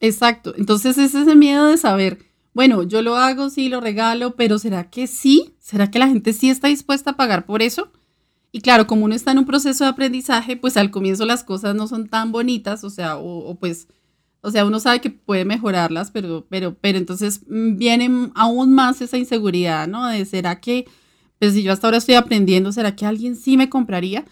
Exacto. 0.00 0.54
Entonces 0.56 0.96
es 0.98 1.14
ese 1.14 1.34
miedo 1.34 1.66
de 1.66 1.76
saber, 1.76 2.18
bueno, 2.52 2.84
yo 2.84 3.02
lo 3.02 3.16
hago, 3.16 3.50
sí, 3.50 3.68
lo 3.68 3.80
regalo, 3.80 4.36
pero 4.36 4.60
¿será 4.60 4.90
que 4.90 5.08
sí? 5.08 5.56
¿Será 5.58 5.90
que 5.90 5.98
la 5.98 6.06
gente 6.08 6.32
sí 6.32 6.50
está 6.50 6.68
dispuesta 6.68 7.10
a 7.10 7.16
pagar 7.16 7.46
por 7.46 7.62
eso? 7.62 7.90
Y 8.54 8.60
claro, 8.60 8.86
como 8.86 9.04
uno 9.04 9.16
está 9.16 9.32
en 9.32 9.38
un 9.38 9.46
proceso 9.46 9.82
de 9.82 9.90
aprendizaje, 9.90 10.56
pues 10.56 10.76
al 10.76 10.92
comienzo 10.92 11.26
las 11.26 11.42
cosas 11.42 11.74
no 11.74 11.88
son 11.88 12.06
tan 12.06 12.30
bonitas, 12.30 12.84
o 12.84 12.88
sea, 12.88 13.16
o, 13.16 13.56
pues 13.58 13.88
O 14.42 14.50
sea, 14.52 14.64
uno 14.64 14.78
sabe 14.78 15.00
que 15.00 15.10
puede 15.10 15.44
mejorarlas, 15.44 16.12
pero, 16.12 16.46
pero, 16.48 16.76
pero 16.80 16.96
entonces 16.98 17.40
mm, 17.48 17.76
viene 17.76 18.30
aún 18.36 18.72
más 18.72 19.00
esa 19.00 19.18
inseguridad, 19.18 19.88
¿no? 19.88 20.06
De 20.06 20.24
será 20.24 20.60
que, 20.60 20.86
pues 21.40 21.54
si 21.54 21.64
yo 21.64 21.72
hasta 21.72 21.88
ahora 21.88 21.96
estoy 21.96 22.14
aprendiendo, 22.14 22.70
¿será 22.70 22.94
que 22.94 23.04
alguien 23.04 23.34
sí 23.34 23.56
me 23.56 23.68
compraría? 23.68 24.24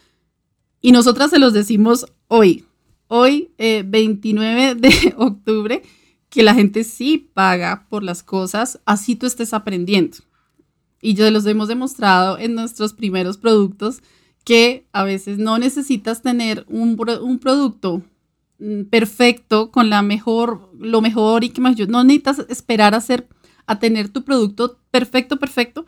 Y 0.81 0.93
nosotras 0.93 1.31
se 1.31 1.41
los 1.41 1.53
decimos 1.53 2.07
hoy, 2.29 2.65
hoy, 3.09 3.51
29 3.59 4.71
eh, 4.71 4.75
de 4.77 5.15
octubre, 5.17 5.83
que 6.29 6.45
la 6.45 6.55
gente 6.55 6.85
sí 6.85 7.29
paga 7.35 7.89
por 7.89 8.05
las 8.05 8.23
cosas, 8.23 8.79
así 8.87 9.17
tú 9.17 9.27
estés 9.27 9.53
aprendiendo. 9.53 10.19
Y 11.03 11.13
yo 11.13 11.31
los 11.31 11.45
hemos 11.45 11.69
demostrado 11.69 12.39
en 12.39 12.55
nuestros 12.55 12.95
primeros 12.95 13.37
productos 13.37 14.03
que 14.45 14.87
a 14.93 15.05
veces 15.05 15.37
no 15.37 15.59
necesitas 15.59 16.23
tener 16.23 16.65
un, 16.69 16.97
un 17.21 17.39
producto 17.39 18.03
Mm, 18.63 18.85
perfecto, 18.85 19.73
con 19.73 19.91
la 19.91 20.03
mejor, 20.03 20.71
lo 20.79 21.01
mejor 21.01 21.43
y 21.43 21.49
que 21.49 21.61
más 21.61 21.75
yo. 21.75 21.89
No 21.89 22.05
necesitas 22.05 22.47
esperar 22.49 22.95
a 22.95 22.99
hacer, 22.99 23.27
a 23.67 23.81
tener 23.81 24.09
tu 24.09 24.23
producto 24.23 24.79
perfecto, 24.93 25.41
perfecto 25.41 25.85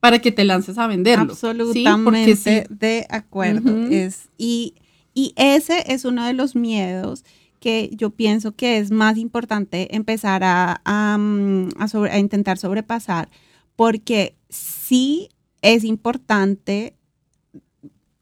para 0.00 0.18
que 0.18 0.32
te 0.32 0.44
lances 0.44 0.76
a 0.76 0.88
venderlo. 0.88 1.32
Absolutamente 1.32 2.66
de 2.68 3.06
acuerdo. 3.10 3.86
es, 3.90 4.28
y, 4.36 4.74
y 5.14 5.34
ese 5.36 5.84
es 5.86 6.04
uno 6.04 6.26
de 6.26 6.32
los 6.32 6.56
miedos 6.56 7.24
que 7.60 7.90
yo 7.92 8.10
pienso 8.10 8.56
que 8.56 8.78
es 8.78 8.90
más 8.90 9.18
importante 9.18 9.94
empezar 9.94 10.42
a, 10.42 10.80
a, 10.84 11.18
mm, 11.18 11.68
a 11.78 12.18
intentar 12.18 12.58
sobrepasar, 12.58 13.28
porque 13.76 14.34
sí 14.48 15.28
es 15.62 15.84
importante 15.84 16.96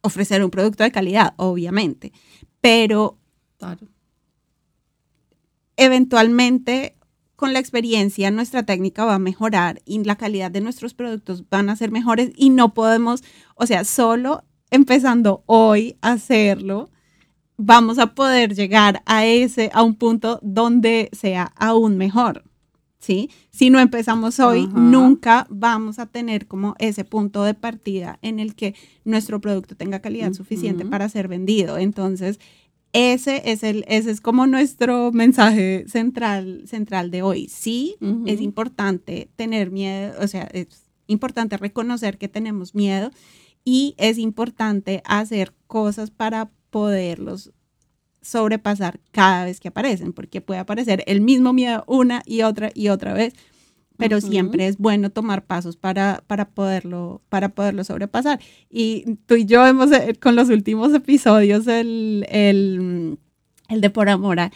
ofrecer 0.01 0.45
un 0.45 0.51
producto 0.51 0.85
de 0.85 0.93
calidad, 0.93 1.35
obviamente, 1.37 2.13
pero 2.61 3.19
claro 3.59 3.89
eventualmente 5.77 6.97
con 7.37 7.53
la 7.53 7.59
experiencia 7.59 8.31
nuestra 8.31 8.63
técnica 8.63 9.05
va 9.05 9.15
a 9.15 9.19
mejorar 9.19 9.83
y 9.85 10.03
la 10.05 10.17
calidad 10.17 10.51
de 10.51 10.61
nuestros 10.61 10.95
productos 10.95 11.49
van 11.51 11.69
a 11.69 11.77
ser 11.77 11.91
mejores 11.91 12.31
y 12.37 12.51
no 12.51 12.75
podemos, 12.75 13.23
o 13.57 13.67
sea, 13.67 13.85
solo 13.85 14.45
empezando 14.71 15.43
hoy 15.47 15.99
a 16.01 16.13
hacerlo, 16.13 16.91
vamos 17.57 17.99
a 17.99 18.15
poder 18.15 18.55
llegar 18.55 19.03
a 19.05 19.27
ese, 19.27 19.71
a 19.75 19.83
un 19.83 19.97
punto 19.97 20.39
donde 20.43 21.11
sea 21.13 21.53
aún 21.57 21.97
mejor. 21.97 22.45
¿Sí? 23.05 23.29
Si 23.51 23.69
no 23.69 23.81
empezamos 23.81 24.41
hoy, 24.41 24.67
nunca 24.67 25.47
vamos 25.51 25.99
a 25.99 26.07
tener 26.07 26.47
como 26.47 26.75
ese 26.79 27.05
punto 27.05 27.45
de 27.45 27.53
partida 27.53 28.19
en 28.23 28.41
el 28.41 28.55
que 28.55 28.75
nuestro 29.05 29.43
producto 29.43 29.77
tenga 29.77 29.99
calidad 29.99 30.33
suficiente 30.33 30.87
para 30.87 31.11
ser 31.11 31.29
vendido. 31.29 31.77
Entonces, 31.77 32.41
ese 32.95 33.43
es, 33.45 33.63
el, 33.63 33.85
ese 33.89 34.11
es 34.11 34.23
como 34.23 34.47
nuestro 34.47 35.13
mensaje 35.13 35.85
central, 35.87 36.63
central 36.65 37.11
de 37.11 37.21
hoy. 37.21 37.47
Sí, 37.49 37.97
es 38.25 38.41
importante 38.41 39.29
tener 39.37 39.71
miedo, 39.71 40.15
o 40.23 40.27
sea, 40.27 40.45
es 40.45 40.85
importante 41.07 41.59
reconocer 41.59 42.17
que 42.17 42.29
tenemos 42.29 42.75
miedo 42.75 43.11
y 43.67 43.95
es 43.99 44.17
importante 44.17 45.03
hacer 45.05 45.53
cosas 45.67 46.11
para 46.11 46.51
poderlos 46.71 47.53
sobrepasar 48.25 48.99
cada 49.13 49.45
vez 49.45 49.61
que 49.61 49.69
aparecen, 49.69 50.13
porque 50.13 50.41
puede 50.41 50.61
aparecer 50.61 51.05
el 51.07 51.21
mismo 51.21 51.53
miedo 51.53 51.85
una 51.87 52.23
y 52.27 52.43
otra 52.43 52.71
y 52.75 52.89
otra 52.89 53.13
vez 53.13 53.35
pero 53.97 54.21
siempre 54.21 54.67
es 54.67 54.79
bueno 54.79 55.11
tomar 55.11 55.45
pasos 55.45 55.77
para, 55.77 56.25
para, 56.27 56.49
poderlo, 56.49 57.23
para 57.29 57.51
poderlo 57.51 57.85
sobrepasar. 57.85 58.41
Y 58.71 59.19
tú 59.27 59.37
y 59.37 59.45
yo 59.45 59.65
hemos, 59.67 59.93
eh, 59.93 60.15
con 60.21 60.35
los 60.35 60.49
últimos 60.49 60.93
episodios, 60.93 61.67
el, 61.67 62.27
el, 62.29 63.19
el 63.69 63.81
de 63.81 63.91
Por 63.91 64.09
Amora 64.09 64.51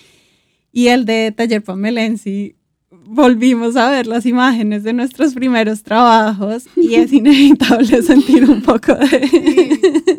y 0.73 0.89
el 0.89 1.05
de 1.05 1.33
Taller 1.37 1.63
Pamelensi, 1.63 2.57
volvimos 2.91 3.77
a 3.77 3.91
ver 3.91 4.07
las 4.07 4.27
imágenes 4.27 4.83
de 4.83 4.93
nuestros 4.93 5.35
primeros 5.35 5.83
trabajos 5.83 6.65
y 6.77 6.95
es 6.95 7.13
inevitable 7.13 8.03
sentir 8.03 8.45
un 8.45 8.63
poco 8.63 8.95
de, 8.95 10.18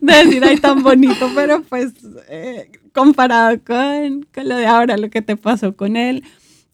de 0.00 0.12
decir, 0.24 0.44
ay, 0.44 0.58
tan 0.58 0.82
bonito, 0.82 1.30
pero 1.34 1.62
pues 1.62 1.92
eh, 2.28 2.70
comparado 2.92 3.58
con, 3.64 4.26
con 4.34 4.48
lo 4.48 4.56
de 4.56 4.66
ahora, 4.66 4.96
lo 4.96 5.10
que 5.10 5.22
te 5.22 5.36
pasó 5.36 5.76
con 5.76 5.96
él 5.96 6.24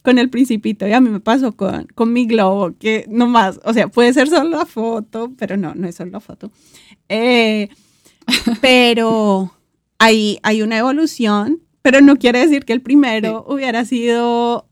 con 0.03 0.19
el 0.19 0.29
principito 0.29 0.87
y 0.87 0.93
a 0.93 1.01
mí 1.01 1.09
me 1.09 1.21
pasó 1.21 1.53
con, 1.57 1.87
con 1.95 2.13
mi 2.13 2.27
globo, 2.27 2.75
que 2.79 3.07
nomás, 3.09 3.61
o 3.65 3.73
sea, 3.73 3.89
puede 3.89 4.13
ser 4.13 4.29
solo 4.29 4.51
la 4.51 4.67
foto, 4.67 5.33
pero 5.39 5.57
no, 5.57 5.75
no 5.75 5.87
es 5.87 5.95
solo 5.95 6.11
la 6.11 6.21
foto. 6.21 6.51
Eh, 7.09 7.69
pero 8.61 9.53
hay, 9.99 10.39
hay 10.43 10.63
una 10.63 10.79
evolución, 10.79 11.63
pero 11.83 12.01
no 12.01 12.17
quiere 12.17 12.41
decir 12.41 12.65
que 12.65 12.73
el 12.73 12.83
primero 12.83 13.45
hubiera 13.49 13.85
sido 13.85 14.69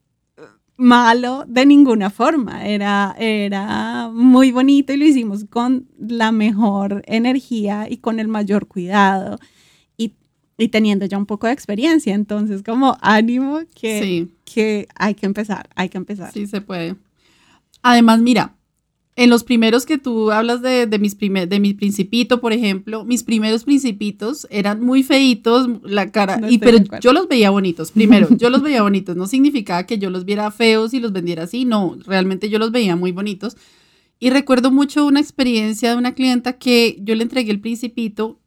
malo 0.81 1.45
de 1.47 1.67
ninguna 1.67 2.11
forma. 2.11 2.67
Era, 2.67 3.15
era 3.19 4.11
muy 4.13 4.51
bonito 4.51 4.93
y 4.93 4.97
lo 4.97 5.05
hicimos 5.05 5.45
con 5.45 5.87
la 5.99 6.33
mejor 6.33 7.03
energía 7.07 7.87
y 7.89 7.99
con 7.99 8.19
el 8.19 8.29
mayor 8.29 8.67
cuidado 8.67 9.39
y 10.61 10.69
teniendo 10.69 11.07
ya 11.07 11.17
un 11.17 11.27
poco 11.27 11.47
de 11.47 11.55
experiencia. 11.55 12.15
Entonces, 12.15 12.63
como 12.63 12.97
ánimo 13.01 13.61
que, 13.75 14.29
que 14.45 14.87
hay 14.95 15.15
que 15.15 15.27
empezar, 15.27 15.71
hay 15.75 15.89
que 15.89 15.97
empezar. 15.97 16.33
Sí, 16.33 16.47
se 16.47 16.61
puede. 16.61 16.97
Además, 17.83 18.21
mira, 18.21 18.55
en 19.21 19.29
los 19.29 19.45
primeros 19.45 19.85
que 19.85 19.99
tú 19.99 20.31
hablas 20.31 20.63
de, 20.63 20.87
de, 20.87 20.99
mis 20.99 21.15
primer, 21.15 21.47
de 21.47 21.61
mi 21.61 21.75
principito, 21.75 22.41
por 22.41 22.55
ejemplo, 22.55 23.05
mis 23.05 23.23
primeros 23.23 23.65
principitos 23.65 24.47
eran 24.49 24.81
muy 24.81 25.03
feitos, 25.03 25.69
la 25.85 26.11
cara, 26.11 26.41
y, 26.49 26.57
pero 26.57 26.79
yo 27.03 27.13
los 27.13 27.29
veía 27.29 27.51
bonitos. 27.51 27.91
Primero, 27.91 28.29
yo 28.39 28.49
los 28.49 28.63
veía 28.63 28.81
bonitos. 28.81 29.17
No 29.17 29.27
significaba 29.27 29.85
que 29.85 29.99
yo 29.99 30.09
los 30.09 30.25
viera 30.25 30.51
feos 30.51 30.95
y 30.95 31.01
los 31.01 31.13
vendiera 31.13 31.43
así, 31.43 31.67
no, 31.67 31.99
realmente 32.07 32.49
yo 32.49 32.59
los 32.59 32.73
veía 32.73 32.97
muy 32.97 33.13
bonitos. 33.13 33.59
Y 34.19 34.31
recuerdo 34.31 34.71
mucho 34.71 35.05
una 35.05 35.21
experiencia 35.21 35.91
de 35.91 35.97
una 35.97 36.15
clienta 36.15 36.55
que 36.55 36.97
yo 37.03 37.15
le 37.15 37.25
entregué 37.25 37.51
el 37.51 37.61
principito 37.61 38.41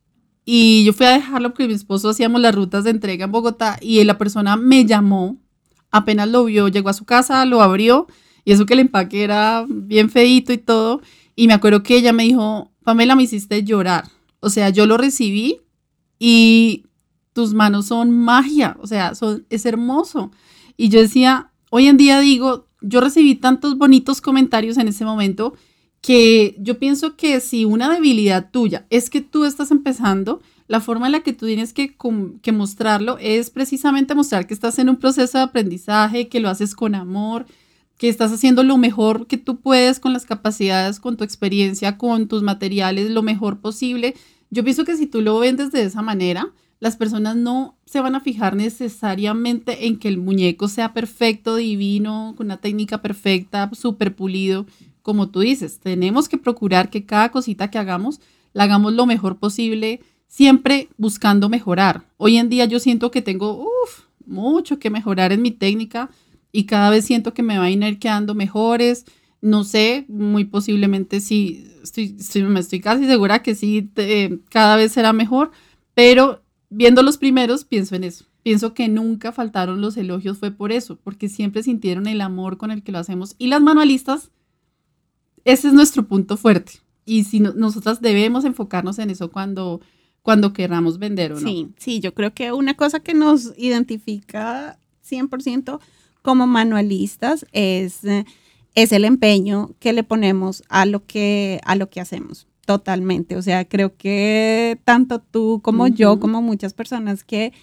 y 0.43 0.85
yo 0.85 0.93
fui 0.93 1.05
a 1.05 1.11
dejarlo 1.11 1.49
porque 1.49 1.67
mi 1.67 1.75
esposo 1.75 2.09
hacíamos 2.09 2.41
las 2.41 2.55
rutas 2.55 2.83
de 2.83 2.89
entrega 2.89 3.25
en 3.25 3.31
Bogotá 3.31 3.77
y 3.79 4.03
la 4.05 4.17
persona 4.17 4.57
me 4.57 4.85
llamó, 4.85 5.37
apenas 5.91 6.29
lo 6.29 6.45
vio, 6.45 6.67
llegó 6.67 6.89
a 6.89 6.93
su 6.93 7.05
casa, 7.05 7.45
lo 7.45 7.61
abrió 7.61 8.07
y 8.45 8.51
eso 8.51 8.65
que 8.65 8.73
el 8.73 8.79
empaque 8.79 9.23
era 9.23 9.65
bien 9.67 10.09
feito 10.09 10.53
y 10.53 10.57
todo. 10.57 11.01
Y 11.35 11.47
me 11.47 11.53
acuerdo 11.53 11.83
que 11.83 11.95
ella 11.97 12.13
me 12.13 12.23
dijo, 12.23 12.71
Pamela, 12.83 13.15
me 13.15 13.23
hiciste 13.23 13.63
llorar. 13.63 14.05
O 14.39 14.49
sea, 14.49 14.69
yo 14.69 14.85
lo 14.85 14.97
recibí 14.97 15.61
y 16.19 16.85
tus 17.33 17.53
manos 17.53 17.87
son 17.87 18.11
magia, 18.11 18.77
o 18.79 18.87
sea, 18.87 19.15
son, 19.15 19.45
es 19.49 19.65
hermoso. 19.65 20.31
Y 20.77 20.89
yo 20.89 20.99
decía, 20.99 21.51
hoy 21.69 21.87
en 21.87 21.97
día 21.97 22.19
digo, 22.19 22.67
yo 22.81 23.01
recibí 23.01 23.35
tantos 23.35 23.77
bonitos 23.77 24.21
comentarios 24.21 24.77
en 24.77 24.87
ese 24.87 25.05
momento 25.05 25.53
que 26.01 26.55
yo 26.59 26.77
pienso 26.79 27.15
que 27.15 27.39
si 27.39 27.63
una 27.63 27.89
debilidad 27.89 28.51
tuya 28.51 28.85
es 28.89 29.09
que 29.09 29.21
tú 29.21 29.45
estás 29.45 29.71
empezando, 29.71 30.41
la 30.67 30.81
forma 30.81 31.05
en 31.05 31.13
la 31.13 31.21
que 31.21 31.31
tú 31.33 31.45
tienes 31.45 31.71
que, 31.71 31.95
que, 32.41 32.51
mostrarlo 32.51 33.17
es 33.19 33.49
precisamente 33.49 34.13
mostrar 34.13 34.45
que 34.45 34.53
estás 34.53 34.79
en 34.79 34.89
un 34.89 34.97
proceso 34.97 35.37
de 35.37 35.45
aprendizaje, 35.45 36.27
que 36.27 36.41
lo 36.41 36.49
haces 36.49 36.75
con 36.75 36.95
amor, 36.95 37.45
que 38.03 38.09
estás 38.09 38.33
haciendo 38.33 38.63
lo 38.63 38.77
mejor 38.77 39.27
que 39.27 39.37
tú 39.37 39.61
puedes 39.61 40.01
con 40.01 40.11
las 40.11 40.25
capacidades, 40.25 40.99
con 40.99 41.15
tu 41.15 41.23
experiencia, 41.23 41.97
con 41.97 42.27
tus 42.27 42.43
materiales, 42.43 43.09
lo 43.09 43.23
mejor 43.23 43.61
posible. 43.61 44.13
Yo 44.49 44.65
pienso 44.65 44.83
que 44.83 44.97
si 44.97 45.07
tú 45.07 45.21
lo 45.21 45.39
vendes 45.39 45.71
de 45.71 45.83
esa 45.83 46.01
manera, 46.01 46.51
las 46.81 46.97
personas 46.97 47.37
no 47.37 47.77
se 47.85 48.01
van 48.01 48.15
a 48.15 48.19
fijar 48.19 48.57
necesariamente 48.57 49.87
en 49.87 49.99
que 49.99 50.09
el 50.09 50.17
muñeco 50.17 50.67
sea 50.67 50.93
perfecto, 50.93 51.55
divino, 51.55 52.33
con 52.35 52.47
una 52.47 52.57
técnica 52.57 53.01
perfecta, 53.01 53.71
súper 53.71 54.13
pulido 54.13 54.65
como 55.01 55.29
tú 55.29 55.39
dices, 55.39 55.79
tenemos 55.79 56.27
que 56.27 56.37
procurar 56.37 56.89
que 56.89 57.05
cada 57.05 57.31
cosita 57.31 57.71
que 57.71 57.77
hagamos 57.77 58.19
la 58.51 58.63
hagamos 58.63 58.91
lo 58.91 59.05
mejor 59.05 59.37
posible, 59.37 60.01
siempre 60.27 60.89
buscando 60.97 61.47
mejorar. 61.47 62.03
Hoy 62.17 62.35
en 62.35 62.49
día 62.49 62.65
yo 62.65 62.81
siento 62.81 63.11
que 63.11 63.21
tengo 63.21 63.65
mucho 64.25 64.77
que 64.77 64.89
mejorar 64.89 65.31
en 65.31 65.41
mi 65.41 65.51
técnica 65.51 66.09
y 66.53 66.65
cada 66.65 66.89
vez 66.89 67.03
siento 67.03 67.33
que 67.33 67.43
me 67.43 67.57
va 67.57 67.65
a 67.65 67.69
ir 67.71 67.99
quedando 67.99 68.35
mejores. 68.35 69.05
No 69.41 69.65
sé, 69.65 70.05
muy 70.07 70.45
posiblemente 70.45 71.19
sí, 71.19 71.67
estoy, 71.83 72.15
me 72.43 72.61
estoy 72.61 72.79
casi 72.79 73.05
segura 73.05 73.43
que 73.43 73.55
sí, 73.55 73.91
cada 74.49 74.77
vez 74.77 74.93
será 74.93 75.11
mejor, 75.11 75.51
pero 75.93 76.41
viendo 76.69 77.03
los 77.03 77.17
primeros 77.17 77.65
pienso 77.65 77.95
en 77.95 78.05
eso. 78.05 78.25
Pienso 78.43 78.73
que 78.73 78.87
nunca 78.87 79.31
faltaron 79.31 79.81
los 79.81 79.97
elogios, 79.97 80.37
fue 80.37 80.51
por 80.51 80.71
eso, 80.71 80.97
porque 81.03 81.27
siempre 81.27 81.63
sintieron 81.63 82.07
el 82.07 82.21
amor 82.21 82.57
con 82.57 82.71
el 82.71 82.83
que 82.83 82.91
lo 82.91 82.99
hacemos. 82.99 83.35
Y 83.37 83.47
las 83.47 83.61
manualistas 83.61 84.31
ese 85.45 85.67
es 85.67 85.73
nuestro 85.73 86.07
punto 86.07 86.37
fuerte. 86.37 86.73
Y 87.05 87.25
si 87.25 87.39
nosotras 87.39 88.01
debemos 88.01 88.45
enfocarnos 88.45 88.99
en 88.99 89.09
eso 89.09 89.29
cuando, 89.29 89.81
cuando 90.21 90.53
queramos 90.53 90.99
vender 90.99 91.33
o 91.33 91.39
no. 91.39 91.47
Sí, 91.47 91.69
sí, 91.77 91.99
yo 91.99 92.13
creo 92.13 92.33
que 92.33 92.53
una 92.53 92.75
cosa 92.75 93.01
que 93.01 93.13
nos 93.13 93.53
identifica 93.57 94.77
100% 95.09 95.79
como 96.23 96.47
manualistas 96.47 97.45
es, 97.51 97.99
es 98.73 98.91
el 98.91 99.05
empeño 99.05 99.75
que 99.79 99.93
le 99.93 100.03
ponemos 100.03 100.63
a 100.69 100.87
lo 100.87 101.05
que, 101.05 101.61
a 101.63 101.75
lo 101.75 101.91
que 101.91 102.01
hacemos. 102.01 102.47
Totalmente. 102.65 103.35
O 103.35 103.41
sea, 103.43 103.65
creo 103.65 103.95
que 103.95 104.79
tanto 104.83 105.19
tú 105.19 105.61
como 105.61 105.87
yo, 105.87 106.19
como 106.19 106.41
muchas 106.41 106.73
personas 106.73 107.23
que 107.23 107.53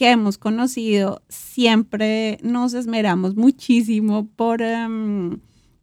que 0.00 0.10
hemos 0.10 0.38
conocido, 0.38 1.20
siempre 1.28 2.38
nos 2.42 2.72
esmeramos 2.72 3.36
muchísimo 3.36 4.26
por 4.34 4.62
em, 4.62 5.40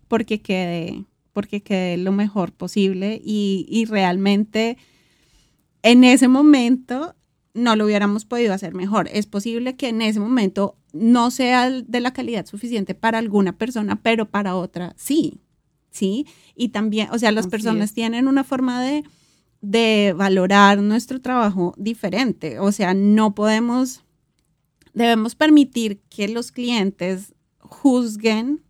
porque 0.07 0.41
quede, 0.41 1.05
porque 1.33 1.61
quede 1.61 1.97
lo 1.97 2.11
mejor 2.11 2.51
posible 2.51 3.21
y, 3.23 3.67
y 3.69 3.85
realmente 3.85 4.79
en 5.83 6.03
ese 6.03 6.27
momento 6.27 7.13
no 7.57 7.75
lo 7.75 7.85
hubiéramos 7.85 8.23
podido 8.23 8.53
hacer 8.53 8.73
mejor. 8.73 9.09
Es 9.11 9.25
posible 9.25 9.75
que 9.75 9.89
en 9.89 10.01
ese 10.01 10.19
momento 10.19 10.77
no 10.93 11.31
sea 11.31 11.69
de 11.69 11.99
la 11.99 12.13
calidad 12.13 12.45
suficiente 12.45 12.95
para 12.95 13.17
alguna 13.17 13.57
persona, 13.57 14.01
pero 14.01 14.29
para 14.29 14.55
otra 14.55 14.93
sí, 14.95 15.41
¿sí? 15.89 16.27
Y 16.55 16.69
también, 16.69 17.09
o 17.11 17.17
sea, 17.17 17.31
las 17.31 17.47
personas 17.47 17.93
tienen 17.93 18.27
una 18.27 18.43
forma 18.43 18.81
de, 18.81 19.03
de 19.61 20.13
valorar 20.15 20.79
nuestro 20.79 21.19
trabajo 21.19 21.73
diferente. 21.77 22.59
O 22.59 22.71
sea, 22.71 22.93
no 22.93 23.33
podemos, 23.33 24.03
debemos 24.93 25.35
permitir 25.35 25.99
que 26.09 26.27
los 26.27 26.51
clientes 26.51 27.33
juzguen 27.59 28.63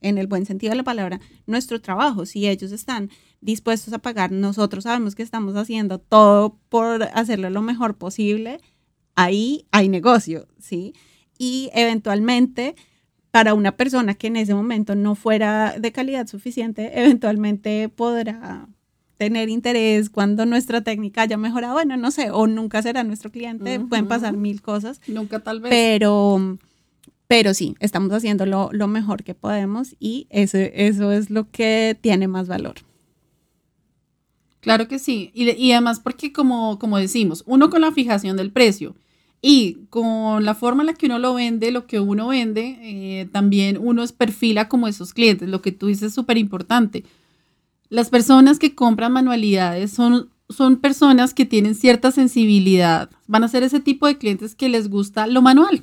en 0.00 0.18
el 0.18 0.26
buen 0.26 0.44
sentido 0.46 0.70
de 0.70 0.76
la 0.76 0.84
palabra, 0.84 1.20
nuestro 1.46 1.80
trabajo. 1.80 2.26
Si 2.26 2.46
ellos 2.48 2.72
están 2.72 3.10
dispuestos 3.44 3.92
a 3.92 3.98
pagar, 3.98 4.32
nosotros 4.32 4.84
sabemos 4.84 5.14
que 5.14 5.22
estamos 5.22 5.54
haciendo 5.54 5.98
todo 5.98 6.58
por 6.70 7.02
hacerlo 7.02 7.50
lo 7.50 7.60
mejor 7.60 7.96
posible, 7.96 8.58
ahí 9.14 9.66
hay 9.70 9.88
negocio, 9.88 10.48
¿sí? 10.58 10.94
Y 11.38 11.70
eventualmente, 11.74 12.74
para 13.30 13.52
una 13.52 13.76
persona 13.76 14.14
que 14.14 14.28
en 14.28 14.36
ese 14.36 14.54
momento 14.54 14.94
no 14.94 15.14
fuera 15.14 15.78
de 15.78 15.92
calidad 15.92 16.26
suficiente, 16.26 16.98
eventualmente 17.00 17.90
podrá 17.90 18.66
tener 19.18 19.50
interés 19.50 20.08
cuando 20.08 20.46
nuestra 20.46 20.80
técnica 20.80 21.22
haya 21.22 21.36
mejorado. 21.36 21.74
Bueno, 21.74 21.98
no 21.98 22.10
sé, 22.10 22.30
o 22.30 22.46
nunca 22.46 22.80
será 22.80 23.04
nuestro 23.04 23.30
cliente, 23.30 23.78
pueden 23.78 24.08
pasar 24.08 24.36
mil 24.36 24.62
cosas. 24.62 25.02
Nunca 25.06 25.40
tal 25.40 25.60
vez. 25.60 25.70
Pero, 25.70 26.58
pero 27.26 27.52
sí, 27.52 27.76
estamos 27.78 28.10
haciendo 28.12 28.46
lo, 28.46 28.70
lo 28.72 28.88
mejor 28.88 29.22
que 29.22 29.34
podemos 29.34 29.96
y 30.00 30.28
eso, 30.30 30.56
eso 30.56 31.12
es 31.12 31.28
lo 31.28 31.50
que 31.50 31.96
tiene 32.00 32.26
más 32.26 32.48
valor. 32.48 32.76
Claro 34.64 34.88
que 34.88 34.98
sí. 34.98 35.30
Y, 35.34 35.72
además 35.72 36.00
porque 36.00 36.32
como, 36.32 36.78
como 36.78 36.96
decimos, 36.96 37.44
uno 37.46 37.68
con 37.68 37.82
la 37.82 37.92
fijación 37.92 38.38
del 38.38 38.50
precio 38.50 38.96
y 39.42 39.80
con 39.90 40.42
la 40.42 40.54
forma 40.54 40.82
en 40.82 40.86
la 40.86 40.94
que 40.94 41.04
uno 41.04 41.18
lo 41.18 41.34
vende, 41.34 41.70
lo 41.70 41.86
que 41.86 42.00
uno 42.00 42.28
vende, 42.28 42.78
eh, 42.80 43.28
también 43.30 43.76
uno 43.78 44.02
es 44.02 44.12
perfila 44.12 44.66
como 44.68 44.88
esos 44.88 45.12
clientes. 45.12 45.50
Lo 45.50 45.60
que 45.60 45.70
tú 45.70 45.88
dices 45.88 46.04
es 46.04 46.14
súper 46.14 46.38
importante. 46.38 47.04
Las 47.90 48.08
personas 48.08 48.58
que 48.58 48.74
compran 48.74 49.12
manualidades 49.12 49.90
son, 49.90 50.30
son 50.48 50.78
personas 50.78 51.34
que 51.34 51.44
tienen 51.44 51.74
cierta 51.74 52.10
sensibilidad. 52.10 53.10
Van 53.26 53.44
a 53.44 53.48
ser 53.48 53.64
ese 53.64 53.80
tipo 53.80 54.06
de 54.06 54.16
clientes 54.16 54.54
que 54.54 54.70
les 54.70 54.88
gusta 54.88 55.26
lo 55.26 55.42
manual, 55.42 55.82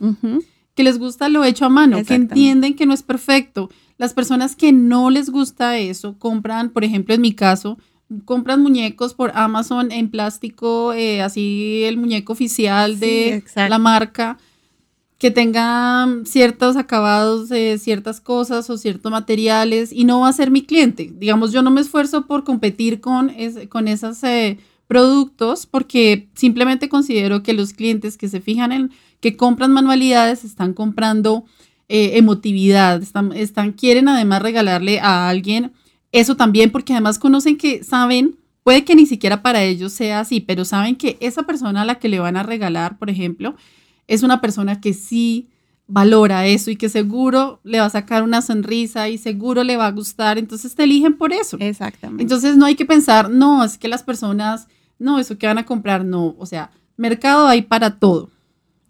que 0.73 0.83
les 0.83 0.97
gusta 0.97 1.29
lo 1.29 1.43
hecho 1.43 1.65
a 1.65 1.69
mano, 1.69 2.03
que 2.03 2.15
entienden 2.15 2.73
que 2.73 2.87
no 2.87 2.95
es 2.95 3.03
perfecto. 3.03 3.69
Las 3.99 4.15
personas 4.15 4.55
que 4.55 4.71
no 4.71 5.11
les 5.11 5.29
gusta 5.29 5.77
eso 5.77 6.17
compran, 6.17 6.71
por 6.71 6.83
ejemplo, 6.83 7.13
en 7.13 7.21
mi 7.21 7.35
caso, 7.35 7.77
compran 8.25 8.61
muñecos 8.61 9.13
por 9.13 9.31
Amazon 9.35 9.91
en 9.91 10.09
plástico, 10.09 10.93
eh, 10.93 11.21
así 11.21 11.83
el 11.85 11.97
muñeco 11.97 12.33
oficial 12.33 12.99
de 12.99 13.43
la 13.55 13.79
marca, 13.79 14.37
que 15.17 15.29
tenga 15.31 16.07
ciertos 16.25 16.75
acabados 16.77 17.49
ciertas 17.79 18.19
cosas 18.19 18.69
o 18.71 18.77
ciertos 18.77 19.11
materiales 19.11 19.91
y 19.93 20.03
no 20.03 20.21
va 20.21 20.29
a 20.29 20.33
ser 20.33 20.49
mi 20.49 20.63
cliente. 20.63 21.13
Digamos, 21.15 21.51
yo 21.51 21.61
no 21.61 21.69
me 21.69 21.81
esfuerzo 21.81 22.25
por 22.25 22.43
competir 22.43 23.01
con, 23.01 23.31
con 23.69 23.87
esos 23.87 24.23
eh, 24.23 24.57
productos 24.87 25.67
porque 25.67 26.27
simplemente 26.33 26.89
considero 26.89 27.43
que 27.43 27.53
los 27.53 27.73
clientes 27.73 28.17
que 28.17 28.29
se 28.29 28.41
fijan 28.41 28.71
en, 28.71 28.91
que 29.19 29.37
compran 29.37 29.71
manualidades 29.71 30.43
están 30.43 30.73
comprando 30.73 31.45
eh, 31.87 32.17
emotividad, 32.17 33.01
están, 33.01 33.31
están, 33.33 33.73
quieren 33.73 34.07
además 34.07 34.41
regalarle 34.41 34.99
a 34.99 35.29
alguien 35.29 35.71
eso 36.11 36.35
también 36.35 36.71
porque 36.71 36.93
además 36.93 37.19
conocen 37.19 37.57
que 37.57 37.83
saben, 37.83 38.37
puede 38.63 38.83
que 38.83 38.95
ni 38.95 39.05
siquiera 39.05 39.41
para 39.41 39.63
ellos 39.63 39.93
sea 39.93 40.19
así, 40.19 40.41
pero 40.41 40.65
saben 40.65 40.95
que 40.95 41.17
esa 41.21 41.43
persona 41.43 41.81
a 41.81 41.85
la 41.85 41.95
que 41.95 42.09
le 42.09 42.19
van 42.19 42.37
a 42.37 42.43
regalar, 42.43 42.97
por 42.97 43.09
ejemplo, 43.09 43.55
es 44.07 44.23
una 44.23 44.41
persona 44.41 44.81
que 44.81 44.93
sí 44.93 45.49
valora 45.87 46.45
eso 46.45 46.71
y 46.71 46.77
que 46.77 46.89
seguro 46.89 47.59
le 47.63 47.79
va 47.79 47.85
a 47.85 47.89
sacar 47.89 48.23
una 48.23 48.41
sonrisa 48.41 49.09
y 49.09 49.17
seguro 49.17 49.63
le 49.63 49.77
va 49.77 49.87
a 49.87 49.91
gustar, 49.91 50.37
entonces 50.37 50.75
te 50.75 50.83
eligen 50.83 51.17
por 51.17 51.33
eso. 51.33 51.57
Exactamente. 51.59 52.23
Entonces 52.23 52.55
no 52.55 52.65
hay 52.65 52.75
que 52.75 52.85
pensar, 52.85 53.29
no, 53.29 53.63
es 53.63 53.77
que 53.77 53.87
las 53.87 54.03
personas, 54.03 54.67
no, 54.99 55.19
eso 55.19 55.37
que 55.37 55.47
van 55.47 55.57
a 55.57 55.65
comprar, 55.65 56.05
no, 56.05 56.35
o 56.37 56.45
sea, 56.45 56.71
mercado 56.97 57.47
hay 57.47 57.63
para 57.63 57.99
todo. 57.99 58.29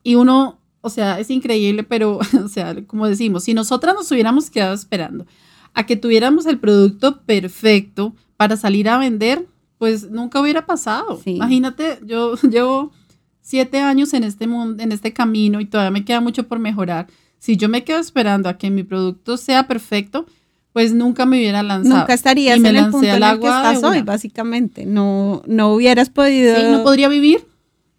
Y 0.03 0.15
uno, 0.15 0.59
o 0.81 0.89
sea, 0.89 1.19
es 1.19 1.29
increíble, 1.29 1.83
pero, 1.83 2.19
o 2.43 2.47
sea, 2.47 2.75
como 2.85 3.07
decimos, 3.07 3.43
si 3.43 3.53
nosotras 3.53 3.95
nos 3.95 4.11
hubiéramos 4.11 4.49
quedado 4.49 4.73
esperando 4.73 5.25
a 5.73 5.85
que 5.85 5.95
tuviéramos 5.95 6.45
el 6.45 6.59
producto 6.59 7.21
perfecto 7.21 8.15
para 8.37 8.57
salir 8.57 8.89
a 8.89 8.97
vender, 8.97 9.47
pues 9.77 10.09
nunca 10.09 10.41
hubiera 10.41 10.65
pasado. 10.65 11.19
Imagínate, 11.25 11.99
yo 12.05 12.35
llevo 12.49 12.91
siete 13.41 13.79
años 13.79 14.13
en 14.13 14.23
este 14.23 14.47
mundo, 14.47 14.81
en 14.83 14.91
este 14.91 15.13
camino 15.13 15.59
y 15.59 15.65
todavía 15.65 15.91
me 15.91 16.05
queda 16.05 16.21
mucho 16.21 16.47
por 16.47 16.59
mejorar. 16.59 17.07
Si 17.39 17.57
yo 17.57 17.69
me 17.69 17.83
quedo 17.83 17.99
esperando 17.99 18.49
a 18.49 18.57
que 18.57 18.69
mi 18.69 18.83
producto 18.83 19.37
sea 19.37 19.67
perfecto, 19.67 20.25
pues 20.73 20.93
nunca 20.93 21.25
me 21.25 21.37
hubiera 21.37 21.63
lanzado. 21.63 21.99
Nunca 21.99 22.13
estarías 22.13 22.57
en 22.57 22.65
el 22.65 22.89
punto 22.89 23.07
en 23.07 23.23
el 23.23 23.39
que 23.39 23.47
estás 23.47 23.83
hoy, 23.83 24.01
básicamente. 24.03 24.85
No, 24.85 25.41
no 25.47 25.73
hubieras 25.73 26.09
podido. 26.09 26.55
Sí, 26.55 26.61
no 26.69 26.83
podría 26.83 27.09
vivir. 27.09 27.45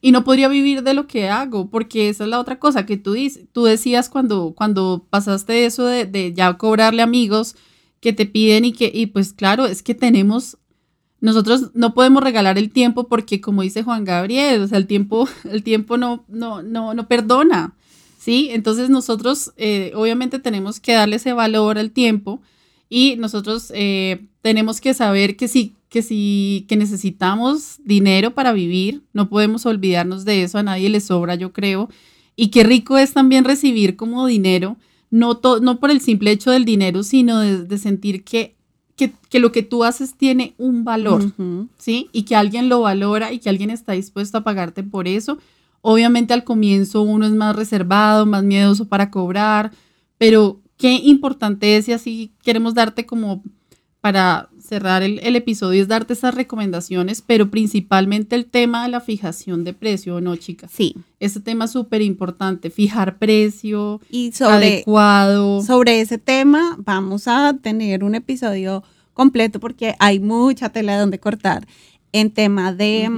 Y 0.04 0.10
no 0.10 0.24
podría 0.24 0.48
vivir 0.48 0.82
de 0.82 0.94
lo 0.94 1.06
que 1.06 1.28
hago, 1.28 1.70
porque 1.70 2.08
esa 2.08 2.24
es 2.24 2.30
la 2.30 2.40
otra 2.40 2.58
cosa 2.58 2.84
que 2.84 2.96
tú, 2.96 3.12
dices, 3.12 3.44
tú 3.52 3.62
decías 3.62 4.08
cuando, 4.08 4.52
cuando 4.56 5.06
pasaste 5.08 5.64
eso 5.64 5.86
de, 5.86 6.32
ya 6.34 6.58
cobrarle 6.58 7.02
amigos 7.02 7.54
que 8.00 8.12
te 8.12 8.26
piden 8.26 8.64
y 8.64 8.72
que, 8.72 8.90
y 8.92 9.06
pues 9.06 9.32
claro, 9.32 9.64
es 9.64 9.84
que 9.84 9.94
tenemos, 9.94 10.58
nosotros 11.20 11.70
no 11.74 11.94
podemos 11.94 12.20
regalar 12.20 12.58
el 12.58 12.72
tiempo 12.72 13.06
porque 13.06 13.40
como 13.40 13.62
dice 13.62 13.84
Juan 13.84 14.04
Gabriel, 14.04 14.68
el 14.72 14.86
tiempo, 14.88 15.28
el 15.48 15.62
tiempo 15.62 15.96
no, 15.96 16.24
no, 16.26 16.62
no, 16.64 16.94
no 16.94 17.06
perdona, 17.06 17.76
¿sí? 18.18 18.48
Entonces 18.50 18.90
nosotros 18.90 19.52
eh, 19.56 19.92
obviamente 19.94 20.40
tenemos 20.40 20.80
que 20.80 20.94
darle 20.94 21.16
ese 21.16 21.32
valor 21.32 21.78
al 21.78 21.92
tiempo 21.92 22.42
y 22.88 23.14
nosotros 23.18 23.70
eh, 23.72 24.26
tenemos 24.42 24.80
que 24.80 24.94
saber 24.94 25.36
que 25.36 25.46
sí, 25.46 25.76
que 25.92 26.00
sí, 26.00 26.64
que 26.68 26.76
necesitamos 26.76 27.76
dinero 27.84 28.30
para 28.30 28.54
vivir, 28.54 29.02
no 29.12 29.28
podemos 29.28 29.66
olvidarnos 29.66 30.24
de 30.24 30.42
eso, 30.42 30.56
a 30.56 30.62
nadie 30.62 30.88
le 30.88 31.00
sobra, 31.00 31.34
yo 31.34 31.52
creo, 31.52 31.90
y 32.34 32.48
qué 32.48 32.64
rico 32.64 32.96
es 32.96 33.12
también 33.12 33.44
recibir 33.44 33.94
como 33.94 34.26
dinero, 34.26 34.78
no, 35.10 35.38
no 35.60 35.80
por 35.80 35.90
el 35.90 36.00
simple 36.00 36.30
hecho 36.30 36.50
del 36.50 36.64
dinero, 36.64 37.02
sino 37.02 37.40
de, 37.40 37.76
sentir 37.76 38.24
que, 38.24 38.56
que, 38.96 39.38
lo 39.38 39.52
que 39.52 39.62
tú 39.62 39.84
haces 39.84 40.14
tiene 40.14 40.54
un 40.56 40.82
valor, 40.82 41.30
¿sí? 41.76 42.08
Y 42.10 42.22
que 42.22 42.36
alguien 42.36 42.70
lo 42.70 42.80
valora 42.80 43.30
y 43.30 43.38
que 43.38 43.50
alguien 43.50 43.68
está 43.68 43.92
dispuesto 43.92 44.38
a 44.38 44.44
pagarte 44.44 44.82
por 44.82 45.06
eso. 45.06 45.36
Obviamente 45.82 46.32
al 46.32 46.44
comienzo 46.44 47.02
uno 47.02 47.26
es 47.26 47.32
más 47.32 47.54
reservado, 47.54 48.24
más 48.24 48.44
miedoso 48.44 48.88
para 48.88 49.10
cobrar, 49.10 49.72
pero 50.16 50.62
qué 50.78 50.94
importante 51.04 51.76
es 51.76 51.86
y 51.88 51.92
así 51.92 52.32
queremos 52.42 52.72
darte 52.72 53.04
como 53.04 53.42
para 54.00 54.48
cerrar 54.72 55.02
el, 55.02 55.36
episodio 55.36 55.82
es 55.82 55.88
darte 55.88 56.14
esas 56.14 56.34
recomendaciones, 56.34 57.20
pero 57.20 57.50
principalmente 57.50 58.36
el 58.36 58.46
tema 58.46 58.84
de 58.84 58.88
la 58.88 59.02
fijación 59.02 59.64
de 59.64 59.74
precio, 59.74 60.22
¿no, 60.22 60.34
chicas? 60.36 60.70
Sí. 60.72 60.94
Ese 61.20 61.40
tema 61.40 61.66
es 61.66 61.72
súper 61.72 62.00
importante, 62.00 62.70
fijar 62.70 63.18
precio 63.18 64.00
y 64.10 64.32
adecuado. 64.40 65.60
Sobre 65.60 66.00
ese 66.00 66.16
tema 66.16 66.78
vamos 66.78 67.28
a 67.28 67.54
tener 67.60 68.02
un 68.02 68.14
episodio 68.14 68.82
completo 69.12 69.60
porque 69.60 69.94
hay 69.98 70.20
mucha 70.20 70.70
tela 70.70 70.94
de 70.94 71.00
donde 71.00 71.18
cortar. 71.18 71.66
En 72.14 72.30
tema 72.30 72.72
de, 72.72 73.10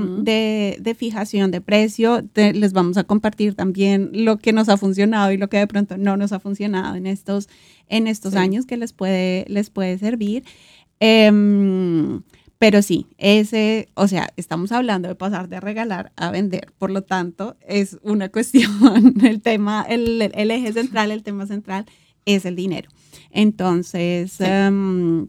de, 0.81 0.95
fijación 0.97 1.53
de 1.53 1.61
precio, 1.61 2.23
les 2.35 2.73
vamos 2.73 2.97
a 2.97 3.05
compartir 3.05 3.55
también 3.55 4.11
lo 4.13 4.39
que 4.39 4.53
nos 4.53 4.69
ha 4.69 4.77
funcionado 4.77 5.31
y 5.31 5.37
lo 5.37 5.49
que 5.49 5.59
de 5.59 5.67
pronto 5.69 5.99
no 5.99 6.17
nos 6.17 6.33
ha 6.33 6.41
funcionado 6.41 6.97
en 6.97 7.07
estos, 7.07 7.49
en 7.89 8.07
estos 8.09 8.35
años 8.35 8.67
que 8.67 8.77
les 8.77 8.93
puede, 8.93 9.45
les 9.49 9.71
puede 9.71 9.99
servir. 9.99 10.45
Em, 11.07 12.23
pero 12.57 12.81
sí, 12.81 13.09
ese, 13.19 13.91
o 13.93 14.09
sea, 14.09 14.33
estamos 14.39 14.73
hablando 14.73 15.07
de 15.07 15.15
pasar 15.15 15.51
de 15.51 15.61
regalar 15.61 16.13
a 16.17 16.31
vender, 16.31 16.73
por 16.79 16.91
lo 16.91 17.03
tanto, 17.03 17.59
es 17.61 17.99
una 18.01 18.29
cuestión, 18.33 19.15
el 19.23 19.43
tema, 19.43 19.85
el, 19.87 20.33
el 20.35 20.51
eje 20.51 20.73
central, 20.73 21.11
el 21.11 21.23
tema 21.23 21.47
central 21.47 21.85
es 22.25 22.47
el 22.47 22.57
dinero. 22.57 22.89
Entonces, 23.31 24.33
sí. 24.33 24.45
Em, 24.47 25.29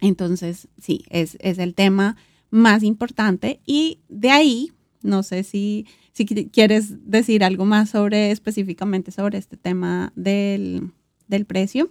entonces, 0.00 0.66
sí, 0.82 1.04
es, 1.10 1.36
es 1.38 1.58
el 1.58 1.76
tema 1.76 2.16
más 2.50 2.82
importante 2.82 3.60
y 3.64 4.00
de 4.08 4.32
ahí, 4.32 4.72
no 5.00 5.22
sé 5.22 5.44
si, 5.44 5.86
si 6.12 6.26
quieres 6.26 7.08
decir 7.08 7.44
algo 7.44 7.64
más 7.64 7.90
sobre 7.90 8.32
específicamente 8.32 9.12
sobre 9.12 9.38
este 9.38 9.56
tema 9.56 10.12
del, 10.16 10.90
del 11.28 11.44
precio 11.46 11.88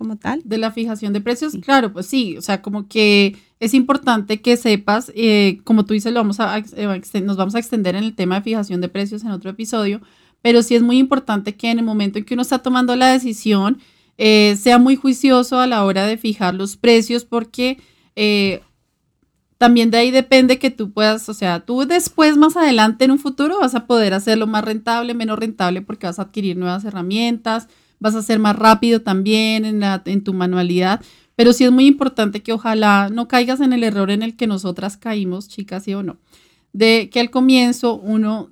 como 0.00 0.16
tal. 0.16 0.40
De 0.46 0.56
la 0.56 0.72
fijación 0.72 1.12
de 1.12 1.20
precios, 1.20 1.54
claro, 1.62 1.92
pues 1.92 2.06
sí, 2.06 2.38
o 2.38 2.40
sea, 2.40 2.62
como 2.62 2.88
que 2.88 3.36
es 3.60 3.74
importante 3.74 4.40
que 4.40 4.56
sepas, 4.56 5.12
eh, 5.14 5.60
como 5.64 5.84
tú 5.84 5.92
dices, 5.92 6.10
lo 6.10 6.20
vamos 6.20 6.40
a, 6.40 6.56
eh, 6.58 7.02
nos 7.22 7.36
vamos 7.36 7.54
a 7.54 7.58
extender 7.58 7.94
en 7.96 8.04
el 8.04 8.14
tema 8.14 8.36
de 8.36 8.40
fijación 8.40 8.80
de 8.80 8.88
precios 8.88 9.22
en 9.22 9.30
otro 9.30 9.50
episodio, 9.50 10.00
pero 10.40 10.62
sí 10.62 10.74
es 10.74 10.82
muy 10.82 10.96
importante 10.96 11.54
que 11.54 11.70
en 11.70 11.78
el 11.80 11.84
momento 11.84 12.18
en 12.18 12.24
que 12.24 12.32
uno 12.32 12.40
está 12.40 12.60
tomando 12.60 12.96
la 12.96 13.12
decisión, 13.12 13.78
eh, 14.16 14.56
sea 14.58 14.78
muy 14.78 14.96
juicioso 14.96 15.60
a 15.60 15.66
la 15.66 15.84
hora 15.84 16.06
de 16.06 16.16
fijar 16.16 16.54
los 16.54 16.78
precios 16.78 17.26
porque 17.26 17.78
también 19.58 19.90
de 19.90 19.98
ahí 19.98 20.10
depende 20.10 20.58
que 20.58 20.70
tú 20.70 20.92
puedas, 20.92 21.28
o 21.28 21.34
sea, 21.34 21.60
tú 21.60 21.86
después, 21.86 22.38
más 22.38 22.56
adelante 22.56 23.04
en 23.04 23.10
un 23.10 23.18
futuro, 23.18 23.60
vas 23.60 23.74
a 23.74 23.86
poder 23.86 24.14
hacerlo 24.14 24.46
más 24.46 24.64
rentable, 24.64 25.12
menos 25.12 25.38
rentable, 25.38 25.82
porque 25.82 26.06
vas 26.06 26.18
a 26.18 26.22
adquirir 26.22 26.56
nuevas 26.56 26.86
herramientas, 26.86 27.68
vas 28.00 28.14
a 28.14 28.22
ser 28.22 28.38
más 28.38 28.56
rápido 28.56 29.02
también 29.02 29.64
en, 29.64 29.80
la, 29.80 30.02
en 30.04 30.24
tu 30.24 30.34
manualidad. 30.34 31.00
Pero 31.36 31.52
sí 31.52 31.64
es 31.64 31.72
muy 31.72 31.86
importante 31.86 32.42
que 32.42 32.52
ojalá 32.52 33.08
no 33.10 33.28
caigas 33.28 33.60
en 33.60 33.72
el 33.72 33.84
error 33.84 34.10
en 34.10 34.22
el 34.22 34.36
que 34.36 34.46
nosotras 34.46 34.96
caímos, 34.96 35.48
chicas, 35.48 35.84
sí 35.84 35.94
o 35.94 36.02
no, 36.02 36.18
de 36.72 37.08
que 37.10 37.20
al 37.20 37.30
comienzo 37.30 37.94
uno, 37.94 38.50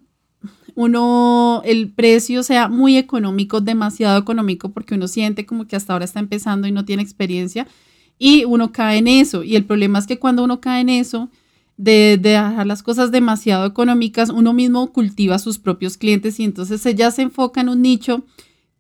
uno, 0.75 1.61
el 1.65 1.91
precio 1.91 2.43
sea 2.43 2.69
muy 2.69 2.97
económico, 2.97 3.61
demasiado 3.61 4.19
económico, 4.19 4.71
porque 4.71 4.95
uno 4.95 5.09
siente 5.09 5.45
como 5.45 5.67
que 5.67 5.77
hasta 5.77 5.93
ahora 5.93 6.05
está 6.05 6.21
empezando 6.21 6.67
y 6.67 6.73
no 6.73 6.85
tiene 6.85 7.03
experiencia 7.03 7.67
y 8.19 8.45
uno 8.45 8.73
cae 8.73 8.99
en 8.99 9.09
eso. 9.09 9.43
Y 9.43 9.57
el 9.57 9.65
problema 9.65 9.99
es 9.99 10.07
que 10.07 10.19
cuando 10.19 10.45
uno 10.45 10.61
cae 10.61 10.81
en 10.81 10.89
eso, 10.89 11.31
de, 11.77 12.19
dejar 12.21 12.67
las 12.67 12.83
cosas 12.83 13.11
demasiado 13.13 13.65
económicas, 13.65 14.31
uno 14.31 14.53
mismo 14.53 14.93
cultiva 14.93 15.37
a 15.37 15.39
sus 15.39 15.59
propios 15.59 15.97
clientes 15.97 16.39
y 16.41 16.45
entonces 16.45 16.85
ella 16.85 17.11
se 17.11 17.23
enfoca 17.23 17.61
en 17.61 17.69
un 17.69 17.83
nicho 17.83 18.25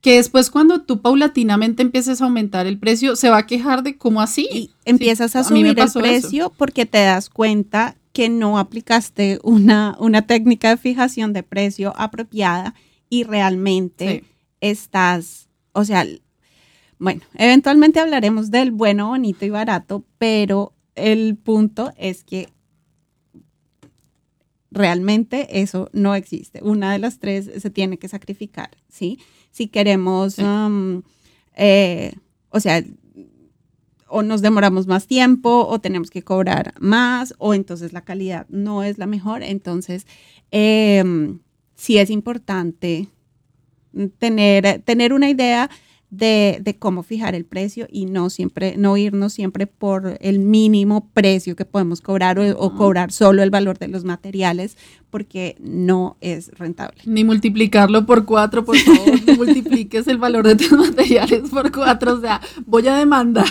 que 0.00 0.16
después 0.16 0.50
cuando 0.50 0.82
tú 0.82 1.00
paulatinamente 1.00 1.82
empieces 1.82 2.20
a 2.20 2.24
aumentar 2.24 2.66
el 2.66 2.78
precio, 2.78 3.16
se 3.16 3.30
va 3.30 3.38
a 3.38 3.46
quejar 3.46 3.82
de 3.82 3.96
cómo 3.96 4.20
así. 4.20 4.48
Y 4.52 4.70
empiezas 4.84 5.34
a 5.34 5.44
subir 5.44 5.66
el 5.66 5.92
precio 5.92 6.52
porque 6.56 6.86
te 6.86 6.98
das 6.98 7.28
cuenta 7.28 7.96
que 8.12 8.28
no 8.28 8.58
aplicaste 8.58 9.38
una, 9.42 9.96
una 9.98 10.22
técnica 10.22 10.70
de 10.70 10.76
fijación 10.76 11.32
de 11.32 11.42
precio 11.42 11.94
apropiada 11.96 12.74
y 13.10 13.24
realmente 13.24 14.24
estás, 14.60 15.48
o 15.72 15.84
sea, 15.84 16.06
bueno, 16.98 17.22
eventualmente 17.34 18.00
hablaremos 18.00 18.50
del 18.50 18.70
bueno, 18.70 19.08
bonito 19.08 19.44
y 19.44 19.50
barato, 19.50 20.04
pero 20.18 20.72
el 20.94 21.36
punto 21.36 21.92
es 21.96 22.24
que 22.24 22.48
realmente 24.70 25.60
eso 25.60 25.88
no 25.92 26.14
existe. 26.14 26.60
Una 26.62 26.92
de 26.92 26.98
las 26.98 27.18
tres 27.18 27.50
se 27.58 27.70
tiene 27.70 27.98
que 27.98 28.08
sacrificar, 28.08 28.70
¿sí? 28.88 29.18
Si 29.58 29.66
queremos, 29.66 30.38
um, 30.38 31.02
eh, 31.56 32.12
o 32.50 32.60
sea, 32.60 32.84
o 34.06 34.22
nos 34.22 34.40
demoramos 34.40 34.86
más 34.86 35.08
tiempo 35.08 35.66
o 35.66 35.80
tenemos 35.80 36.10
que 36.10 36.22
cobrar 36.22 36.74
más 36.78 37.34
o 37.38 37.54
entonces 37.54 37.92
la 37.92 38.02
calidad 38.02 38.46
no 38.50 38.84
es 38.84 38.98
la 38.98 39.06
mejor. 39.06 39.42
Entonces, 39.42 40.06
em, 40.52 41.40
sí 41.74 41.98
es 41.98 42.08
importante 42.08 43.08
tener, 44.18 44.80
tener 44.82 45.12
una 45.12 45.28
idea 45.28 45.68
de, 46.10 46.76
cómo 46.78 47.02
fijar 47.02 47.34
el 47.34 47.44
precio 47.44 47.86
y 47.90 48.06
no 48.06 48.30
siempre, 48.30 48.76
no 48.78 48.96
irnos 48.96 49.32
siempre 49.32 49.66
por 49.66 50.16
el 50.20 50.38
mínimo 50.38 51.08
precio 51.12 51.54
que 51.54 51.66
podemos 51.66 52.00
cobrar 52.00 52.38
o, 52.38 52.74
cobrar 52.74 53.12
solo 53.12 53.42
el 53.42 53.50
valor 53.50 53.78
de 53.78 53.88
los 53.88 54.04
materiales, 54.04 54.76
porque 55.10 55.56
no 55.60 56.16
es 56.20 56.50
rentable. 56.58 57.02
Ni 57.04 57.24
multiplicarlo 57.24 58.06
por 58.06 58.24
cuatro, 58.24 58.64
por 58.64 58.78
favor, 58.78 59.26
no 59.26 59.34
multipliques 59.34 60.06
el 60.08 60.18
valor 60.18 60.46
de 60.46 60.56
tus 60.56 60.72
materiales 60.78 61.50
por 61.50 61.70
cuatro. 61.72 62.14
O 62.14 62.20
sea, 62.20 62.40
voy 62.66 62.86
a 62.88 62.96
demandar 62.96 63.46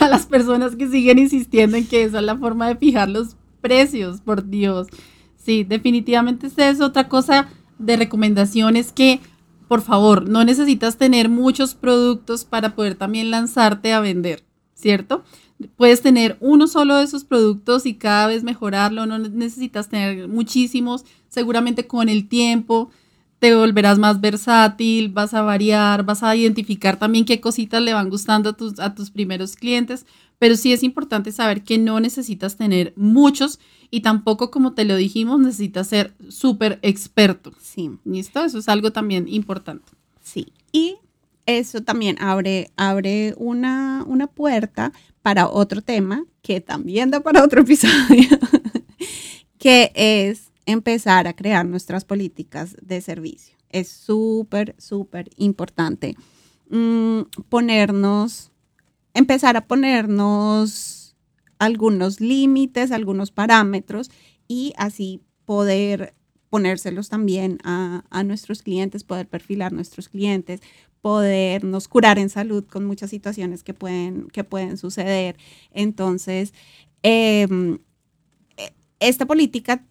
a 0.00 0.08
las 0.08 0.26
personas 0.26 0.76
que 0.76 0.88
siguen 0.88 1.18
insistiendo 1.18 1.76
en 1.76 1.86
que 1.86 2.04
esa 2.04 2.20
es 2.20 2.24
la 2.24 2.36
forma 2.36 2.68
de 2.68 2.76
fijar 2.76 3.08
los 3.08 3.36
precios, 3.60 4.20
por 4.20 4.48
Dios. 4.48 4.88
Sí, 5.36 5.64
definitivamente 5.64 6.46
esa 6.46 6.68
es 6.68 6.80
otra 6.80 7.08
cosa 7.08 7.48
de 7.78 7.96
recomendaciones 7.96 8.92
que 8.92 9.20
por 9.72 9.80
favor, 9.80 10.28
no 10.28 10.44
necesitas 10.44 10.98
tener 10.98 11.30
muchos 11.30 11.74
productos 11.74 12.44
para 12.44 12.74
poder 12.74 12.94
también 12.94 13.30
lanzarte 13.30 13.94
a 13.94 14.00
vender, 14.00 14.44
¿cierto? 14.74 15.24
Puedes 15.76 16.02
tener 16.02 16.36
uno 16.40 16.66
solo 16.66 16.96
de 16.96 17.04
esos 17.04 17.24
productos 17.24 17.86
y 17.86 17.94
cada 17.94 18.26
vez 18.26 18.44
mejorarlo, 18.44 19.06
no 19.06 19.18
necesitas 19.18 19.88
tener 19.88 20.28
muchísimos, 20.28 21.06
seguramente 21.30 21.86
con 21.86 22.10
el 22.10 22.28
tiempo 22.28 22.90
te 23.42 23.56
volverás 23.56 23.98
más 23.98 24.20
versátil, 24.20 25.08
vas 25.08 25.34
a 25.34 25.42
variar, 25.42 26.04
vas 26.04 26.22
a 26.22 26.36
identificar 26.36 26.96
también 26.96 27.24
qué 27.24 27.40
cositas 27.40 27.82
le 27.82 27.92
van 27.92 28.08
gustando 28.08 28.50
a 28.50 28.52
tus, 28.52 28.78
a 28.78 28.94
tus 28.94 29.10
primeros 29.10 29.56
clientes, 29.56 30.06
pero 30.38 30.54
sí 30.54 30.72
es 30.72 30.84
importante 30.84 31.32
saber 31.32 31.64
que 31.64 31.76
no 31.76 31.98
necesitas 31.98 32.56
tener 32.56 32.92
muchos 32.94 33.58
y 33.90 34.02
tampoco, 34.02 34.52
como 34.52 34.74
te 34.74 34.84
lo 34.84 34.94
dijimos, 34.94 35.40
necesitas 35.40 35.88
ser 35.88 36.14
súper 36.28 36.78
experto. 36.82 37.52
Sí. 37.60 37.90
¿Listo? 38.04 38.44
Eso 38.44 38.60
es 38.60 38.68
algo 38.68 38.92
también 38.92 39.26
importante. 39.26 39.90
Sí. 40.22 40.52
Y 40.70 40.98
eso 41.44 41.80
también 41.80 42.18
abre, 42.20 42.70
abre 42.76 43.34
una, 43.38 44.04
una 44.06 44.28
puerta 44.28 44.92
para 45.20 45.48
otro 45.48 45.82
tema 45.82 46.24
que 46.42 46.60
también 46.60 47.10
da 47.10 47.18
para 47.18 47.42
otro 47.42 47.62
episodio, 47.62 48.38
que 49.58 49.90
es 49.96 50.51
empezar 50.66 51.26
a 51.26 51.34
crear 51.34 51.66
nuestras 51.66 52.04
políticas 52.04 52.76
de 52.80 53.00
servicio. 53.00 53.56
Es 53.70 53.88
súper, 53.88 54.74
súper 54.78 55.30
importante 55.36 56.16
mm, 56.70 57.22
ponernos, 57.48 58.52
empezar 59.14 59.56
a 59.56 59.66
ponernos 59.66 61.16
algunos 61.58 62.20
límites, 62.20 62.90
algunos 62.90 63.30
parámetros 63.30 64.10
y 64.48 64.72
así 64.76 65.22
poder 65.44 66.14
ponérselos 66.52 67.08
también 67.08 67.58
a, 67.64 68.22
nuestros 68.24 68.62
clientes, 68.62 69.04
poder 69.04 69.26
perfilar 69.26 69.72
nuestros 69.72 70.10
clientes, 70.10 70.60
podernos 71.00 71.88
curar 71.88 72.18
en 72.18 72.28
salud 72.28 72.66
con 72.66 72.84
muchas 72.84 73.08
situaciones 73.08 73.62
que 73.62 73.72
pueden, 73.72 74.28
que 74.28 74.44
pueden 74.44 74.76
suceder. 74.76 75.38
Entonces, 75.70 76.52
em, 77.02 77.78
e, 78.58 78.74
esta 79.00 79.24
política, 79.24 79.82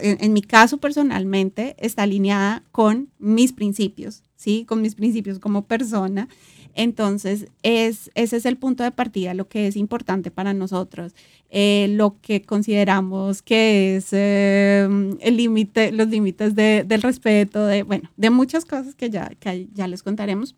en, 0.00 0.32
mi 0.32 0.42
caso 0.42 0.78
personalmente, 0.78 1.74
está 1.78 2.02
alineada 2.02 2.62
con 2.72 3.10
mis 3.18 3.52
principios, 3.52 4.22
¿sí? 4.36 4.64
Con 4.66 4.82
mis 4.82 4.94
principios 4.94 5.38
como 5.38 5.66
persona. 5.66 6.28
Entonces, 6.74 7.46
es, 7.62 8.10
ese 8.14 8.36
es 8.36 8.46
el 8.46 8.56
punto 8.56 8.82
de 8.82 8.92
partida, 8.92 9.34
lo 9.34 9.48
que 9.48 9.66
es 9.66 9.76
importante 9.76 10.30
para 10.30 10.54
nosotros, 10.54 11.14
eh, 11.50 11.88
lo 11.90 12.18
que 12.20 12.42
consideramos 12.42 13.42
que 13.42 13.96
es 13.96 14.08
eh, 14.12 14.88
el 15.20 15.36
límite, 15.36 15.92
los 15.92 16.08
límites 16.08 16.54
de, 16.54 16.84
del 16.86 17.02
respeto, 17.02 17.66
de, 17.66 17.82
bueno, 17.82 18.10
de 18.16 18.30
muchas 18.30 18.64
cosas 18.64 18.94
que 18.94 19.10
ya, 19.10 19.30
que 19.38 19.68
ya 19.74 19.86
les 19.86 20.02
contaremos, 20.02 20.56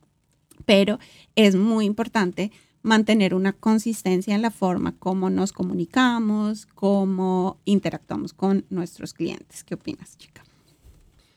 pero 0.64 0.98
es 1.34 1.56
muy 1.56 1.84
importante 1.84 2.52
mantener 2.84 3.34
una 3.34 3.52
consistencia 3.52 4.34
en 4.34 4.42
la 4.42 4.50
forma 4.50 4.92
como 4.98 5.30
nos 5.30 5.52
comunicamos, 5.52 6.66
cómo 6.66 7.58
interactuamos 7.64 8.32
con 8.34 8.66
nuestros 8.70 9.14
clientes. 9.14 9.64
¿Qué 9.64 9.74
opinas, 9.74 10.16
chica? 10.18 10.44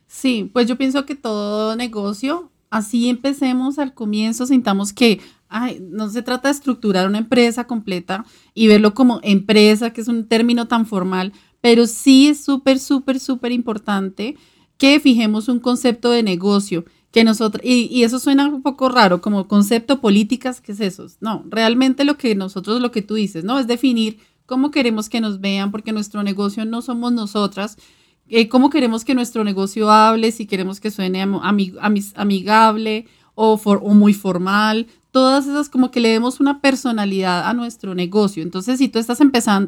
Sí, 0.05 0.49
pues 0.53 0.67
yo 0.67 0.77
pienso 0.77 1.05
que 1.05 1.15
todo 1.15 1.75
negocio 1.75 2.51
así 2.69 3.07
empecemos 3.07 3.79
al 3.79 3.93
comienzo, 3.93 4.45
sintamos 4.45 4.91
que 4.91 5.21
ay, 5.47 5.81
no 5.89 6.09
se 6.09 6.21
trata 6.21 6.49
de 6.49 6.55
estructurar 6.55 7.07
una 7.07 7.19
empresa 7.19 7.65
completa 7.65 8.25
y 8.53 8.67
verlo 8.67 8.93
como 8.93 9.21
empresa, 9.23 9.91
que 9.93 10.01
es 10.01 10.09
un 10.09 10.27
término 10.27 10.67
tan 10.67 10.85
formal, 10.85 11.31
pero 11.61 11.87
sí 11.87 12.27
es 12.27 12.43
súper, 12.43 12.79
súper, 12.79 13.21
súper 13.21 13.53
importante 13.53 14.35
que 14.77 14.99
fijemos 14.99 15.47
un 15.47 15.59
concepto 15.59 16.11
de 16.11 16.23
negocio, 16.23 16.85
que 17.11 17.23
nosotros, 17.23 17.63
y, 17.65 17.87
y, 17.91 18.03
eso 18.03 18.19
suena 18.19 18.47
un 18.47 18.61
poco 18.61 18.89
raro, 18.89 19.21
como 19.21 19.47
concepto 19.47 20.01
políticas, 20.01 20.61
¿qué 20.61 20.73
es 20.73 20.81
eso? 20.81 21.07
No, 21.21 21.43
realmente 21.47 22.03
lo 22.03 22.17
que 22.17 22.35
nosotros, 22.35 22.81
lo 22.81 22.91
que 22.91 23.01
tú 23.01 23.15
dices, 23.15 23.43
¿no? 23.43 23.59
Es 23.59 23.67
definir 23.67 24.19
cómo 24.45 24.71
queremos 24.71 25.09
que 25.09 25.21
nos 25.21 25.39
vean, 25.39 25.71
porque 25.71 25.91
nuestro 25.91 26.23
negocio 26.23 26.65
no 26.65 26.81
somos 26.81 27.11
nosotras, 27.13 27.77
eh, 28.29 28.49
cómo 28.49 28.69
queremos 28.69 29.05
que 29.05 29.15
nuestro 29.15 29.43
negocio 29.43 29.89
hable, 29.89 30.31
si 30.31 30.47
queremos 30.47 30.79
que 30.79 30.91
suene 30.91 31.21
amigable 32.15 33.05
o, 33.35 33.53
o 33.63 33.93
muy 33.93 34.13
formal, 34.13 34.87
todas 35.11 35.47
esas 35.47 35.69
como 35.69 35.91
que 35.91 35.99
le 35.99 36.09
demos 36.09 36.39
una 36.39 36.59
personalidad 36.61 37.47
a 37.47 37.53
nuestro 37.53 37.95
negocio. 37.95 38.43
Entonces, 38.43 38.79
si 38.79 38.87
tú 38.89 38.99
estás 38.99 39.19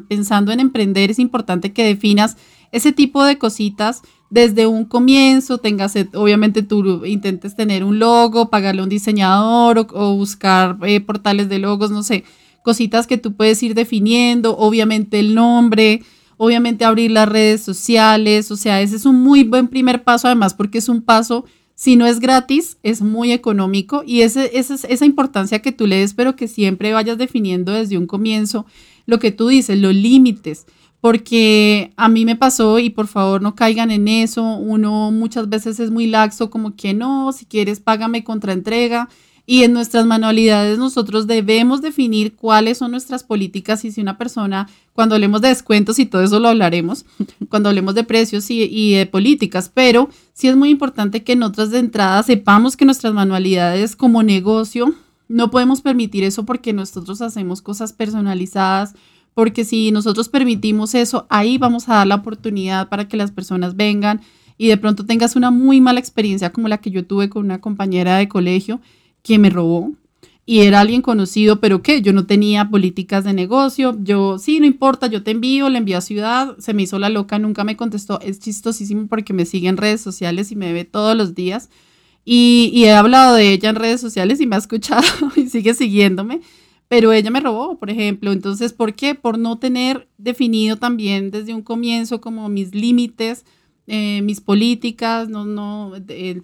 pensando 0.08 0.52
en 0.52 0.60
emprender, 0.60 1.10
es 1.10 1.18
importante 1.18 1.72
que 1.72 1.84
definas 1.84 2.36
ese 2.72 2.92
tipo 2.92 3.24
de 3.24 3.38
cositas 3.38 4.02
desde 4.30 4.68
un 4.68 4.84
comienzo, 4.84 5.58
tengas, 5.58 5.94
eh, 5.96 6.08
obviamente 6.14 6.62
tú 6.62 7.04
intentes 7.04 7.56
tener 7.56 7.82
un 7.82 7.98
logo, 7.98 8.48
pagarle 8.48 8.80
a 8.80 8.84
un 8.84 8.88
diseñador 8.88 9.86
o, 9.92 10.14
buscar 10.14 10.78
eh, 10.82 11.00
portales 11.00 11.48
de 11.48 11.58
logos, 11.58 11.90
no 11.90 12.04
sé, 12.04 12.24
cositas 12.62 13.08
que 13.08 13.18
tú 13.18 13.34
puedes 13.34 13.60
ir 13.62 13.74
definiendo, 13.74 14.56
obviamente 14.56 15.18
el 15.18 15.34
nombre, 15.34 16.02
obviamente 16.36 16.84
abrir 16.84 17.10
las 17.10 17.28
redes 17.28 17.62
sociales, 17.62 18.50
o 18.52 18.56
sea, 18.56 18.80
ese 18.80 18.96
es 18.96 19.04
un 19.04 19.20
muy 19.20 19.42
buen 19.42 19.66
primer 19.66 20.04
paso 20.04 20.28
además 20.28 20.54
porque 20.54 20.78
es 20.78 20.88
un 20.88 21.02
paso, 21.02 21.44
si 21.74 21.96
no 21.96 22.06
es 22.06 22.20
gratis, 22.20 22.78
es 22.84 23.02
muy 23.02 23.32
económico 23.32 24.04
y 24.06 24.20
ese, 24.20 24.50
ese, 24.54 24.74
esa 24.88 25.06
importancia 25.06 25.60
que 25.60 25.72
tú 25.72 25.88
le 25.88 25.96
des, 25.96 26.14
pero 26.14 26.36
que 26.36 26.46
siempre 26.46 26.92
vayas 26.92 27.18
definiendo 27.18 27.72
desde 27.72 27.98
un 27.98 28.06
comienzo 28.06 28.64
lo 29.06 29.18
que 29.18 29.32
tú 29.32 29.48
dices, 29.48 29.78
los 29.78 29.94
límites, 29.94 30.66
porque 31.00 31.92
a 31.96 32.08
mí 32.08 32.24
me 32.24 32.36
pasó 32.36 32.78
y 32.78 32.90
por 32.90 33.06
favor 33.06 33.40
no 33.40 33.54
caigan 33.54 33.90
en 33.90 34.08
eso, 34.08 34.42
uno 34.42 35.10
muchas 35.10 35.48
veces 35.48 35.80
es 35.80 35.90
muy 35.90 36.06
laxo 36.06 36.50
como 36.50 36.76
que 36.76 36.92
no, 36.94 37.32
si 37.32 37.46
quieres 37.46 37.80
págame 37.80 38.24
contra 38.24 38.52
entrega. 38.52 39.08
Y 39.46 39.64
en 39.64 39.72
nuestras 39.72 40.06
manualidades 40.06 40.78
nosotros 40.78 41.26
debemos 41.26 41.82
definir 41.82 42.36
cuáles 42.36 42.78
son 42.78 42.92
nuestras 42.92 43.24
políticas 43.24 43.84
y 43.84 43.90
si 43.90 44.00
una 44.00 44.16
persona, 44.16 44.68
cuando 44.92 45.16
hablemos 45.16 45.40
de 45.40 45.48
descuentos 45.48 45.98
y 45.98 46.06
todo 46.06 46.22
eso 46.22 46.38
lo 46.38 46.48
hablaremos, 46.48 47.04
cuando 47.48 47.68
hablemos 47.68 47.96
de 47.96 48.04
precios 48.04 48.48
y, 48.48 48.94
de 48.94 49.06
políticas, 49.06 49.68
pero 49.72 50.08
sí 50.34 50.46
es 50.46 50.54
muy 50.54 50.70
importante 50.70 51.24
que 51.24 51.34
nosotros 51.34 51.70
de 51.70 51.80
entrada 51.80 52.22
sepamos 52.22 52.76
que 52.76 52.84
nuestras 52.84 53.12
manualidades 53.12 53.96
como 53.96 54.22
negocio 54.22 54.94
no 55.26 55.50
podemos 55.50 55.80
permitir 55.80 56.22
eso 56.22 56.44
porque 56.44 56.72
nosotros 56.72 57.20
hacemos 57.20 57.60
cosas 57.60 57.92
personalizadas, 57.92 58.94
porque 59.34 59.64
si 59.64 59.90
nosotros 59.92 60.28
permitimos 60.28 60.94
eso, 60.94 61.26
ahí 61.28 61.58
vamos 61.58 61.88
a 61.88 61.94
dar 61.94 62.06
la 62.06 62.16
oportunidad 62.16 62.88
para 62.88 63.08
que 63.08 63.16
las 63.16 63.30
personas 63.30 63.76
vengan 63.76 64.20
y 64.58 64.68
de 64.68 64.76
pronto 64.76 65.06
tengas 65.06 65.36
una 65.36 65.50
muy 65.50 65.80
mala 65.80 66.00
experiencia 66.00 66.52
como 66.52 66.68
la 66.68 66.78
que 66.78 66.90
yo 66.90 67.06
tuve 67.06 67.28
con 67.30 67.44
una 67.44 67.60
compañera 67.60 68.16
de 68.16 68.28
colegio 68.28 68.80
que 69.22 69.38
me 69.38 69.50
robó 69.50 69.92
y 70.46 70.62
era 70.62 70.80
alguien 70.80 71.00
conocido, 71.00 71.60
pero 71.60 71.80
que 71.80 72.02
yo 72.02 72.12
no 72.12 72.26
tenía 72.26 72.70
políticas 72.70 73.22
de 73.22 73.32
negocio, 73.32 73.96
yo 74.02 74.38
sí, 74.38 74.58
no 74.58 74.66
importa, 74.66 75.06
yo 75.06 75.22
te 75.22 75.30
envío, 75.30 75.68
le 75.68 75.78
envío 75.78 75.96
a 75.96 76.00
ciudad, 76.00 76.56
se 76.58 76.74
me 76.74 76.82
hizo 76.82 76.98
la 76.98 77.08
loca, 77.08 77.38
nunca 77.38 77.62
me 77.62 77.76
contestó, 77.76 78.20
es 78.20 78.40
chistosísimo 78.40 79.06
porque 79.06 79.32
me 79.32 79.46
sigue 79.46 79.68
en 79.68 79.76
redes 79.76 80.00
sociales 80.00 80.50
y 80.50 80.56
me 80.56 80.72
ve 80.72 80.84
todos 80.84 81.16
los 81.16 81.34
días 81.34 81.70
y, 82.24 82.70
y 82.74 82.84
he 82.84 82.92
hablado 82.92 83.36
de 83.36 83.52
ella 83.52 83.70
en 83.70 83.76
redes 83.76 84.00
sociales 84.00 84.40
y 84.40 84.46
me 84.46 84.56
ha 84.56 84.58
escuchado 84.58 85.06
y 85.36 85.48
sigue 85.48 85.72
siguiéndome 85.72 86.40
pero 86.90 87.12
ella 87.12 87.30
me 87.30 87.38
robó, 87.38 87.78
por 87.78 87.88
ejemplo. 87.88 88.32
Entonces, 88.32 88.72
¿por 88.72 88.94
qué? 88.94 89.14
Por 89.14 89.38
no 89.38 89.60
tener 89.60 90.08
definido 90.18 90.76
también 90.76 91.30
desde 91.30 91.54
un 91.54 91.62
comienzo 91.62 92.20
como 92.20 92.48
mis 92.48 92.74
límites, 92.74 93.44
eh, 93.86 94.22
mis 94.22 94.40
políticas, 94.40 95.28
no, 95.28 95.44
no, 95.44 95.92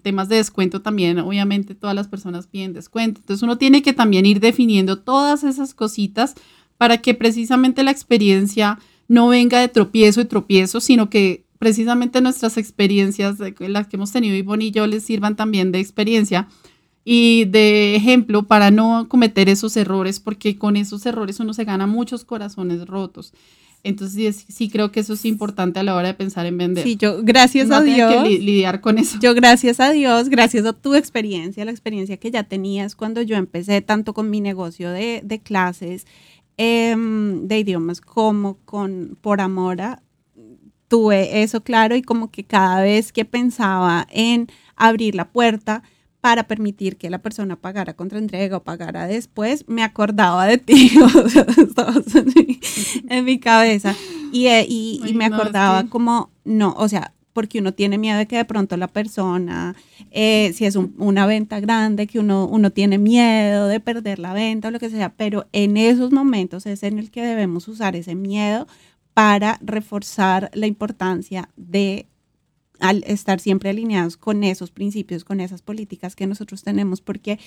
temas 0.04 0.28
de 0.28 0.36
descuento 0.36 0.82
también, 0.82 1.18
obviamente 1.18 1.74
todas 1.74 1.96
las 1.96 2.06
personas 2.06 2.46
piden 2.46 2.74
descuento. 2.74 3.20
Entonces, 3.20 3.42
uno 3.42 3.58
tiene 3.58 3.82
que 3.82 3.92
también 3.92 4.24
ir 4.24 4.38
definiendo 4.38 5.00
todas 5.00 5.42
esas 5.42 5.74
cositas 5.74 6.36
para 6.78 6.98
que 6.98 7.12
precisamente 7.12 7.82
la 7.82 7.90
experiencia 7.90 8.78
no 9.08 9.26
venga 9.26 9.58
de 9.58 9.66
tropiezo 9.66 10.20
y 10.20 10.26
tropiezo, 10.26 10.80
sino 10.80 11.10
que 11.10 11.44
precisamente 11.58 12.20
nuestras 12.20 12.56
experiencias, 12.56 13.38
las 13.58 13.88
que 13.88 13.96
hemos 13.96 14.12
tenido 14.12 14.36
Ivonne 14.36 14.66
y 14.66 14.70
yo, 14.70 14.86
les 14.86 15.02
sirvan 15.02 15.34
también 15.34 15.72
de 15.72 15.80
experiencia 15.80 16.46
y 17.08 17.44
de 17.44 17.94
ejemplo 17.94 18.48
para 18.48 18.72
no 18.72 19.06
cometer 19.08 19.48
esos 19.48 19.76
errores, 19.76 20.18
porque 20.18 20.58
con 20.58 20.76
esos 20.76 21.06
errores 21.06 21.38
uno 21.38 21.54
se 21.54 21.64
gana 21.64 21.86
muchos 21.86 22.24
corazones 22.24 22.84
rotos. 22.88 23.32
Entonces 23.84 24.44
sí, 24.48 24.68
creo 24.68 24.90
que 24.90 24.98
eso 24.98 25.12
es 25.12 25.24
importante 25.24 25.78
a 25.78 25.84
la 25.84 25.94
hora 25.94 26.08
de 26.08 26.14
pensar 26.14 26.46
en 26.46 26.58
vender. 26.58 26.82
Sí, 26.82 26.96
yo 26.96 27.22
gracias 27.22 27.70
a 27.70 27.80
Dios. 27.80 28.12
Que 28.12 28.40
lidiar 28.40 28.80
con 28.80 28.98
eso. 28.98 29.18
Yo 29.22 29.34
gracias 29.34 29.78
a 29.78 29.92
Dios, 29.92 30.28
gracias 30.28 30.66
a 30.66 30.72
tu 30.72 30.96
experiencia, 30.96 31.64
la 31.64 31.70
experiencia 31.70 32.16
que 32.16 32.32
ya 32.32 32.42
tenías 32.42 32.96
cuando 32.96 33.22
yo 33.22 33.36
empecé 33.36 33.80
tanto 33.82 34.12
con 34.12 34.28
mi 34.28 34.40
negocio 34.40 34.90
de, 34.90 35.20
de 35.22 35.38
clases 35.38 36.08
em, 36.56 37.46
de 37.46 37.60
idiomas 37.60 38.00
como 38.00 38.56
con 38.64 39.16
por 39.20 39.40
Amora, 39.40 40.02
tuve 40.88 41.44
eso 41.44 41.60
claro 41.62 41.94
y 41.94 42.02
como 42.02 42.32
que 42.32 42.42
cada 42.42 42.82
vez 42.82 43.12
que 43.12 43.24
pensaba 43.24 44.08
en 44.10 44.48
abrir 44.74 45.14
la 45.14 45.28
puerta, 45.28 45.84
para 46.26 46.48
permitir 46.48 46.96
que 46.96 47.08
la 47.08 47.18
persona 47.18 47.54
pagara 47.54 47.94
contra 47.94 48.18
entrega 48.18 48.56
o 48.56 48.64
pagara 48.64 49.06
después, 49.06 49.64
me 49.68 49.84
acordaba 49.84 50.44
de 50.44 50.58
ti, 50.58 50.90
en, 53.08 53.24
mi, 53.24 53.38
cabeza. 53.38 53.94
Y, 54.32 54.48
eh, 54.48 54.66
y, 54.68 55.12
me 55.14 55.26
acordaba 55.26 55.84
como, 55.84 56.30
no, 56.44 56.74
o 56.78 56.88
sea, 56.88 57.14
porque 57.32 57.60
uno 57.60 57.74
tiene 57.74 57.96
miedo 57.96 58.18
de 58.18 58.26
que 58.26 58.38
de 58.38 58.44
pronto 58.44 58.76
la 58.76 58.88
persona, 58.88 59.76
eh, 60.10 60.52
si 60.52 60.64
es 60.64 60.74
una 60.74 61.26
venta 61.26 61.60
grande, 61.60 62.08
que 62.08 62.18
uno, 62.18 62.48
uno 62.48 62.70
tiene 62.70 62.98
miedo 62.98 63.68
de 63.68 63.78
perder 63.78 64.18
la 64.18 64.32
venta 64.32 64.66
o 64.66 64.70
lo 64.72 64.80
que 64.80 64.90
sea, 64.90 65.10
pero 65.10 65.46
en 65.52 65.76
esos 65.76 66.10
momentos 66.10 66.66
es 66.66 66.82
en 66.82 66.98
el 66.98 67.12
que 67.12 67.22
debemos 67.22 67.68
usar 67.68 67.94
ese 67.94 68.16
miedo 68.16 68.66
para 69.14 69.60
reforzar 69.62 70.50
la 70.54 70.66
importancia 70.66 71.50
de 71.56 72.08
al 72.80 73.04
estar 73.06 73.40
siempre 73.40 73.70
alineados 73.70 74.16
con 74.16 74.44
esos 74.44 74.70
principios, 74.70 75.24
con 75.24 75.40
esas 75.40 75.62
políticas 75.62 76.16
que 76.16 76.26
nosotros 76.26 76.62
tenemos, 76.62 77.00
porque 77.00 77.38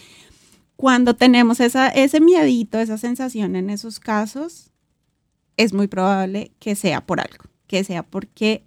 cuando 0.75 1.15
tenemos 1.15 1.59
esa, 1.59 1.89
ese 1.89 2.21
miedito, 2.21 2.79
esa 2.79 2.97
sensación 2.97 3.55
en 3.55 3.69
esos 3.69 3.99
casos, 3.99 4.71
es 5.57 5.73
muy 5.73 5.87
probable 5.87 6.51
que 6.59 6.75
sea 6.75 7.05
por 7.05 7.19
algo, 7.19 7.43
que 7.67 7.83
sea 7.83 8.03
porque 8.03 8.63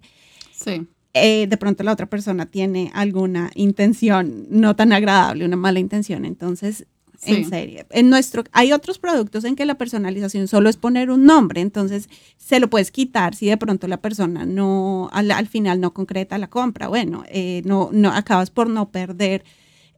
eh, 1.15 1.47
de 1.47 1.57
pronto 1.57 1.83
la 1.83 1.91
otra 1.91 2.05
persona 2.05 2.45
tiene 2.45 2.91
alguna 2.93 3.51
intención 3.55 4.45
no 4.49 4.75
tan 4.75 4.93
agradable, 4.93 5.45
una 5.45 5.57
mala 5.57 5.79
intención. 5.79 6.25
Entonces, 6.25 6.85
en 7.25 7.49
serio. 7.49 7.85
En 7.89 8.09
nuestro, 8.09 8.43
hay 8.51 8.73
otros 8.73 8.99
productos 8.99 9.43
en 9.43 9.55
que 9.55 9.65
la 9.65 9.75
personalización 9.75 10.47
solo 10.47 10.69
es 10.69 10.77
poner 10.77 11.09
un 11.09 11.25
nombre, 11.25 11.61
entonces 11.61 12.09
se 12.37 12.59
lo 12.59 12.69
puedes 12.69 12.91
quitar 12.91 13.35
si 13.35 13.47
de 13.47 13.57
pronto 13.57 13.87
la 13.87 14.01
persona 14.01 14.45
no, 14.45 15.09
al, 15.11 15.47
final 15.47 15.81
no 15.81 15.93
concreta 15.93 16.37
la 16.37 16.49
compra. 16.49 16.87
Bueno, 16.87 17.23
eh, 17.27 17.61
no, 17.65 17.89
no, 17.91 18.11
acabas 18.11 18.49
por 18.49 18.69
no 18.69 18.91
perder 18.91 19.43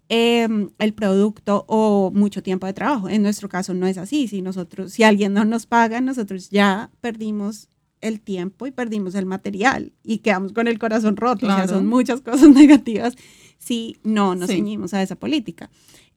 em, 0.09 0.69
el 0.79 0.93
producto 0.93 1.65
o 1.67 2.11
mucho 2.13 2.43
tiempo 2.43 2.67
de 2.67 2.73
trabajo. 2.73 3.09
En 3.09 3.23
nuestro 3.23 3.49
caso 3.49 3.73
no 3.73 3.87
es 3.87 3.97
así. 3.97 4.27
Si 4.27 4.41
nosotros, 4.41 4.93
si 4.93 5.03
alguien 5.03 5.33
no 5.33 5.45
nos 5.45 5.65
paga, 5.65 6.01
nosotros 6.01 6.49
ya 6.49 6.89
perdimos 7.01 7.69
el 8.01 8.21
tiempo 8.21 8.67
y 8.67 8.71
perdimos 8.71 9.15
el 9.15 9.25
material 9.25 9.91
y 10.03 10.19
quedamos 10.19 10.53
con 10.53 10.67
el 10.67 10.79
corazón 10.79 11.17
roto. 11.17 11.47
O 11.47 11.49
sea, 11.49 11.67
son 11.67 11.87
muchas 11.87 12.21
cosas 12.21 12.49
negativas 12.49 13.15
si 13.57 13.97
no 14.03 14.35
nos 14.35 14.49
ceñimos 14.49 14.93
a 14.93 15.01
esa 15.01 15.15
política. 15.15 15.69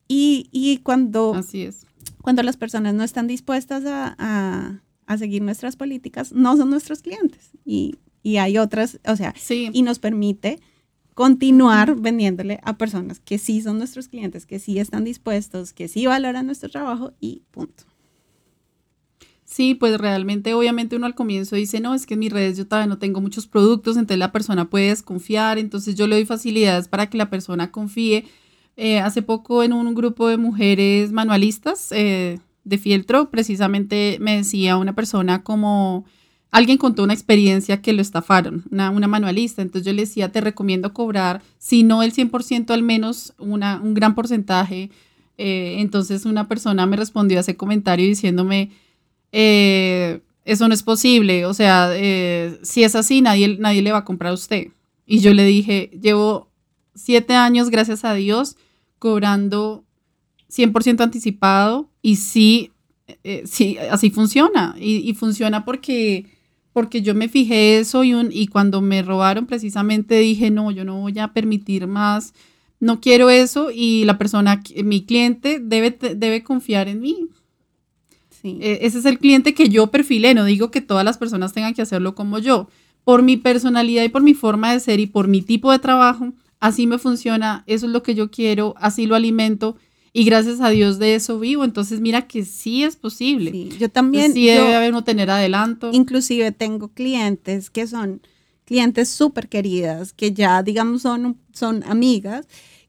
Y, 0.08 0.80
cuando, 0.82 1.34
Así 1.34 1.62
es. 1.62 1.86
cuando 2.22 2.42
las 2.42 2.56
personas 2.56 2.94
no 2.94 3.04
están 3.04 3.26
dispuestas 3.26 3.84
a, 3.86 4.80
seguir 5.18 5.42
nuestras 5.42 5.76
políticas, 5.76 6.32
no 6.32 6.56
son 6.56 6.70
nuestros 6.70 7.02
clientes. 7.02 7.50
Y, 7.64 7.96
hay 8.38 8.58
otras, 8.58 9.00
o 9.06 9.16
sea, 9.16 9.34
y 9.50 9.82
nos 9.82 9.98
permite 9.98 10.58
continuar 11.14 11.96
vendiéndole 11.96 12.60
a 12.62 12.78
personas 12.78 13.18
que 13.18 13.38
sí 13.38 13.60
son 13.60 13.78
nuestros 13.78 14.06
clientes, 14.06 14.46
que 14.46 14.58
sí 14.58 14.78
están 14.78 15.02
dispuestos, 15.02 15.72
que 15.72 15.88
sí 15.88 16.06
valoran 16.06 16.46
nuestro 16.46 16.68
trabajo 16.68 17.12
y 17.20 17.42
punto. 17.50 17.84
Sí, 19.44 19.74
pues 19.74 19.98
realmente, 19.98 20.54
obviamente 20.54 20.94
uno 20.94 21.06
al 21.06 21.14
comienzo 21.14 21.56
dice, 21.56 21.80
no, 21.80 21.94
es 21.94 22.06
que 22.06 22.14
en 22.14 22.20
mis 22.20 22.32
redes 22.32 22.58
yo 22.58 22.66
todavía 22.66 22.86
no 22.86 22.98
tengo 22.98 23.20
muchos 23.22 23.46
productos, 23.46 23.96
entonces 23.96 24.18
la 24.18 24.30
persona 24.30 24.68
puede 24.68 24.90
desconfiar, 24.90 25.58
entonces 25.58 25.94
yo 25.94 26.06
le 26.06 26.16
doy 26.16 26.26
facilidades 26.26 26.86
para 26.86 27.08
que 27.08 27.16
la 27.16 27.30
persona 27.30 27.72
confíe, 27.72 28.26
eh, 28.80 29.00
hace 29.00 29.22
poco 29.22 29.64
en 29.64 29.72
un 29.72 29.92
grupo 29.92 30.28
de 30.28 30.36
mujeres 30.36 31.10
manualistas 31.10 31.90
eh, 31.90 32.38
de 32.62 32.78
fieltro, 32.78 33.28
precisamente 33.28 34.18
me 34.20 34.36
decía 34.36 34.76
una 34.76 34.94
persona 34.94 35.42
como 35.42 36.04
alguien 36.52 36.78
contó 36.78 37.02
una 37.02 37.12
experiencia 37.12 37.82
que 37.82 37.92
lo 37.92 38.00
estafaron, 38.00 38.62
una, 38.70 38.92
manualista. 39.08 39.62
Entonces 39.62 39.84
yo 39.84 39.92
le 39.92 40.02
decía, 40.02 40.30
te 40.30 40.40
recomiendo 40.40 40.94
cobrar, 40.94 41.42
si 41.58 41.82
no 41.82 42.04
el 42.04 42.12
100%, 42.12 42.70
al 42.70 42.84
menos 42.84 43.34
una, 43.36 43.80
un 43.82 43.94
gran 43.94 44.14
porcentaje. 44.14 44.90
Eh, 45.38 45.78
entonces 45.78 46.24
una 46.24 46.46
persona 46.46 46.86
me 46.86 46.96
respondió 46.96 47.38
a 47.38 47.40
ese 47.40 47.56
comentario 47.56 48.06
diciéndome, 48.06 48.70
eso 49.32 50.68
no 50.68 50.74
es 50.74 50.84
posible, 50.84 51.46
o 51.46 51.52
sea, 51.52 51.90
si 52.62 52.84
es 52.84 52.94
así, 52.94 53.22
nadie, 53.22 53.58
nadie 53.58 53.82
le 53.82 53.90
va 53.90 53.98
a 53.98 54.04
comprar 54.04 54.30
a 54.30 54.34
usted. 54.34 54.68
Y 55.04 55.18
yo 55.18 55.34
le 55.34 55.44
dije, 55.44 55.90
llevo 56.00 56.48
siete 56.94 57.34
años, 57.34 57.70
gracias 57.70 58.04
a 58.04 58.14
Dios, 58.14 58.56
cobrando 58.98 59.84
100% 60.50 61.00
anticipado 61.02 61.90
y 62.02 62.16
sí, 62.16 62.72
eh, 63.24 63.42
sí, 63.46 63.78
así 63.90 64.10
funciona. 64.10 64.74
Y, 64.78 65.12
funciona 65.14 65.64
porque, 65.64 66.26
porque 66.72 67.02
yo 67.02 67.14
me 67.14 67.28
fijé 67.28 67.78
eso 67.78 68.04
y, 68.04 68.14
un, 68.14 68.30
y 68.32 68.48
cuando 68.48 68.80
me 68.80 69.02
robaron 69.02 69.46
precisamente 69.46 70.18
dije, 70.18 70.50
no, 70.50 70.70
yo 70.70 70.84
no 70.84 71.00
voy 71.00 71.18
a 71.18 71.32
permitir 71.32 71.86
más, 71.86 72.34
no 72.80 73.00
quiero 73.00 73.30
eso 73.30 73.70
y 73.72 74.04
la 74.04 74.18
persona, 74.18 74.62
mi 74.84 75.04
cliente 75.04 75.60
debe, 75.60 75.90
debe 75.90 76.42
confiar 76.42 76.88
en 76.88 77.00
mí. 77.00 77.28
Sí. 78.30 78.58
E, 78.60 78.80
ese 78.82 78.98
es 78.98 79.04
el 79.04 79.18
cliente 79.18 79.54
que 79.54 79.68
yo 79.68 79.88
perfilé, 79.88 80.34
no 80.34 80.44
digo 80.44 80.70
que 80.70 80.80
todas 80.80 81.04
las 81.04 81.18
personas 81.18 81.52
tengan 81.52 81.74
que 81.74 81.82
hacerlo 81.82 82.14
como 82.14 82.38
yo. 82.38 82.68
Por 83.04 83.22
mi 83.22 83.36
personalidad 83.36 84.04
y 84.04 84.10
por 84.10 84.22
mi 84.22 84.34
forma 84.34 84.72
de 84.72 84.80
ser 84.80 85.00
y 85.00 85.06
por 85.06 85.28
mi 85.28 85.40
tipo 85.40 85.72
de 85.72 85.78
trabajo, 85.78 86.32
así 86.60 86.86
me 86.86 86.98
funciona, 86.98 87.64
eso 87.66 87.86
es 87.86 87.92
lo 87.92 88.02
que 88.02 88.14
yo 88.14 88.30
quiero, 88.30 88.74
así 88.78 89.06
lo 89.06 89.14
alimento 89.14 89.76
y 90.12 90.24
gracias 90.24 90.60
a 90.60 90.70
Dios 90.70 90.98
de 90.98 91.14
eso 91.14 91.38
vivo. 91.38 91.64
Entonces 91.64 92.00
mira 92.00 92.26
que 92.26 92.44
sí 92.44 92.82
es 92.84 92.96
posible. 92.96 93.50
Sí, 93.50 93.70
yo 93.78 93.88
también. 93.88 94.32
sí 94.32 94.46
debe 94.46 94.74
haber 94.74 94.90
uno 94.90 95.04
tener 95.04 95.30
adelanto. 95.30 95.90
Inclusive 95.92 96.52
tengo 96.52 96.88
clientes 96.88 97.70
que 97.70 97.86
son 97.86 98.22
clientes 98.64 99.08
súper 99.08 99.48
queridas, 99.48 100.12
que 100.12 100.32
ya 100.32 100.62
digamos 100.62 101.02
son, 101.02 101.38
son 101.52 101.82
amigas, 101.84 102.46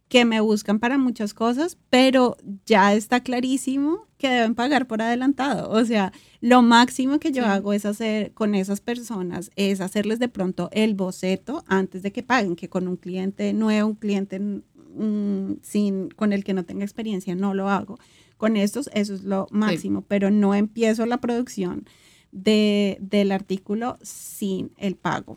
que 0.10 0.26
me 0.26 0.42
buscan 0.42 0.80
para 0.80 0.98
muchas 0.98 1.36
cosas, 1.36 1.78
pero 1.92 2.36
ya 2.66 2.94
está 2.96 3.22
clarísimo 3.22 4.08
que 4.18 4.28
deben 4.28 4.56
pagar 4.56 4.88
por 4.88 5.04
adelantado. 5.04 5.70
O 5.70 5.86
sea, 5.86 6.12
lo 6.42 6.64
máximo 6.64 7.20
que 7.20 7.32
yo 7.32 7.46
hago 7.46 7.74
es 7.74 7.86
hacer 7.86 8.34
con 8.34 8.56
esas 8.56 8.82
personas 8.82 9.52
es 9.56 9.80
hacerles 9.80 10.18
de 10.18 10.28
pronto 10.28 10.70
el 10.74 10.96
boceto 10.96 11.64
antes 11.68 12.02
de 12.02 12.12
que 12.12 12.24
paguen, 12.24 12.56
que 12.56 12.70
con 12.70 12.88
un 12.88 12.98
cliente 12.98 13.54
nuevo, 13.54 13.90
un 13.90 13.96
cliente 13.96 14.40
mm, 14.40 15.60
sin, 15.62 16.10
con 16.10 16.34
el 16.34 16.44
que 16.44 16.56
no 16.56 16.66
tenga 16.66 16.84
experiencia, 16.84 17.36
no 17.36 17.54
lo 17.54 17.70
hago. 17.70 18.00
Con 18.36 18.58
estos, 18.58 18.90
eso 18.94 19.14
es 19.14 19.24
lo 19.24 19.48
máximo, 19.52 20.02
pero 20.02 20.32
no 20.32 20.56
empiezo 20.56 21.06
la 21.06 21.22
producción 21.22 21.86
de, 22.32 22.98
del 23.00 23.32
artículo 23.32 24.00
sin 24.02 24.72
el 24.78 24.96
pago 24.96 25.36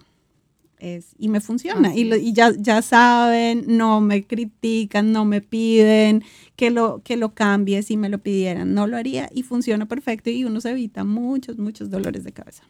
y 1.18 1.28
me 1.28 1.40
funciona. 1.40 1.94
Y, 1.94 2.32
ya, 2.32 2.52
ya 2.58 2.82
saben, 2.82 3.64
no 3.68 4.00
me 4.00 4.26
critican, 4.26 5.12
no 5.12 5.24
me 5.24 5.40
piden 5.40 6.24
que 6.56 6.70
lo, 6.70 7.02
que 7.04 7.16
lo 7.16 7.34
cambie 7.34 7.82
si 7.82 7.96
me 7.96 8.08
lo 8.08 8.18
pidieran. 8.18 8.74
No 8.74 8.86
lo 8.86 8.96
haría 8.96 9.30
y 9.32 9.44
funciona 9.44 9.86
perfecto 9.86 10.30
y 10.30 10.44
uno 10.44 10.60
se 10.60 10.70
evita 10.70 11.04
muchos, 11.04 11.58
muchos 11.58 11.88
dolores 11.90 12.24
de 12.24 12.32
cabeza. 12.32 12.64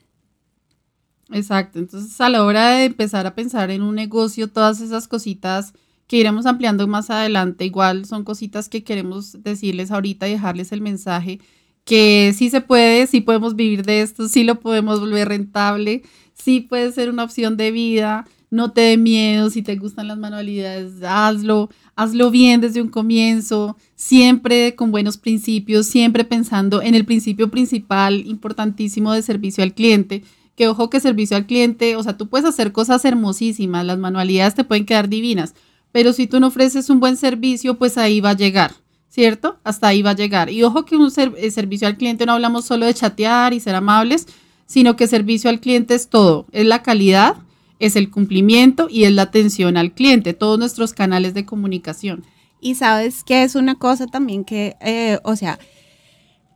Exacto. 1.31 1.79
Entonces, 1.79 2.21
a 2.21 2.29
la 2.29 2.45
hora 2.45 2.71
de 2.71 2.85
empezar 2.85 3.27
a 3.27 3.35
pensar 3.35 3.71
en 3.71 3.83
un 3.83 3.95
negocio, 3.95 4.49
todas 4.49 4.83
esas 4.83 5.09
cositas 5.09 5.73
que 6.07 6.19
iremos 6.19 6.45
ampliando 6.45 6.87
más 6.87 7.09
adelante, 7.09 7.65
igual 7.65 8.05
son 8.05 8.25
cositas 8.25 8.69
que 8.69 8.85
queremos 8.85 9.43
decirles 9.43 9.91
ahorita 9.91 10.29
y 10.29 10.33
dejarles 10.33 10.73
el 10.73 10.83
mensaje 10.83 11.41
que 11.85 12.33
sí 12.37 12.51
se 12.51 12.61
puede, 12.61 13.07
sí 13.07 13.23
podemos 13.23 13.57
vivir 13.57 13.85
de 13.85 14.03
esto, 14.03 14.29
sí 14.29 14.45
lo 14.45 14.61
podemos 14.61 15.01
volver 15.01 15.29
rentable 15.29 16.03
sí 16.43 16.61
puede 16.61 16.93
ser 16.93 17.11
una 17.11 17.25
opción 17.25 17.57
de 17.57 17.71
vida, 17.71 18.27
no 18.51 18.73
te 18.73 18.83
dé 18.83 18.97
miedo, 18.97 19.49
si 19.49 19.63
te 19.63 19.77
gustan 19.77 20.09
las 20.09 20.19
manualidades, 20.19 21.03
hazlo, 21.03 21.71
hazlo 21.97 22.31
bien 22.31 22.61
desde 22.61 22.83
un 22.83 22.89
comienzo, 22.89 23.77
siempre 23.95 24.75
con 24.75 24.91
buenos 24.91 25.17
principios, 25.17 25.87
siempre 25.87 26.25
pensando 26.25 26.83
en 26.83 26.95
el 26.95 27.05
principio 27.07 27.51
principal, 27.51 28.27
importantísimo 28.27 29.13
de 29.13 29.23
servicio 29.23 29.65
al 29.65 29.73
cliente, 29.73 30.23
que 30.55 30.69
ojo 30.69 30.91
que 30.91 31.01
servicio 31.01 31.37
al 31.37 31.47
cliente, 31.47 31.97
o 31.97 32.03
sea, 32.03 32.17
tú 32.19 32.29
puedes 32.29 32.47
hacer 32.47 32.73
cosas 32.73 33.05
hermosísimas, 33.05 33.87
las 33.87 33.99
manualidades 33.99 34.55
te 34.55 34.65
pueden 34.65 34.85
quedar 34.85 35.09
divinas, 35.09 35.55
pero 35.93 36.13
si 36.13 36.27
tú 36.27 36.41
no 36.41 36.49
ofreces 36.49 36.91
un 36.91 37.01
buen 37.01 37.17
servicio, 37.17 37.79
pues 37.79 37.97
ahí 37.97 38.21
va 38.21 38.31
a 38.31 38.37
llegar. 38.37 38.73
¿Cierto? 39.09 39.59
Hasta 39.63 39.89
ahí 39.89 40.01
va 40.01 40.13
a 40.13 40.17
llegar. 40.17 40.49
Y 40.49 40.63
ojo 40.63 40.87
que 40.87 40.97
un 40.97 41.13
eh, 41.37 41.51
servicio 41.51 41.87
al 41.87 41.99
cliente 41.99 42.25
no 42.25 42.33
hablamos 42.33 42.65
solo 42.65 42.87
de 42.87 42.95
chatear 42.95 43.53
y 43.53 43.61
ser 43.61 43.75
amables, 43.75 44.27
sino 44.73 44.97
que 44.97 45.07
servicio 45.07 45.51
al 45.51 45.61
cliente 45.61 45.95
es 45.95 46.09
todo, 46.09 46.47
es 46.51 46.65
la 46.65 46.83
calidad, 46.83 47.37
es 47.79 47.95
el 47.95 48.11
cumplimiento 48.11 48.89
y 48.89 49.05
es 49.05 49.13
la 49.13 49.21
atención 49.21 49.77
al 49.77 49.93
cliente, 49.93 50.33
todos 50.33 50.59
nuestros 50.59 50.95
canales 50.95 51.35
de 51.35 51.45
comunicación. 51.45 52.25
Y 52.59 52.77
sabes 52.77 53.23
que 53.23 53.43
es 53.43 53.55
una 53.55 53.75
cosa 53.75 54.07
también 54.07 54.45
que, 54.47 54.77
eh, 54.81 55.19
o 55.25 55.37
sea, 55.37 55.59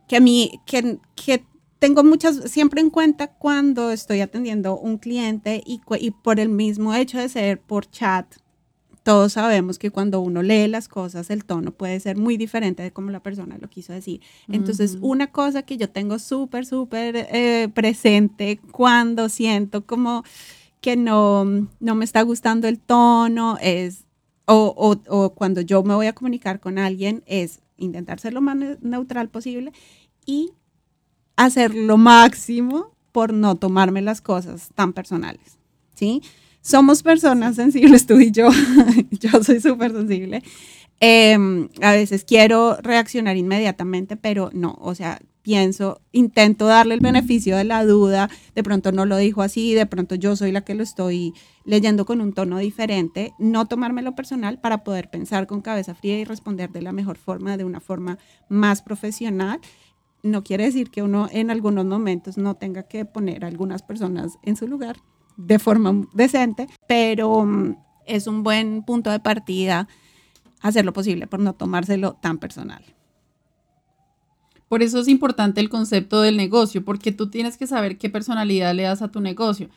que 0.07 0.15
a 0.15 0.19
mí, 0.19 0.59
que, 0.65 0.97
que 1.13 1.45
tengo 1.77 2.03
muchas, 2.03 2.49
siempre 2.49 2.81
en 2.81 2.89
cuenta 2.89 3.27
cuando 3.27 3.91
estoy 3.91 4.21
atendiendo 4.21 4.79
un 4.79 4.97
cliente 4.97 5.61
y, 5.63 5.79
y 5.99 6.09
por 6.09 6.39
el 6.39 6.49
mismo 6.49 6.95
hecho 6.95 7.19
de 7.19 7.29
ser 7.29 7.61
por 7.61 7.87
chat, 7.87 8.25
todos 9.07 9.31
sabemos 9.31 9.79
que 9.79 9.89
cuando 9.89 10.19
uno 10.19 10.41
lee 10.41 10.67
las 10.67 10.89
cosas, 10.89 11.29
el 11.29 11.45
tono 11.45 11.71
puede 11.71 11.97
ser 12.01 12.17
muy 12.17 12.35
diferente 12.35 12.83
de 12.83 12.91
como 12.91 13.09
la 13.09 13.21
persona 13.21 13.57
lo 13.57 13.69
quiso 13.69 13.93
decir. 13.93 14.19
Entonces, 14.49 14.97
una 14.99 15.27
cosa 15.27 15.61
que 15.61 15.77
yo 15.77 15.89
tengo 15.89 16.19
súper, 16.19 16.65
súper 16.65 17.15
eh, 17.15 17.69
presente 17.73 18.59
cuando 18.71 19.29
siento 19.29 19.85
como 19.85 20.25
que 20.81 20.97
no, 20.97 21.45
no 21.79 21.95
me 21.95 22.03
está 22.03 22.21
gustando 22.23 22.67
el 22.67 22.79
tono 22.79 23.57
es, 23.61 24.03
o, 24.43 24.73
o, 24.75 24.97
o 25.07 25.29
cuando 25.29 25.61
yo 25.61 25.83
me 25.83 25.95
voy 25.95 26.07
a 26.07 26.13
comunicar 26.13 26.59
con 26.59 26.77
alguien, 26.77 27.23
es 27.27 27.61
intentar 27.77 28.19
ser 28.19 28.33
lo 28.33 28.41
más 28.41 28.57
neutral 28.81 29.29
posible 29.29 29.71
y 30.25 30.51
hacer 31.37 31.73
lo 31.73 31.95
máximo 31.95 32.91
por 33.13 33.31
no 33.31 33.55
tomarme 33.55 34.01
las 34.01 34.19
cosas 34.19 34.67
tan 34.75 34.91
personales, 34.91 35.57
¿sí? 35.93 36.21
Somos 36.67 37.01
personas 37.01 37.55
sensibles, 37.55 38.05
tú 38.05 38.19
y 38.19 38.31
yo. 38.31 38.49
yo 39.11 39.41
soy 39.41 39.61
súper 39.61 39.93
sensible. 39.93 40.43
Em, 40.99 41.69
a 41.81 41.93
veces 41.93 42.25
quiero 42.25 42.75
reaccionar 42.81 43.37
inmediatamente, 43.37 44.17
pero 44.17 44.49
no, 44.51 44.77
o 44.81 44.93
sea, 44.93 45.19
pienso, 45.43 46.01
intento 46.11 46.65
darle 46.65 46.95
el 46.95 46.99
beneficio 46.99 47.55
de 47.55 47.63
la 47.63 47.85
duda, 47.85 48.29
de 48.53 48.63
pronto 48.63 48.91
no 48.91 49.05
lo 49.05 49.15
dijo 49.15 49.43
así, 49.43 49.75
de 49.75 49.85
pronto 49.85 50.15
yo 50.15 50.35
soy 50.35 50.51
la 50.51 50.65
que 50.65 50.75
lo 50.75 50.83
estoy 50.83 51.33
leyendo 51.63 52.05
con 52.05 52.19
un 52.19 52.33
tono 52.33 52.57
diferente, 52.57 53.31
no 53.39 53.65
tomármelo 53.65 54.13
personal 54.13 54.59
para 54.59 54.83
poder 54.83 55.09
pensar 55.09 55.47
con 55.47 55.61
cabeza 55.61 55.95
fría 55.95 56.19
y 56.19 56.25
responder 56.25 56.71
de 56.71 56.81
la 56.81 56.91
mejor 56.91 57.15
forma, 57.17 57.55
de 57.55 57.63
una 57.63 57.79
forma 57.79 58.17
más 58.49 58.81
profesional. 58.81 59.61
No 60.21 60.43
quiere 60.43 60.65
decir 60.65 60.89
que 60.89 61.01
uno 61.01 61.29
en 61.31 61.49
algunos 61.49 61.85
momentos 61.85 62.37
no 62.37 62.55
tenga 62.55 62.83
que 62.83 63.05
poner 63.05 63.45
a 63.45 63.47
algunas 63.47 63.83
personas 63.83 64.37
en 64.43 64.57
su 64.57 64.67
lugar, 64.67 64.97
de 65.37 65.59
forma 65.59 66.07
decente, 66.13 66.67
pero 66.87 67.45
mm, 67.45 67.75
es 68.05 68.27
un 68.27 68.43
buen 68.43 68.83
punto 68.83 69.09
de 69.09 69.19
partida 69.19 69.87
hacer 70.61 70.85
lo 70.85 70.93
posible 70.93 71.27
por 71.27 71.39
no 71.39 71.53
tomárselo 71.53 72.13
tan 72.21 72.39
personal. 72.39 72.83
Por 74.67 74.83
eso 74.83 74.99
es 74.99 75.07
importante 75.07 75.61
el 75.61 75.69
concepto 75.69 76.21
del 76.21 76.35
negocio, 76.35 76.83
porque 76.83 77.11
tú 77.11 77.29
tienes 77.29 77.57
que 77.57 77.67
saber 77.67 77.97
qué 77.97 78.09
personalidad 78.09 78.73
le 78.73 78.83
das 78.83 79.01
a 79.01 79.11
tu 79.11 79.21
negocio. 79.21 79.69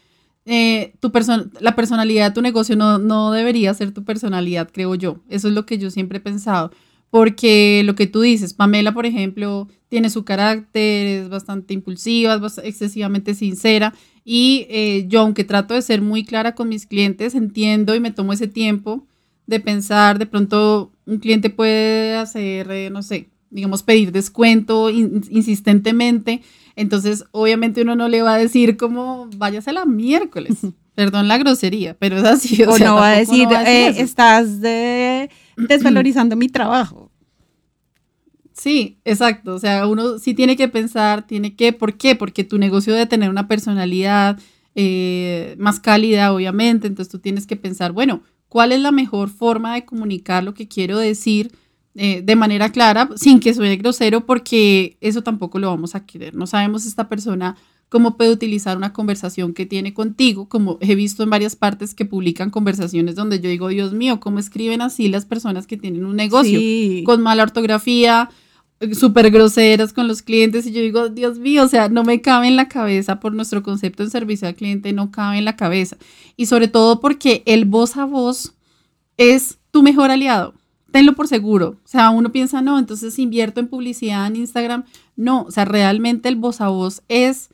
Eh, 0.46 0.94
tu 1.00 1.12
la 1.61 1.76
personalidad 1.76 2.28
de 2.28 2.34
tu 2.34 2.42
negocio 2.42 2.74
no, 2.74 2.98
no 2.98 3.30
debería 3.30 3.72
ser 3.74 3.92
tu 3.92 4.04
personalidad, 4.04 4.68
creo 4.72 4.94
yo. 4.96 5.20
Eso 5.28 5.48
es 5.48 5.54
lo 5.54 5.64
que 5.66 5.78
yo 5.78 5.90
siempre 5.90 6.18
he 6.18 6.20
pensado 6.20 6.72
porque 7.11 7.82
lo 7.84 7.96
que 7.96 8.06
tú 8.06 8.20
dices, 8.20 8.54
Pamela, 8.54 8.92
por 8.94 9.04
ejemplo, 9.04 9.68
tiene 9.88 10.11
su 10.11 10.24
carácter, 10.24 11.06
es 11.06 11.28
bastante 11.28 11.74
impulsiva, 11.74 12.40
es 12.46 12.58
excesivamente 12.58 13.34
sincera 13.34 13.92
y 14.24 14.66
eh, 14.68 15.06
yo, 15.08 15.20
aunque 15.20 15.44
trato 15.44 15.74
de 15.74 15.82
ser 15.82 16.02
muy 16.02 16.24
clara 16.24 16.54
con 16.54 16.68
mis 16.68 16.86
clientes, 16.86 17.34
entiendo 17.34 17.94
y 17.94 18.00
me 18.00 18.10
tomo 18.10 18.32
ese 18.32 18.48
tiempo 18.48 19.06
de 19.46 19.60
pensar, 19.60 20.18
de 20.18 20.26
pronto 20.26 20.92
un 21.06 21.18
cliente 21.18 21.50
puede 21.50 22.16
hacer, 22.16 22.70
eh, 22.70 22.90
no 22.90 23.02
sé, 23.02 23.28
digamos, 23.50 23.82
pedir 23.82 24.12
descuento 24.12 24.90
insistentemente, 24.90 26.42
entonces 26.76 27.24
obviamente 27.32 27.82
uno 27.82 27.96
no 27.96 28.08
le 28.08 28.22
va 28.22 28.34
a 28.34 28.38
decir 28.38 28.76
como, 28.76 29.28
váyase 29.36 29.72
la 29.72 29.84
miércoles. 29.84 30.58
Perdón 30.94 31.28
la 31.28 31.38
grosería, 31.38 31.96
pero 31.98 32.18
es 32.18 32.24
así. 32.24 32.62
O, 32.64 32.78
no, 32.78 32.96
va 32.96 33.12
a 33.12 33.16
decir, 33.16 33.48
eh, 33.66 33.88
estás 34.00 34.60
de 34.60 35.30
desvalorizando 35.56 36.36
mi 36.36 36.48
trabajo. 36.48 37.09
Sí, 38.61 38.98
exacto. 39.06 39.54
O 39.54 39.58
sea, 39.58 39.86
uno 39.86 40.18
sí 40.18 40.34
tiene 40.34 40.54
que 40.54 40.68
pensar, 40.68 41.26
tiene 41.26 41.56
que, 41.56 41.72
¿por 41.72 41.94
qué? 41.94 42.14
Porque 42.14 42.44
tu 42.44 42.58
negocio 42.58 42.92
debe 42.92 43.06
tener 43.06 43.30
una 43.30 43.48
personalidad 43.48 44.38
eh, 44.74 45.56
más 45.58 45.80
cálida, 45.80 46.30
obviamente. 46.34 46.86
Entonces 46.86 47.11
tú 47.11 47.20
tienes 47.20 47.46
que 47.46 47.56
pensar, 47.56 47.92
bueno, 47.92 48.20
¿cuál 48.50 48.72
es 48.72 48.80
la 48.80 48.92
mejor 48.92 49.30
forma 49.30 49.72
de 49.72 49.86
comunicar 49.86 50.44
lo 50.44 50.52
que 50.52 50.68
quiero 50.68 50.98
decir 50.98 51.52
eh, 51.94 52.20
de 52.20 52.36
manera 52.36 52.70
clara, 52.70 53.08
sin 53.16 53.40
que 53.40 53.54
suene 53.54 53.78
grosero? 53.78 54.26
Porque 54.26 54.98
eso 55.00 55.22
tampoco 55.22 55.58
lo 55.58 55.68
vamos 55.68 55.94
a 55.94 56.04
querer. 56.04 56.34
No 56.34 56.46
sabemos 56.46 56.84
esta 56.84 57.08
persona 57.08 57.56
cómo 57.88 58.18
puede 58.18 58.30
utilizar 58.30 58.76
una 58.76 58.92
conversación 58.92 59.54
que 59.54 59.64
tiene 59.64 59.94
contigo, 59.94 60.50
como 60.50 60.76
he 60.82 60.94
visto 60.94 61.22
en 61.22 61.30
varias 61.30 61.56
partes 61.56 61.94
que 61.94 62.04
publican 62.04 62.50
conversaciones 62.50 63.14
donde 63.14 63.40
yo 63.40 63.48
digo, 63.48 63.68
Dios 63.68 63.94
mío, 63.94 64.20
¿cómo 64.20 64.38
escriben 64.38 64.82
así 64.82 65.08
las 65.08 65.24
personas 65.24 65.66
que 65.66 65.78
tienen 65.78 66.04
un 66.04 66.14
negocio? 66.14 66.61
Con 67.04 67.22
mala 67.22 67.42
ortografía, 67.42 68.28
súper 68.92 69.30
groseras 69.30 69.92
con 69.92 70.08
los 70.08 70.22
clientes 70.22 70.66
y 70.66 70.72
yo 70.72 70.80
digo, 70.80 71.08
Dios 71.10 71.38
mío, 71.38 71.64
o 71.64 71.68
sea, 71.68 71.88
no 71.88 72.02
me 72.02 72.22
cabe 72.22 72.48
en 72.48 72.56
la 72.56 72.68
cabeza 72.68 73.20
por 73.20 73.34
nuestro 73.34 73.62
concepto 73.62 74.02
de 74.02 74.10
servicio 74.10 74.48
al 74.48 74.54
cliente, 74.54 74.92
no 74.92 75.10
cabe 75.10 75.38
en 75.38 75.44
la 75.44 75.56
cabeza. 75.56 75.96
Y 76.36 76.46
sobre 76.46 76.68
todo 76.68 77.00
porque 77.00 77.42
el 77.46 77.66
voz 77.66 77.96
a 77.96 78.06
voz 78.06 78.54
es 79.16 79.58
tu 79.70 79.82
mejor 79.82 80.10
aliado. 80.10 80.54
Tenlo 80.90 81.14
por 81.14 81.28
seguro. 81.28 81.76
O 81.84 81.88
sea, 81.88 82.10
uno 82.10 82.32
piensa, 82.32 82.62
no, 82.62 82.78
entonces 82.78 83.18
invierto 83.18 83.60
en 83.60 83.68
publicidad 83.68 84.26
en 84.26 84.36
Instagram. 84.36 84.84
No, 85.14 85.42
o 85.42 85.50
sea, 85.50 85.66
realmente 85.66 86.28
el 86.28 86.36
voz 86.36 86.60
a 86.60 86.68
voz 86.68 87.02
es 87.08 87.50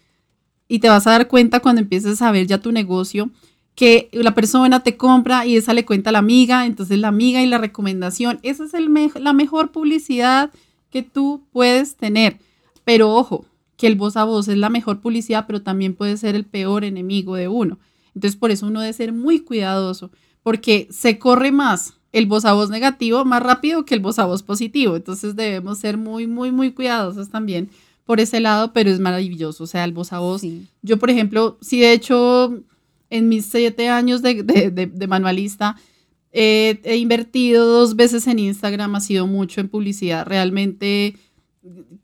y 0.69 0.79
te 0.79 0.89
vas 0.89 1.07
a 1.07 1.11
dar 1.11 1.29
cuenta 1.29 1.61
cuando 1.61 1.81
empieces 1.81 2.23
a 2.23 2.31
ver 2.31 2.47
ya 2.47 2.59
tu 2.59 2.73
negocio 2.73 3.31
que 3.75 4.09
la 4.13 4.35
persona 4.35 4.83
te 4.83 4.97
compra 4.97 5.45
y 5.45 5.57
esa 5.57 5.75
le 5.75 5.85
cuenta 5.85 6.09
a 6.09 6.13
la 6.13 6.19
amiga, 6.21 6.65
entonces 6.65 6.99
la 6.99 7.09
amiga 7.09 7.43
y 7.43 7.47
la 7.47 7.59
recomendación, 7.59 8.41
esa 8.43 8.65
es 8.65 8.73
el 8.73 8.91
la 9.21 9.35
mejor 9.35 9.71
publicidad 9.71 10.51
que 10.91 11.03
tú 11.03 11.43
puedes 11.53 11.97
tener. 11.97 12.39
Pero 12.85 13.15
ojo, 13.15 13.45
que 13.77 13.87
el 13.87 13.97
voz 13.97 14.17
a 14.17 14.25
voz 14.25 14.49
es 14.49 14.57
la 14.57 14.71
mejor 14.71 15.01
publicidad, 15.01 15.45
pero 15.47 15.63
también 15.63 15.95
puede 15.95 16.17
ser 16.17 16.35
el 16.35 16.45
peor 16.45 16.85
enemigo 16.85 17.37
de 17.37 17.49
uno. 17.49 17.79
Entonces 18.15 18.37
por 18.37 18.51
eso 18.51 18.67
uno 18.67 18.81
debe 18.81 18.93
ser 18.93 19.13
muy 19.13 19.41
cuidadoso, 19.41 20.11
porque 20.43 20.89
se 20.91 21.19
corre 21.19 21.53
más 21.53 21.95
el 22.13 22.27
voz 22.27 22.47
a 22.47 22.55
voz 22.55 22.71
negativo 22.71 23.27
más 23.27 23.43
rápido 23.43 23.85
que 23.85 23.95
el 23.95 24.01
voz 24.01 24.19
a 24.19 24.25
voz 24.25 24.43
positivo. 24.43 24.97
Entonces 24.97 25.37
debemos 25.37 25.79
ser 25.79 25.99
muy, 25.99 26.27
muy, 26.27 26.51
muy 26.51 26.73
cuidadosos 26.73 27.29
también 27.29 27.69
por 28.07 28.21
ese 28.21 28.41
lado, 28.41 28.73
pero 28.73 28.89
es 28.89 29.01
maravilloso, 29.01 29.65
o 29.65 29.67
sea, 29.67 29.85
el 29.85 29.93
voz 29.93 30.13
a 30.13 30.21
voz. 30.21 30.43
Yo, 30.81 30.97
por 30.99 31.11
ejemplo, 31.11 31.59
sí, 31.61 31.81
de 31.81 31.93
hecho, 31.93 32.63
en 33.11 33.29
mis 33.29 33.47
siete 33.47 33.89
años 33.89 34.23
de, 34.23 34.43
de, 34.45 34.71
de, 34.71 35.07
manualista, 35.09 35.77
he 36.33 36.97
invertido 36.97 37.67
dos 37.67 37.97
veces 37.97 38.27
en 38.27 38.39
Instagram, 38.39 38.95
ha 38.95 39.01
sido 39.01 39.27
mucho 39.27 39.61
en 39.61 39.69
publicidad. 39.69 40.27
Realmente 40.27 41.17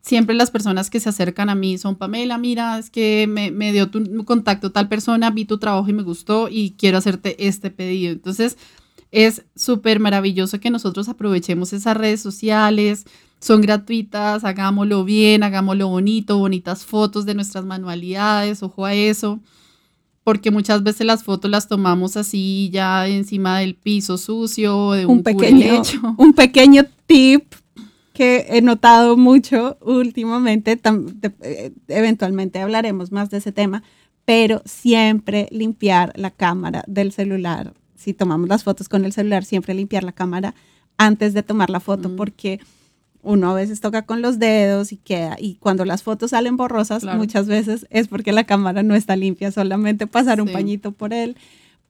siempre 0.00 0.34
las 0.34 0.50
personas 0.50 0.90
que 0.90 1.00
se 1.00 1.08
acercan 1.08 1.48
a 1.48 1.54
mí 1.54 1.78
son, 1.78 1.96
Pamela, 1.96 2.38
mira, 2.38 2.78
es 2.78 2.90
que 2.90 3.26
me, 3.28 3.50
me 3.50 3.72
dio 3.72 3.90
tu 3.90 4.24
contacto 4.24 4.72
tal 4.72 4.88
persona, 4.88 5.30
vi 5.30 5.44
tu 5.44 5.58
trabajo 5.58 5.88
y 5.88 5.92
me 5.92 6.02
gustó 6.02 6.48
y 6.50 6.72
quiero 6.72 6.98
hacerte 6.98 7.46
este 7.46 7.70
pedido. 7.70 8.12
Entonces, 8.12 8.58
es 9.10 9.44
súper 9.54 10.00
maravilloso 10.00 10.58
que 10.58 10.70
nosotros 10.70 11.08
aprovechemos 11.08 11.72
esas 11.72 11.96
redes 11.96 12.20
sociales, 12.20 13.04
son 13.40 13.60
gratuitas, 13.60 14.44
hagámoslo 14.44 15.04
bien, 15.04 15.42
hagámoslo 15.42 15.88
bonito, 15.88 16.38
bonitas 16.38 16.84
fotos 16.84 17.26
de 17.26 17.34
nuestras 17.34 17.64
manualidades, 17.64 18.62
ojo 18.62 18.84
a 18.84 18.94
eso, 18.94 19.40
porque 20.24 20.50
muchas 20.50 20.82
veces 20.82 21.06
las 21.06 21.24
fotos 21.24 21.50
las 21.50 21.68
tomamos 21.68 22.16
así 22.16 22.70
ya 22.72 23.06
encima 23.08 23.58
del 23.58 23.74
piso 23.74 24.18
sucio, 24.18 24.92
de 24.92 25.06
un, 25.06 25.22
pequeño, 25.22 25.82
un 26.16 26.32
pequeño 26.32 26.84
tip 27.06 27.54
que 28.12 28.46
he 28.50 28.62
notado 28.62 29.16
mucho 29.16 29.78
últimamente, 29.80 30.78
eh, 31.40 31.72
eventualmente 31.88 32.60
hablaremos 32.60 33.10
más 33.10 33.30
de 33.30 33.38
ese 33.38 33.52
tema, 33.52 33.82
pero 34.24 34.62
siempre 34.64 35.48
limpiar 35.50 36.12
la 36.16 36.30
cámara 36.30 36.84
del 36.86 37.12
celular. 37.12 37.72
Si 37.96 38.14
tomamos 38.14 38.48
las 38.48 38.64
fotos 38.64 38.88
con 38.88 39.04
el 39.04 39.12
celular, 39.12 39.44
siempre 39.44 39.74
limpiar 39.74 40.04
la 40.04 40.12
cámara 40.12 40.54
antes 40.98 41.34
de 41.34 41.42
tomar 41.42 41.70
la 41.70 41.80
foto, 41.80 42.14
porque 42.14 42.60
uno 43.22 43.50
a 43.50 43.54
veces 43.54 43.80
toca 43.80 44.02
con 44.02 44.20
los 44.20 44.38
dedos 44.38 44.92
y 44.92 44.96
queda, 44.96 45.36
y 45.38 45.54
cuando 45.54 45.84
las 45.84 46.02
fotos 46.02 46.30
salen 46.30 46.56
borrosas, 46.56 47.04
muchas 47.04 47.46
veces 47.46 47.86
es 47.90 48.08
porque 48.08 48.32
la 48.32 48.44
cámara 48.44 48.82
no 48.82 48.94
está 48.94 49.16
limpia, 49.16 49.52
solamente 49.52 50.06
pasar 50.06 50.40
un 50.40 50.48
pañito 50.48 50.92
por 50.92 51.12
él, 51.12 51.36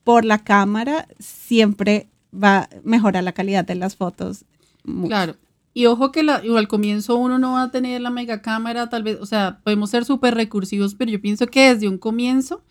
por 0.05 0.25
la 0.25 0.39
cámara, 0.39 1.09
siempre 1.19 2.09
va 2.33 2.59
a 2.59 2.69
mejorar 2.85 3.25
la 3.25 3.33
calidad 3.33 3.65
de 3.65 3.75
las 3.75 3.97
fotos. 3.97 4.45
Claro, 5.07 5.37
y 5.75 5.87
ojo 5.87 6.13
que 6.13 6.23
la, 6.23 6.37
al 6.37 6.69
comienzo 6.69 7.17
uno 7.17 7.39
no 7.39 7.53
va 7.53 7.63
a 7.65 7.71
tener 7.71 8.01
la 8.01 8.11
mega 8.11 8.43
cámara, 8.43 8.91
tal 8.91 9.03
vez, 9.03 9.19
o 9.21 9.27
sea, 9.27 9.61
podemos 9.65 9.91
ser 9.91 10.05
súper 10.05 10.35
recursivos, 10.35 10.95
pero 10.95 11.11
yo 11.11 11.21
pienso 11.21 11.47
que 11.47 11.73
desde 11.73 11.89
un 11.89 11.97
comienzo, 11.97 12.63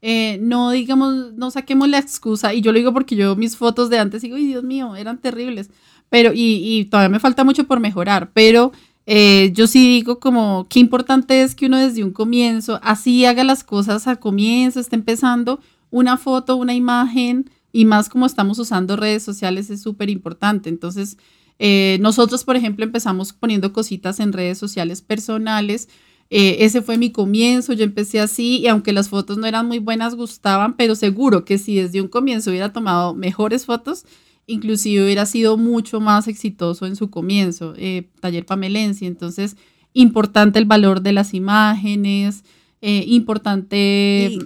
eh, 0.00 0.38
no 0.40 0.70
digamos, 0.70 1.34
no 1.34 1.50
saquemos 1.50 1.88
la 1.88 1.98
excusa, 1.98 2.54
y 2.54 2.62
yo 2.62 2.72
lo 2.72 2.78
digo 2.78 2.92
porque 2.94 3.16
yo 3.16 3.36
mis 3.36 3.56
fotos 3.56 3.90
de 3.90 3.98
antes 3.98 4.22
digo, 4.22 4.36
ay 4.36 4.46
Dios 4.46 4.64
mío, 4.64 4.96
eran 4.96 5.18
terribles, 5.18 5.70
pero, 6.10 6.32
y, 6.34 6.86
todavía 6.86 7.08
me 7.08 7.20
falta 7.20 7.44
mucho 7.44 7.64
por 7.64 7.80
mejorar, 7.80 8.30
pero 8.32 8.72
eh, 9.06 9.52
yo 9.54 9.66
sí 9.66 9.86
digo 9.88 10.20
como, 10.20 10.66
qué 10.68 10.80
importante 10.80 11.42
es 11.42 11.54
que 11.54 11.66
uno 11.66 11.78
desde 11.78 12.04
un 12.04 12.12
comienzo, 12.12 12.80
así 12.82 13.24
haga 13.24 13.44
las 13.44 13.64
cosas 13.64 14.06
al 14.06 14.18
comienzo, 14.18 14.80
esté 14.80 14.96
empezando 14.96 15.60
una 15.90 16.16
foto, 16.16 16.56
una 16.56 16.74
imagen, 16.74 17.50
y 17.72 17.84
más 17.84 18.08
como 18.08 18.26
estamos 18.26 18.58
usando 18.58 18.96
redes 18.96 19.22
sociales 19.22 19.70
es 19.70 19.82
súper 19.82 20.10
importante, 20.10 20.68
entonces 20.68 21.18
eh, 21.58 21.98
nosotros, 22.00 22.44
por 22.44 22.56
ejemplo, 22.56 22.84
empezamos 22.84 23.32
poniendo 23.32 23.72
cositas 23.72 24.20
en 24.20 24.32
redes 24.32 24.58
sociales 24.58 25.02
personales. 25.02 25.88
Eh, 26.30 26.58
ese 26.60 26.82
fue 26.82 26.98
mi 26.98 27.10
comienzo, 27.10 27.72
yo 27.72 27.84
empecé 27.84 28.20
así 28.20 28.58
y 28.58 28.68
aunque 28.68 28.92
las 28.92 29.08
fotos 29.08 29.38
no 29.38 29.46
eran 29.46 29.66
muy 29.66 29.78
buenas, 29.78 30.14
gustaban, 30.14 30.76
pero 30.76 30.94
seguro 30.94 31.44
que 31.44 31.58
si 31.58 31.76
desde 31.76 32.02
un 32.02 32.08
comienzo 32.08 32.50
hubiera 32.50 32.72
tomado 32.72 33.14
mejores 33.14 33.64
fotos, 33.64 34.04
inclusive 34.48 35.04
hubiera 35.04 35.26
sido 35.26 35.56
mucho 35.56 36.00
más 36.00 36.26
exitoso 36.26 36.86
en 36.86 36.96
su 36.96 37.10
comienzo, 37.10 37.74
eh, 37.76 38.08
taller 38.20 38.44
pamelense. 38.44 39.06
Entonces, 39.06 39.56
importante 39.92 40.58
el 40.58 40.64
valor 40.64 41.02
de 41.02 41.12
las 41.12 41.34
imágenes, 41.34 42.42
importante 42.80 44.38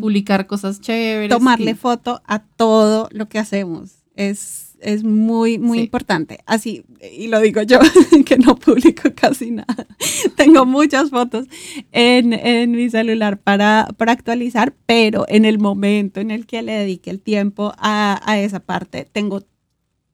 publicar 0.00 0.46
cosas 0.46 0.80
chéveres. 0.80 1.30
Tomarle 1.30 1.74
foto 1.74 2.22
a 2.24 2.40
todo 2.40 3.08
lo 3.12 3.28
que 3.28 3.38
hacemos. 3.38 4.04
Es 4.16 4.63
es 4.80 5.04
muy, 5.04 5.58
muy 5.58 5.80
importante. 5.80 6.40
Así, 6.46 6.84
y 7.16 7.28
lo 7.28 7.40
digo 7.40 7.62
yo, 7.62 7.78
que 8.26 8.38
no 8.38 8.56
publico 8.56 9.10
casi 9.14 9.50
nada. 9.50 9.86
Tengo 10.36 10.66
muchas 10.66 11.10
fotos 11.10 11.46
en, 11.92 12.70
mi 12.72 12.90
celular 12.90 13.38
para, 13.38 13.88
para, 13.96 14.12
actualizar, 14.12 14.74
pero 14.86 15.24
en 15.28 15.44
el 15.44 15.58
momento 15.58 16.20
en 16.20 16.30
el 16.30 16.46
que 16.46 16.62
le 16.62 16.72
dedique 16.72 17.10
el 17.10 17.20
tiempo 17.20 17.72
a, 17.78 18.20
a, 18.24 18.38
esa 18.38 18.60
parte, 18.60 19.08
tengo 19.10 19.42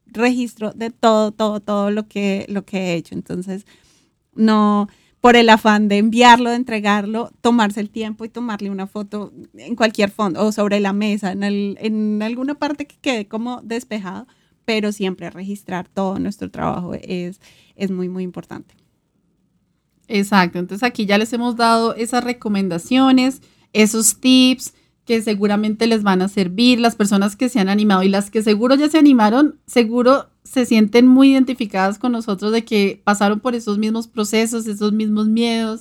registro 0.07 0.73
de 0.73 0.91
todo, 0.91 1.33
todo, 1.33 1.61
todo 1.61 1.91
lo 1.91 2.09
que, 2.09 2.47
lo 2.49 2.65
que 2.65 2.79
he 2.79 2.95
hecho. 2.95 3.15
Entonces, 3.15 3.67
no, 4.35 4.89
por 5.21 5.37
el 5.37 5.49
afán 5.49 5.89
de 5.89 5.99
enviarlo, 5.99 6.51
de 6.51 6.57
entregarlo, 6.57 7.31
tomarse 7.41 7.81
el 7.81 7.91
tiempo 7.91 8.25
y 8.25 8.29
tomarle 8.29 8.71
una 8.71 8.87
foto 8.87 9.33
en 9.55 9.77
cualquier 9.77 10.11
fondo 10.11 10.45
o 10.45 10.53
sobre 10.53 10.81
la 10.81 10.93
mesa, 10.93 11.33
en, 11.33 11.43
el, 11.43 11.77
en 11.81 12.23
alguna 12.23 12.55
parte 12.55 12.87
que 12.87 12.97
quede 13.01 13.29
como 13.29 13.61
despejado 13.63 14.27
pero 14.71 14.93
siempre 14.93 15.31
registrar 15.31 15.89
todo 15.89 16.21
nuestro 16.21 16.49
trabajo 16.49 16.95
es, 16.95 17.41
es 17.75 17.91
muy, 17.91 18.09
muy 18.09 18.23
importante. 18.23 18.77
Exacto, 20.07 20.61
entonces 20.61 20.85
aquí 20.85 21.07
ya 21.07 21.18
les 21.18 21.33
hemos 21.33 21.57
dado 21.57 21.97
esas 21.97 22.23
recomendaciones, 22.23 23.43
esos 23.73 24.21
tips 24.21 24.75
que 25.07 25.23
seguramente 25.23 25.89
les 25.89 26.05
van 26.05 26.23
a 26.23 26.29
servir. 26.29 26.79
Las 26.79 26.95
personas 26.95 27.35
que 27.35 27.49
se 27.49 27.59
han 27.59 27.68
animado 27.68 28.05
y 28.05 28.09
las 28.11 28.31
que 28.31 28.45
seguro 28.45 28.77
ya 28.77 28.89
se 28.89 28.99
animaron, 28.99 29.59
seguro 29.66 30.29
se 30.45 30.66
sienten 30.66 31.09
muy 31.09 31.33
identificadas 31.33 31.99
con 31.99 32.12
nosotros 32.12 32.53
de 32.53 32.64
que 32.64 33.03
pasaron 33.03 33.41
por 33.41 33.57
esos 33.57 33.77
mismos 33.77 34.07
procesos, 34.07 34.68
esos 34.68 34.93
mismos 34.93 35.27
miedos 35.27 35.81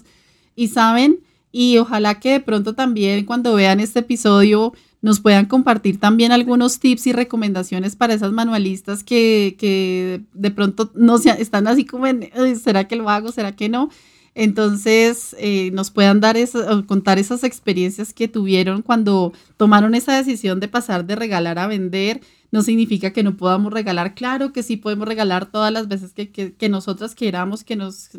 y 0.56 0.70
saben, 0.70 1.20
y 1.52 1.78
ojalá 1.78 2.20
que 2.20 2.32
de 2.32 2.40
pronto 2.40 2.74
también 2.74 3.24
cuando 3.28 3.54
vean 3.54 3.80
este 3.82 4.00
episodio 4.00 4.74
nos 5.02 5.20
puedan 5.20 5.46
compartir 5.46 6.00
también 6.00 6.32
algunos 6.32 6.80
tips 6.80 7.08
y 7.08 7.14
recomendaciones 7.14 7.96
para 7.96 8.14
esas 8.14 8.32
manualistas 8.32 9.04
que, 9.04 10.22
de 10.34 10.52
pronto 10.52 10.92
no 10.94 11.18
se, 11.18 11.30
están 11.42 11.68
así 11.68 11.86
como 11.86 12.08
en, 12.08 12.30
¿será 12.62 12.88
que 12.88 12.98
lo 12.98 13.10
hago? 13.10 13.32
¿Será 13.32 13.56
que 13.56 13.70
no? 13.70 13.90
Entonces, 14.36 15.36
eh, 15.40 15.72
nos 15.72 15.90
puedan 15.92 16.20
dar 16.20 16.38
contar 16.86 17.18
esas 17.18 17.44
experiencias 17.44 18.14
que 18.14 18.28
tuvieron 18.28 18.82
cuando 18.82 19.34
tomaron 19.58 19.96
esa 19.96 20.16
decisión 20.16 20.60
de 20.60 20.68
pasar 20.68 21.06
de 21.06 21.16
regalar 21.16 21.60
a 21.60 21.68
vender. 21.68 22.22
No 22.52 22.62
significa 22.62 23.12
que 23.12 23.24
no 23.24 23.38
podamos 23.38 23.72
regalar, 23.72 24.16
claro 24.16 24.54
que 24.54 24.64
sí 24.64 24.78
podemos 24.78 25.08
regalar 25.08 25.52
todas 25.52 25.72
las 25.72 25.88
veces 25.88 26.14
que, 26.14 26.30
que, 26.30 26.70
nosotras 26.70 27.16
queramos, 27.16 27.64
que, 27.64 27.76
nos, 27.76 28.10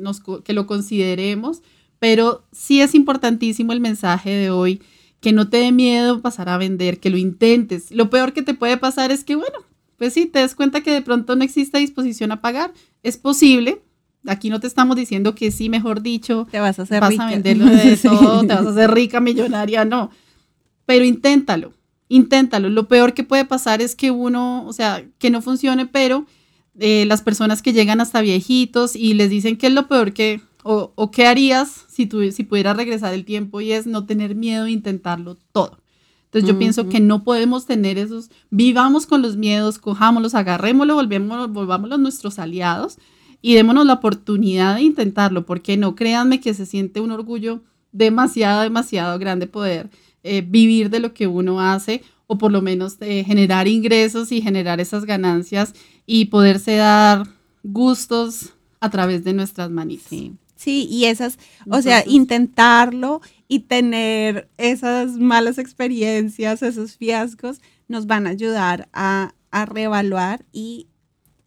que 0.45 0.53
lo 0.53 0.67
consideremos, 0.67 1.63
pero 1.99 2.45
sí 2.53 2.81
es 2.81 2.95
importantísimo 2.95 3.73
el 3.73 3.81
mensaje 3.81 4.31
de 4.31 4.51
hoy 4.51 4.83
que 5.21 5.33
no 5.33 5.49
te 5.49 5.59
dé 5.59 5.73
miedo 5.73 6.23
pasar 6.23 6.49
a 6.49 6.59
vender, 6.59 6.99
que 6.99 7.11
lo 7.11 7.19
intentes. 7.19 7.91
Lo 7.91 8.11
peor 8.11 8.33
que 8.33 8.43
te 8.43 8.55
puede 8.55 8.77
pasar 8.77 9.13
es 9.13 9.23
que, 9.23 9.37
bueno, 9.37 9.59
pues 9.97 10.15
sí, 10.15 10.27
te 10.27 10.39
des 10.39 10.55
cuenta 10.55 10.81
que 10.81 10.93
de 10.93 11.03
pronto 11.03 11.37
no 11.37 11.45
existe 11.45 11.79
disposición 11.79 12.33
a 12.33 12.41
pagar. 12.41 12.73
Es 13.03 13.19
posible. 13.19 13.83
Aquí 14.27 14.51
no 14.51 14.61
te 14.61 14.67
estamos 14.67 14.97
diciendo 14.97 15.35
que 15.35 15.51
sí, 15.51 15.69
mejor 15.69 16.03
dicho, 16.03 16.47
te 16.51 16.61
vas 16.61 16.79
a 16.79 16.83
hacer 16.83 17.01
vas 17.01 17.19
a 17.19 17.27
venderlo 17.27 17.67
de 17.67 17.97
todo, 18.03 18.41
te 18.41 18.55
vas 18.55 18.67
a 18.67 18.71
hacer 18.71 18.91
rica, 18.91 19.21
millonaria, 19.21 19.85
no. 19.85 20.11
Pero 20.87 21.05
inténtalo, 21.05 21.73
inténtalo. 22.09 22.69
Lo 22.69 22.89
peor 22.89 23.15
que 23.15 23.25
puede 23.25 23.45
pasar 23.45 23.81
es 23.81 23.95
que 23.95 24.11
uno, 24.11 24.67
o 24.67 24.73
sea, 24.73 25.05
que 25.19 25.31
no 25.31 25.43
funcione, 25.43 25.87
pero 25.87 26.27
eh, 26.79 27.05
las 27.07 27.23
personas 27.23 27.63
que 27.63 27.73
llegan 27.73 28.01
hasta 28.01 28.21
viejitos 28.21 28.97
y 28.97 29.15
les 29.15 29.31
dicen 29.31 29.57
que 29.57 29.67
es 29.67 29.73
lo 29.73 29.87
peor 29.87 30.13
que, 30.13 30.41
o, 30.63 31.11
qué 31.11 31.27
harías 31.27 31.87
si, 31.89 32.07
tú, 32.07 32.31
si 32.33 32.45
pudieras 32.45 32.77
regresar 32.77 33.15
el 33.15 33.25
tiempo 33.25 33.61
y 33.61 33.73
es 33.73 33.87
no 33.87 34.07
tener 34.07 34.35
miedo 34.35 34.67
e 34.67 34.71
intentarlo 34.71 35.37
todo. 35.53 35.79
Entonces 36.25 36.49
yo 36.49 36.59
pienso 36.59 36.89
que 36.89 37.01
no 37.01 37.25
podemos 37.25 37.67
tener 37.67 37.99
esos, 37.99 38.31
vivamos 38.51 39.05
con 39.05 39.21
los 39.21 39.37
miedos, 39.37 39.79
cojámoslos, 39.79 40.37
agarrémoslos, 40.37 40.95
volvemos, 40.95 41.53
volvámoslos 41.53 41.99
nuestros 41.99 42.39
aliados 42.39 42.99
y 43.43 43.55
démonos 43.55 43.85
la 43.85 43.95
oportunidad 43.95 44.77
de 44.77 44.83
intentarlo, 44.83 45.45
porque 45.45 45.77
no 45.77 45.97
créanme 45.97 46.41
que 46.41 46.55
se 46.55 46.67
siente 46.67 47.01
un 47.01 47.11
orgullo 47.11 47.63
demasiado, 47.91 48.63
demasiado 48.63 49.19
grande 49.19 49.49
poder 49.49 49.91
eh, 50.23 50.45
vivir 50.47 50.89
de 50.91 51.01
lo 51.01 51.15
que 51.15 51.27
uno 51.27 51.61
hace 51.61 52.05
o 52.29 52.39
por 52.39 52.53
lo 52.53 52.63
menos 52.63 52.97
eh, 53.01 53.25
generar 53.25 53.67
ingresos 53.67 54.31
y 54.31 54.41
generar 54.41 54.79
esas 54.79 55.05
ganancias 55.05 55.75
y 56.07 56.27
poderse 56.27 56.77
dar 56.77 57.27
gustos 57.65 58.51
a 58.79 58.89
través 58.89 59.25
de 59.25 59.33
nuestras 59.33 59.69
manitas. 59.71 60.07
Sí, 60.09 60.33
y 60.67 61.07
esas, 61.07 61.39
o 61.71 61.81
sea, 61.83 62.05
intentarlo 62.07 63.21
y 63.49 63.61
tener 63.61 64.49
esas 64.59 65.13
malas 65.13 65.59
experiencias, 65.59 66.63
esos 66.63 66.97
fiascos, 66.97 67.61
nos 67.89 68.07
van 68.07 68.27
a 68.27 68.31
ayudar 68.31 68.89
a, 68.93 69.35
a 69.51 69.67
reevaluar 69.67 70.45
y, 70.53 70.87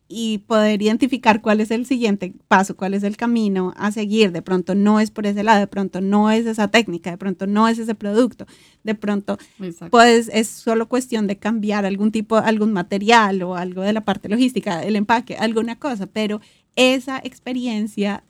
y 0.10 0.40
poder 0.40 0.82
identificar 0.82 1.42
cuál 1.42 1.62
es 1.62 1.72
el 1.72 1.86
siguiente 1.86 2.34
paso, 2.48 2.76
cuál 2.76 2.94
es 2.94 3.04
el 3.04 3.18
camino 3.18 3.74
a 3.78 3.92
seguir. 3.92 4.32
De 4.32 4.42
pronto 4.42 4.76
no 4.76 5.00
es 5.00 5.10
por 5.12 5.26
ese 5.26 5.44
lado, 5.44 5.60
de 5.60 5.68
pronto 5.68 6.02
no 6.02 6.30
es 6.30 6.46
esa 6.46 6.68
técnica, 6.68 7.12
de 7.12 7.18
pronto 7.18 7.48
no 7.48 7.68
es 7.68 7.80
ese 7.80 7.96
producto, 7.96 8.46
de 8.84 8.96
pronto 8.96 9.38
pues 9.90 10.30
es 10.34 10.48
solo 10.48 10.90
cuestión 10.90 11.26
de 11.28 11.38
cambiar 11.38 11.86
algún 11.86 12.12
tipo, 12.12 12.36
algún 12.38 12.74
material 12.74 13.42
o 13.44 13.56
algo 13.56 13.82
de 13.82 13.94
la 13.94 14.02
parte 14.06 14.30
logística, 14.30 14.84
el 14.84 14.96
empaque, 14.96 15.36
alguna 15.38 15.80
cosa, 15.80 16.06
pero 16.06 16.42
esa 16.76 17.20
experiencia 17.24 18.24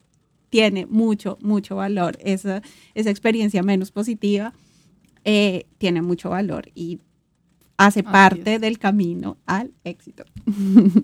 tiene 0.53 0.85
mucho, 0.85 1.39
mucho 1.41 1.77
valor. 1.77 2.15
Esa, 2.23 2.61
esa 2.93 3.09
experiencia 3.09 3.63
menos 3.63 3.89
positiva 3.89 4.53
eh, 5.25 5.65
tiene 5.79 6.03
mucho 6.03 6.29
valor 6.29 6.69
y 6.75 6.99
hace 7.75 8.03
parte 8.03 8.59
del 8.59 8.77
camino 8.77 9.37
al 9.47 9.71
éxito. 9.83 10.25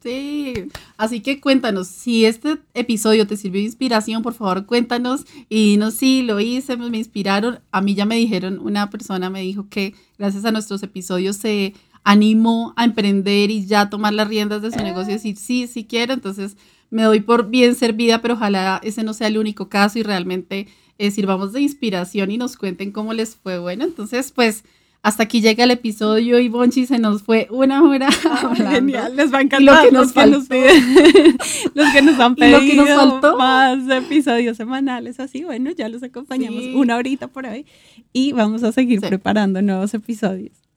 Sí, 0.00 0.54
así 0.96 1.22
que 1.22 1.40
cuéntanos, 1.40 1.88
si 1.88 2.24
este 2.24 2.58
episodio 2.72 3.26
te 3.26 3.36
sirvió 3.36 3.60
de 3.60 3.66
inspiración, 3.66 4.22
por 4.22 4.32
favor 4.32 4.64
cuéntanos 4.64 5.24
y 5.48 5.70
dinos 5.70 5.94
si 5.94 6.22
lo 6.22 6.38
hice, 6.38 6.76
me 6.76 6.96
inspiraron. 6.96 7.58
A 7.72 7.80
mí 7.80 7.96
ya 7.96 8.06
me 8.06 8.14
dijeron, 8.14 8.60
una 8.60 8.90
persona 8.90 9.28
me 9.28 9.40
dijo 9.42 9.68
que 9.68 9.94
gracias 10.16 10.44
a 10.44 10.52
nuestros 10.52 10.84
episodios 10.84 11.34
se 11.34 11.74
animó 12.04 12.74
a 12.76 12.84
emprender 12.84 13.50
y 13.50 13.66
ya 13.66 13.90
tomar 13.90 14.14
las 14.14 14.28
riendas 14.28 14.62
de 14.62 14.70
su 14.70 14.78
negocio 14.78 15.10
y 15.10 15.14
decir, 15.14 15.36
sí, 15.36 15.66
sí 15.66 15.84
quiero. 15.84 16.14
Entonces 16.14 16.56
me 16.90 17.02
doy 17.02 17.20
por 17.20 17.48
bien 17.48 17.74
servida, 17.74 18.20
pero 18.20 18.34
ojalá 18.34 18.80
ese 18.82 19.02
no 19.02 19.14
sea 19.14 19.28
el 19.28 19.38
único 19.38 19.68
caso 19.68 19.98
y 19.98 20.02
realmente 20.02 20.68
eh, 20.98 21.10
sirvamos 21.10 21.52
de 21.52 21.60
inspiración 21.60 22.30
y 22.30 22.38
nos 22.38 22.56
cuenten 22.56 22.92
cómo 22.92 23.12
les 23.12 23.36
fue. 23.36 23.58
Bueno, 23.58 23.84
entonces 23.84 24.32
pues 24.32 24.64
hasta 25.02 25.22
aquí 25.22 25.40
llega 25.40 25.64
el 25.64 25.70
episodio 25.70 26.40
y 26.40 26.48
Bonchi 26.48 26.84
se 26.86 26.98
nos 26.98 27.22
fue 27.22 27.46
una 27.50 27.82
hora. 27.82 28.10
genial, 28.56 29.14
les 29.16 29.32
va 29.32 29.38
a 29.38 29.42
encantar. 29.42 29.76
Lo 29.76 29.82
que 29.82 29.92
nos, 29.92 30.16
los, 30.16 30.48
que 30.48 31.36
los 31.74 31.92
que 31.92 32.02
nos 32.02 32.18
han 32.18 32.34
pedido 32.36 32.60
lo 32.60 32.66
que 32.66 32.76
nos 32.76 32.88
faltó. 32.88 33.36
más 33.38 33.88
episodios 33.88 34.56
semanales, 34.56 35.20
así, 35.20 35.44
bueno, 35.44 35.70
ya 35.70 35.88
los 35.88 36.02
acompañamos 36.02 36.64
una 36.74 36.96
horita 36.96 37.28
por 37.28 37.46
ahí 37.46 37.64
y 38.12 38.32
vamos 38.32 38.62
a 38.64 38.72
seguir 38.72 39.00
preparando 39.00 39.62
nuevos 39.62 39.94
episodios. 39.94 40.67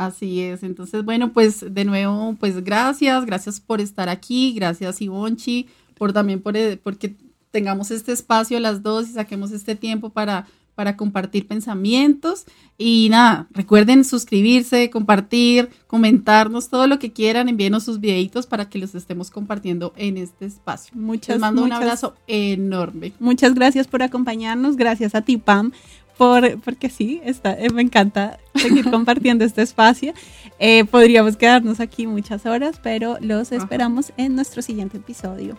Así 0.00 0.40
es, 0.40 0.62
entonces 0.62 1.04
bueno, 1.04 1.34
pues 1.34 1.62
de 1.74 1.84
nuevo, 1.84 2.34
pues 2.40 2.64
gracias, 2.64 3.26
gracias 3.26 3.60
por 3.60 3.82
estar 3.82 4.08
aquí, 4.08 4.54
gracias 4.54 5.02
Ivonchi, 5.02 5.66
por 5.98 6.14
también 6.14 6.40
por, 6.40 6.56
eh, 6.56 6.78
porque 6.82 7.16
tengamos 7.50 7.90
este 7.90 8.12
espacio 8.12 8.58
las 8.60 8.82
dos 8.82 9.10
y 9.10 9.12
saquemos 9.12 9.52
este 9.52 9.76
tiempo 9.76 10.08
para 10.08 10.46
para 10.80 10.96
compartir 10.96 11.46
pensamientos. 11.46 12.46
Y 12.78 13.08
nada, 13.10 13.46
recuerden 13.50 14.02
suscribirse, 14.02 14.88
compartir, 14.88 15.68
comentarnos 15.86 16.70
todo 16.70 16.86
lo 16.86 16.98
que 16.98 17.12
quieran, 17.12 17.50
envíenos 17.50 17.82
sus 17.82 18.00
videitos 18.00 18.46
para 18.46 18.70
que 18.70 18.78
los 18.78 18.94
estemos 18.94 19.30
compartiendo 19.30 19.92
en 19.96 20.16
este 20.16 20.46
espacio. 20.46 20.94
Muchas, 20.96 21.34
Les 21.34 21.40
mando 21.40 21.64
un 21.64 21.72
abrazo 21.74 22.14
enorme. 22.26 23.12
Muchas 23.20 23.54
gracias 23.54 23.88
por 23.88 24.02
acompañarnos, 24.02 24.76
gracias 24.76 25.14
a 25.14 25.20
ti 25.20 25.36
Pam. 25.36 25.72
Por, 26.20 26.60
porque 26.60 26.90
sí, 26.90 27.22
está, 27.24 27.54
eh, 27.54 27.70
me 27.70 27.80
encanta 27.80 28.38
seguir 28.54 28.84
compartiendo 28.90 29.42
este 29.42 29.62
espacio. 29.62 30.12
Eh, 30.58 30.84
podríamos 30.84 31.38
quedarnos 31.38 31.80
aquí 31.80 32.06
muchas 32.06 32.44
horas, 32.44 32.78
pero 32.82 33.16
los 33.22 33.52
esperamos 33.52 34.12
en 34.18 34.34
nuestro 34.34 34.60
siguiente 34.60 34.98
episodio. 34.98 35.56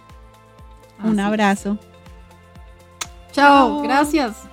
Un 1.03 1.19
abrazo. 1.19 1.79
Chao, 3.31 3.81
gracias. 3.81 4.50